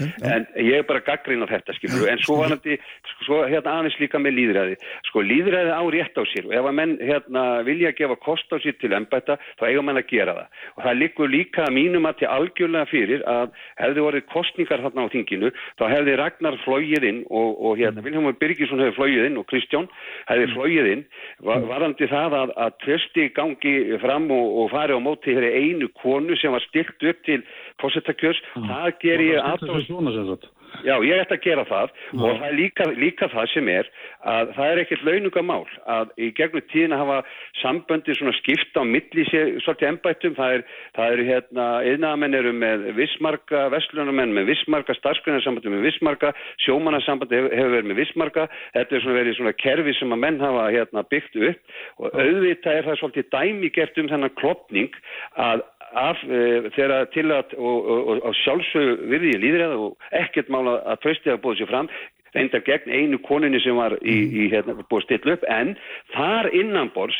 [0.00, 2.78] Nei, nei, en sko, ég er bara gaggrinn á þetta, skilur, en svo varandi,
[3.12, 4.78] sko, svo hérna aðeins líka með líðræði,
[5.08, 6.48] sko, líðræði á rétt á sér.
[6.48, 10.00] Og ef að menn, hérna, vilja gefa kost á sér til embætta, þá eiga menn
[10.00, 10.60] að gera það.
[10.76, 15.12] Og það liggur líka mínum að til algjörlega fyrir að hefði orðið kostningar þarna á
[15.14, 19.48] þinginu, þá hefði Ragnar flóið inn og, og hérna, Vilhelmur Birgisson hefði flóið inn og
[19.50, 19.88] Kristján
[20.30, 21.04] hefði flóið inn,
[21.46, 25.90] var, varandi það að, að trösti gangi fram og, og fari á móti þeirri einu
[26.00, 27.40] konu sem var stilt upp til
[27.82, 30.48] fórsetakjörs, það ger ég aðtóð er.
[30.86, 33.88] Já, ég ætti að gera það og það er líka, líka það sem er
[34.30, 37.16] að það er ekkert launungamál að í gegnum tíðina hafa
[37.60, 40.64] samböndi svona skipta á milli sér svolítið embættum, það er,
[40.96, 46.32] það eru hérna, yðnaðamenn eru með vissmarka, vestlunarmenn með vissmarka, starfsgrunnarsambandi með vissmarka,
[46.66, 48.46] sjómannarsambandi hefur, hefur verið með vissmarka,
[48.76, 51.76] þetta er svona verið svona kerfi sem að menn hafa hérna byggt upp.
[52.00, 55.02] Og auðvitað er það svolítið dæmi gert um þennan klopning
[55.40, 55.66] að
[55.98, 60.50] af e, þegar til að og, og, og, og sjálfsög virði ég líðræða og ekkert
[60.52, 61.90] mála að trösti að búið sér fram
[62.34, 65.72] reyndar gegn einu konunni sem var í, í hérna, búið að stilla upp en
[66.14, 67.18] þar innanbors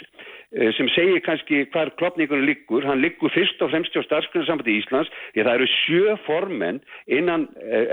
[0.51, 2.82] sem segir kannski hvar klopningunum liggur.
[2.86, 7.47] Hann liggur fyrst og fremst hjá starfsgrunnsambandi Íslands því að það eru sjö formenn innan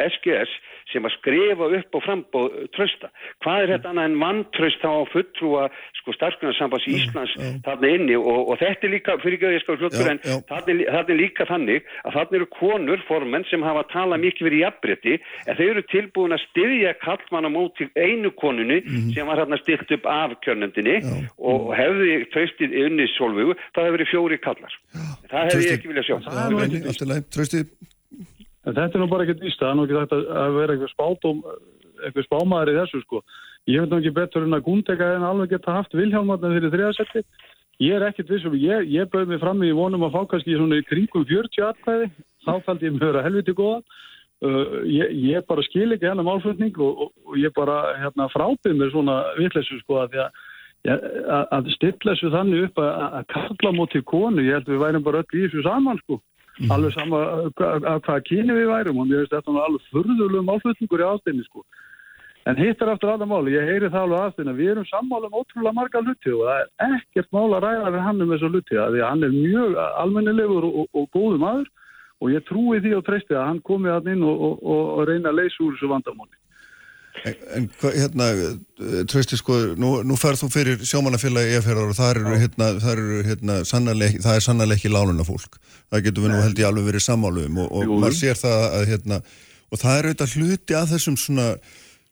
[0.08, 0.54] SGS
[0.92, 3.12] sem að skrifa upp og frambóð trösta.
[3.44, 5.66] Hvað er þetta annað en vantröst þá á fulltrúa
[6.00, 7.36] sko starfsgrunarsambands Íslands
[7.66, 8.18] þarna inni?
[8.18, 11.48] Og, og þetta er líka, fyrir ekki að ég skal fljóttur en þarna er, líka
[11.50, 15.16] þannig að þarna eru konur formenn sem hafa talað mikið verið jafnbreytti
[15.46, 18.82] en þau eru tilbúin að styðja kallmann á móti einu konunni
[19.14, 20.98] sem var þarna stilt upp af kjörnendinni
[21.38, 24.80] og hefði tröstið unni svolvugu, það hefði verið fjóri kallar.
[25.28, 26.18] Það hefði ég ekki viljað sjá.
[26.28, 27.64] Það er nú Já, ekki Allt í lagi, trösti
[28.68, 30.92] En þetta er nú bara ekkert víst, það er nú ekki þetta að vera eitthvað
[30.92, 31.38] spátum,
[32.04, 33.22] eitthvað spámaður í þessu sko.
[33.68, 37.24] Ég veit nú ekki betur en að Gundega en alveg geta haft Vilhjálmarna fyrir þriðasetti.
[37.84, 40.82] Ég er ekkert vissum, ég, ég bauð mig fram í vonum að fá kannski svona
[40.82, 42.10] í kringum 40 atkvæði,
[42.44, 43.80] þá taldi ég mig vera helviti góða.
[44.38, 48.76] Uh, ég, ég bara skil ekki hennar málflutning og, og, og ég bara hérna, frábið
[48.78, 50.42] mér svona vitleysu sko að því að
[50.94, 55.06] að- stilla þessu þannig upp að, að kalla móti konu, ég held að við værum
[55.08, 56.22] bara öll í þessu saman sko.
[56.74, 60.48] Alveg sama að, að, að hvaða kyni við værum og mér finnst þetta alveg furðulegum
[60.50, 61.66] málflutningur í ástæðinni sko.
[62.48, 65.28] En hitt er aftur aðra máli, ég heyri það alveg aðstæðinni að við erum sammála
[65.28, 68.52] um ótrúlega marga hluti og það er ekkert mál að ræða við hann um þessu
[68.54, 71.68] hluti að því að hann er mjög almennilegur og, og, og góðu maður
[72.18, 75.10] og ég trúi því og treysti að hann komi að inn og, og, og, og
[75.12, 76.40] reyna að leysa úr þessu vandamáli
[77.26, 78.28] En, hérna,
[79.10, 83.18] trösti sko, nú, nú ferð þú fyrir sjómannafélagi EFR og þar eru, hérna, þar eru,
[83.26, 85.58] hérna, sannarleik, það er sannarleik ekki lánuna fólk.
[85.92, 88.64] Það getur við nú held ég alveg verið sammálu um og, og maður sér það
[88.68, 89.20] að, hérna,
[89.72, 91.50] og það er auðvitað hluti að þessum svona,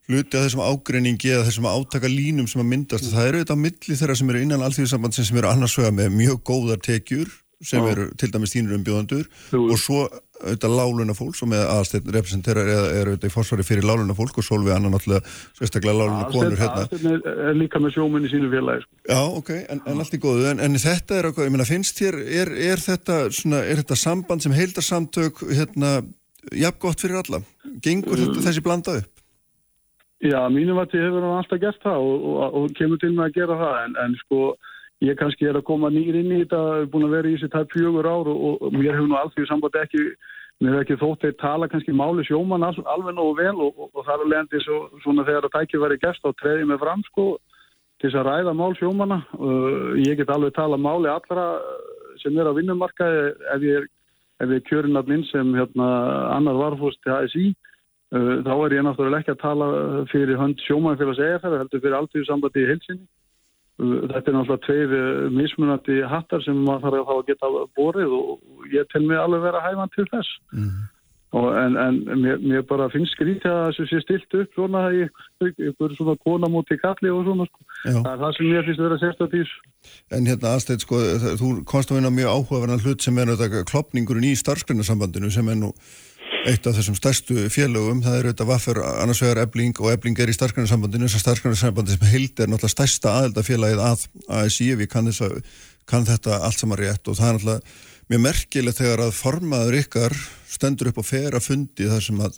[0.09, 3.09] hluti að þessum ágreiningi eða þessum átaka línum sem að myndast.
[3.13, 6.43] Það eru auðvitað milli þeirra sem eru innan alþjóðsambandsins sem eru annars vegar með mjög
[6.49, 7.33] góðar tekjur
[7.63, 10.05] sem eru til dæmis þínur umbjóðandur og svo
[10.43, 14.75] auðvitað láluna fólk sem aðstætt representerar er auðvitað í fórsvari fyrir láluna fólk og Solveig
[14.75, 15.23] annar náttúrulega
[15.55, 16.83] sérstaklega láluna konur hérna.
[16.85, 18.99] Aðstæðin er, er líka með sjóminni sínu félagi sko.
[19.07, 22.03] Já, ok, en, en allt í góðu, en, en þetta er okkur, ég meina, finnst
[22.03, 25.97] þér, er, er þetta svona, er þetta samband sem heildarsamtök, hérna,
[26.51, 27.41] jafn gott fyrir alla?
[27.85, 29.11] Gengur þetta þessi blanda upp?
[30.25, 33.27] Já, mínum að þið hefur hann alltaf gert það og, og, og kemur til með
[33.27, 34.39] að gera það en, en sko,
[35.03, 37.51] ég kannski er að koma nýr inn í þetta, er búin að vera í þessi
[37.51, 40.05] tæp fjögur ár og, og, mér hefur nú allþví samband ekki
[40.63, 43.89] mér er ekki þótt þeir tala kannski máli sjóman al- alveg nógu vel og, og,
[43.91, 47.27] og þar leðandi svo, svona þegar að tækið væri gæst og treði mig fram sko
[47.99, 49.19] til þess að ræða mál sjómana.
[49.35, 51.45] Uh, ég get alveg tala máli allra
[52.21, 53.21] sem er á vinnumarkaði
[53.55, 53.87] ef ég er,
[54.43, 55.87] er kjörinn að minn sem hérna,
[56.35, 57.45] annar varfúst til ASI.
[58.15, 59.69] Uh, þá er ég náttúrulega ekki að tala
[60.11, 63.07] fyrir hönd sjómanfélags EFR, heldur fyrir alltíðu sambandi í heilsinni.
[63.75, 68.13] Þetta er náttúrulega tveir uh, mismunandi hattar sem maður þarf að fá að geta borið
[68.15, 70.29] og ég tel mig alveg vera hæfan til þess.
[71.35, 75.01] Og en, en mér, mér bara finnst skrítið að þessu sé stilt upp svona í
[75.43, 77.65] ykkur svona kona múti kalli og svona sko.
[77.83, 77.97] Já.
[77.97, 79.71] Það er það sem mér finnst vera sérstætt í þessu.
[80.15, 81.01] En hérna aðstætt, sko,
[81.41, 85.59] þú komst að vinna mjög áhugaverðan hlut sem er þetta klopningurinn í starfsgrunnarsambandinu sem er
[85.59, 85.73] nú
[86.45, 90.29] eitt af þessum stærstu félögum, það er auðvitað vaffur annars vegar ebling og ebling er
[90.29, 94.05] í starfsgrunnarsambandinu þess að starfsgrunnarsambandi sem heild er náttúrulega stærsta aðeldafélagið að
[94.39, 95.09] ASI ég kann,
[95.89, 100.17] kann þetta allt saman rétt og það er náttúrulega mjög merkilegt þegar að formaður ykkar
[100.55, 102.37] stendur upp og fer að fundi þar sem að,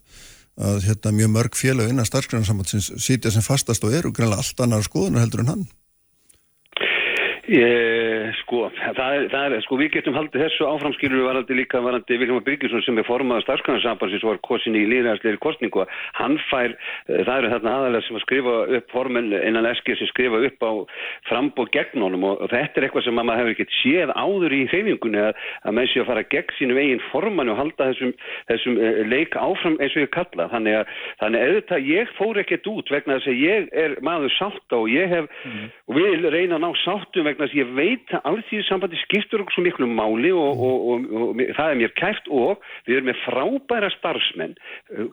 [0.69, 4.87] að hérna, mjög mörg félög innan starfsgrunarsambandsins sitja sem fastast og eru greinlega allt annar
[4.87, 5.67] skoðunar heldur en hann.
[7.47, 12.17] Ég, sko, það er, það er, sko, við getum haldið þessu áframskilur varandi líka varandi
[12.19, 15.85] Vilhelm Byrgjusson sem er formað starfskanarsambansins og var kosin í líðræðsleiri kostningu
[16.17, 16.73] hann fær,
[17.07, 20.65] eh, það eru þarna aðalega sem að skrifa upp formen innan SG sem skrifa upp
[20.67, 20.71] á
[21.29, 24.61] frambóð gegn honum og, og þetta er eitthvað sem maður hefur ekkert séð áður í
[24.73, 28.13] hreyfingunni að, að menn sé að fara gegn sínu veginn forman og halda þessum,
[28.51, 30.49] þessum eh, leik áfram eins og ég kalla.
[30.51, 30.93] Þannig að,
[31.23, 34.91] þannig að auðvitað ég fór ekkert út vegna þess að ég er maður sátta og
[34.91, 35.31] ég hef
[35.87, 35.95] og
[37.37, 41.27] vegna að ég veit að alþýðisambandi skiptur okkur svo miklu máli og, og, og, og,
[41.37, 44.55] og það er mér kæft og við erum með frábæra starfsmenn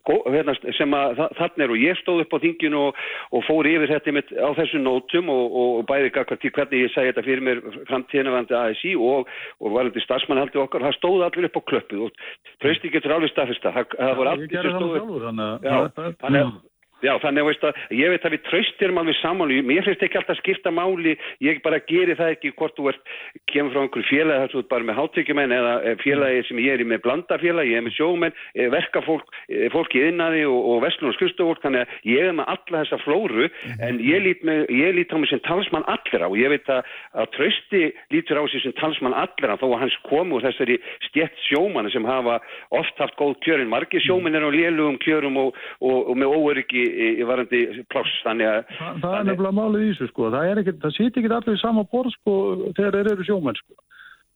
[0.09, 3.01] gó- hérna, sem að þa- þarna er og ég stóð upp á þinginu og,
[3.37, 7.13] og fór yfir þetta með, á þessu nótum og, og bæði til hvernig ég segi
[7.13, 9.31] þetta fyrir mér framtíðinavandi ASI og,
[9.61, 12.23] og varandi starfsmannhaldi okkar, það stóð allir upp á klöppu og
[12.65, 16.55] trösti getur alveg staðfesta það, það voru allir sem stóðu sjálfur, þannig að...
[17.03, 19.85] Já, þannig að að veist að ég veit að við tröstum alveg saman og mér
[19.87, 21.15] finnst ekki alltaf skipta máli,
[21.45, 23.13] ég bara geri það ekki hvort þú ert,
[23.51, 26.77] kemur frá einhverju félagi þar þú ert bara með hátekjumenn eða eh, félagi sem ég
[26.77, 30.59] er í með blandafélagi, ég er með sjómenn, eh, verkafólk, eh, fólk í innaði og,
[30.73, 33.51] og vestlun og skrifstofólk, þannig að ég er með alla þessa flóru
[33.85, 36.89] en ég lít, með, ég lít á mig sem talsmann allra og ég veit að,
[37.21, 37.83] að trösti
[38.15, 40.81] lítur á sig sem talsmann allra þó að hans komu úr þessari
[41.11, 42.41] stjett sjómanna sem hafa
[42.75, 46.84] oft haft góð kjörin, margir sjómenn er á lélugum kjörum og, og, og með óöryggi
[46.89, 47.61] í, í varandi
[47.93, 50.31] pláss, þannig að Það, það er nefnilega málið í þessu sko.
[50.35, 52.35] Það, er ekkit, það sýti ekki allir í sama borð sko
[52.77, 53.77] þegar þeir eru sjómenn sko.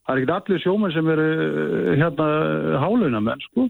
[0.09, 2.27] Það er ekki allir sjómenn sem eru eh, hérna
[2.83, 3.67] hálunamenn sko.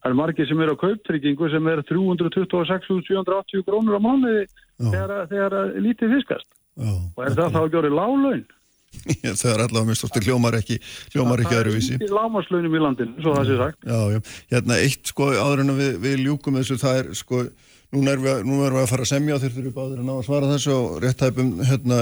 [0.00, 4.46] Það er margir sem eru á kauptryggingu sem er 326.780 krónur á mánuði
[4.80, 6.48] þegar, þegar að lítið fiskast.
[6.80, 8.46] Já, Og er það þá að gera lálaun?
[8.90, 10.76] það er allavega mjög stórti hljómar ekki,
[11.14, 11.98] hljómar ekki öðruvísi.
[12.00, 13.84] Það er lámaslaunum í landinu, svo það sé sagt.
[13.86, 14.20] Já, já,
[14.54, 17.42] hérna eitt sko áður en við, við ljúkum þessu, það er sko,
[17.90, 20.06] núna erum við, núna erum við að fara að semja og þeir þurfum báður að
[20.06, 21.96] ná að svara þessu og réttæpum hérna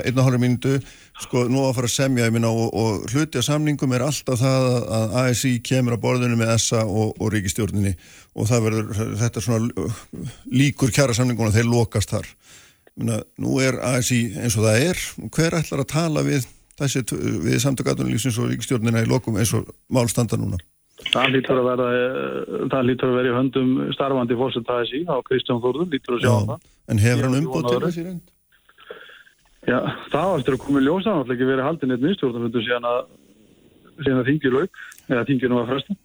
[0.00, 0.72] einna hálfur mínútu,
[1.20, 4.68] sko nú að fara að semja, minna og, og hluti af samningum er alltaf það
[4.70, 7.92] að- að ASI kemur að borðinu með SA og, og ríkistjórninni
[8.34, 9.88] og það verður, þetta er svona
[10.62, 12.26] líkur kjara samninguna, þeir lokast þar.
[12.96, 15.04] Minna, nú er ASI eins og það er,
[15.34, 20.34] hver ætlar að tala við við samtökatunlýfsins og ríkistjórnina í lokum eins og mál standa
[20.40, 20.56] núna?
[21.12, 25.16] Það lítur að vera, eh, það lítur að vera í höndum starfandi fórsetæðis í á
[25.26, 26.64] Kristján Þórður, lítur að sjá um það.
[26.88, 28.24] En hefur hann umbútt til þessi reynd?
[29.64, 29.78] Já,
[30.12, 32.88] það eftir að koma í ljós, það var alltaf ekki verið haldin eitt minnstjórnafundu síðan
[32.90, 32.98] að,
[34.00, 35.96] síðan að þingi lauk, eða þinginu var fresta.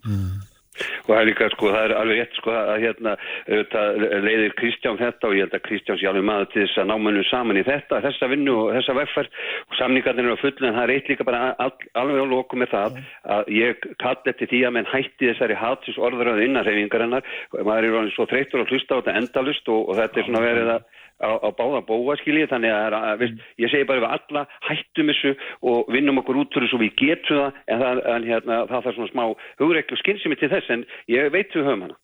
[1.06, 3.15] Og það er líka, sko, það er alveg rétt, sko, að hérna,
[3.49, 6.89] auðvitað leiðir Kristján þetta og ég held að Kristján sé alveg maður til þess að
[6.89, 9.41] ná mönnum saman í þetta, þessa vinnu og þessa vegferð.
[9.69, 12.60] Og samningarnir eru að fullu en það er eitt líka bara all, alveg á loku
[12.60, 13.01] með það
[13.38, 18.15] að ég kalli eftir því að menn hætti þessari hatis orðröðu innarhefingarinnar, maður er alveg
[18.15, 20.88] svo þreytur að hlusta á þetta endalust og, og þetta er svona verið að
[21.19, 25.11] á, á báða bóa skiljið þannig að, að, veist, ég segi bara við alla hættum
[25.11, 25.33] þessu
[25.71, 28.99] og vinnum okkur út fyrir svo við getum það en það, en, hérna, það þarf
[28.99, 29.25] svona smá
[29.61, 31.99] hugreiklu skynsemi til þess en ég veit við höfum hana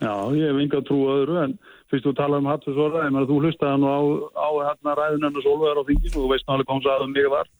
[0.00, 1.58] Já, ég hef enga trú öðru, en
[1.92, 4.00] fyrst þú tala um hattusvara, ég meina þú hlustaði nú á,
[4.32, 7.12] á hérna ræðun hennar Solvegar á þinginu og þú veist nálega hvað hún sagði um
[7.12, 7.50] mig var.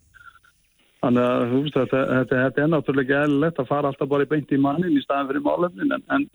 [1.00, 4.24] Þannig að þú veist, þetta, þetta, þetta er náttúrulega ekki eðlilegt að fara alltaf bara
[4.24, 6.26] í beint í mannin í staðin fyrir málefnin, en, en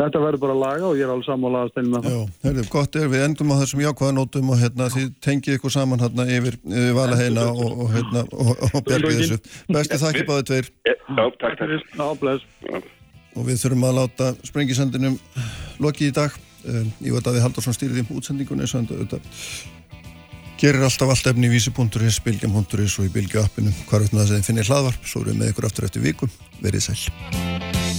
[0.00, 2.14] þetta verður bara að laga og ég er alveg sammála að steinum með það.
[2.14, 6.02] Já, herrðu, gott er, við endum á þessum jákvæðanótum og hérna þið tengið ykkur saman
[6.02, 9.38] hérna yfir, yfir valaheina og, og hérna og, og bjargið þessu.
[9.70, 12.48] Besti þakki báði tveir Já, takk, takk Já, bless.
[13.34, 15.20] og við þurfum að láta sprengisendinum
[15.82, 16.42] lokið í dag.
[17.04, 19.20] Ég veit að við Haldursson stýrið í útsendingunni svo en þetta
[20.58, 23.74] gerir alltaf allt efni í vísi.is, bylgjum.is og í bylgju appinu.
[23.90, 26.30] Hvar veitum það að þið finnir hlaðvarp, svo erum við með ykkur aftur eftir viku.
[26.64, 27.93] Verið sæl.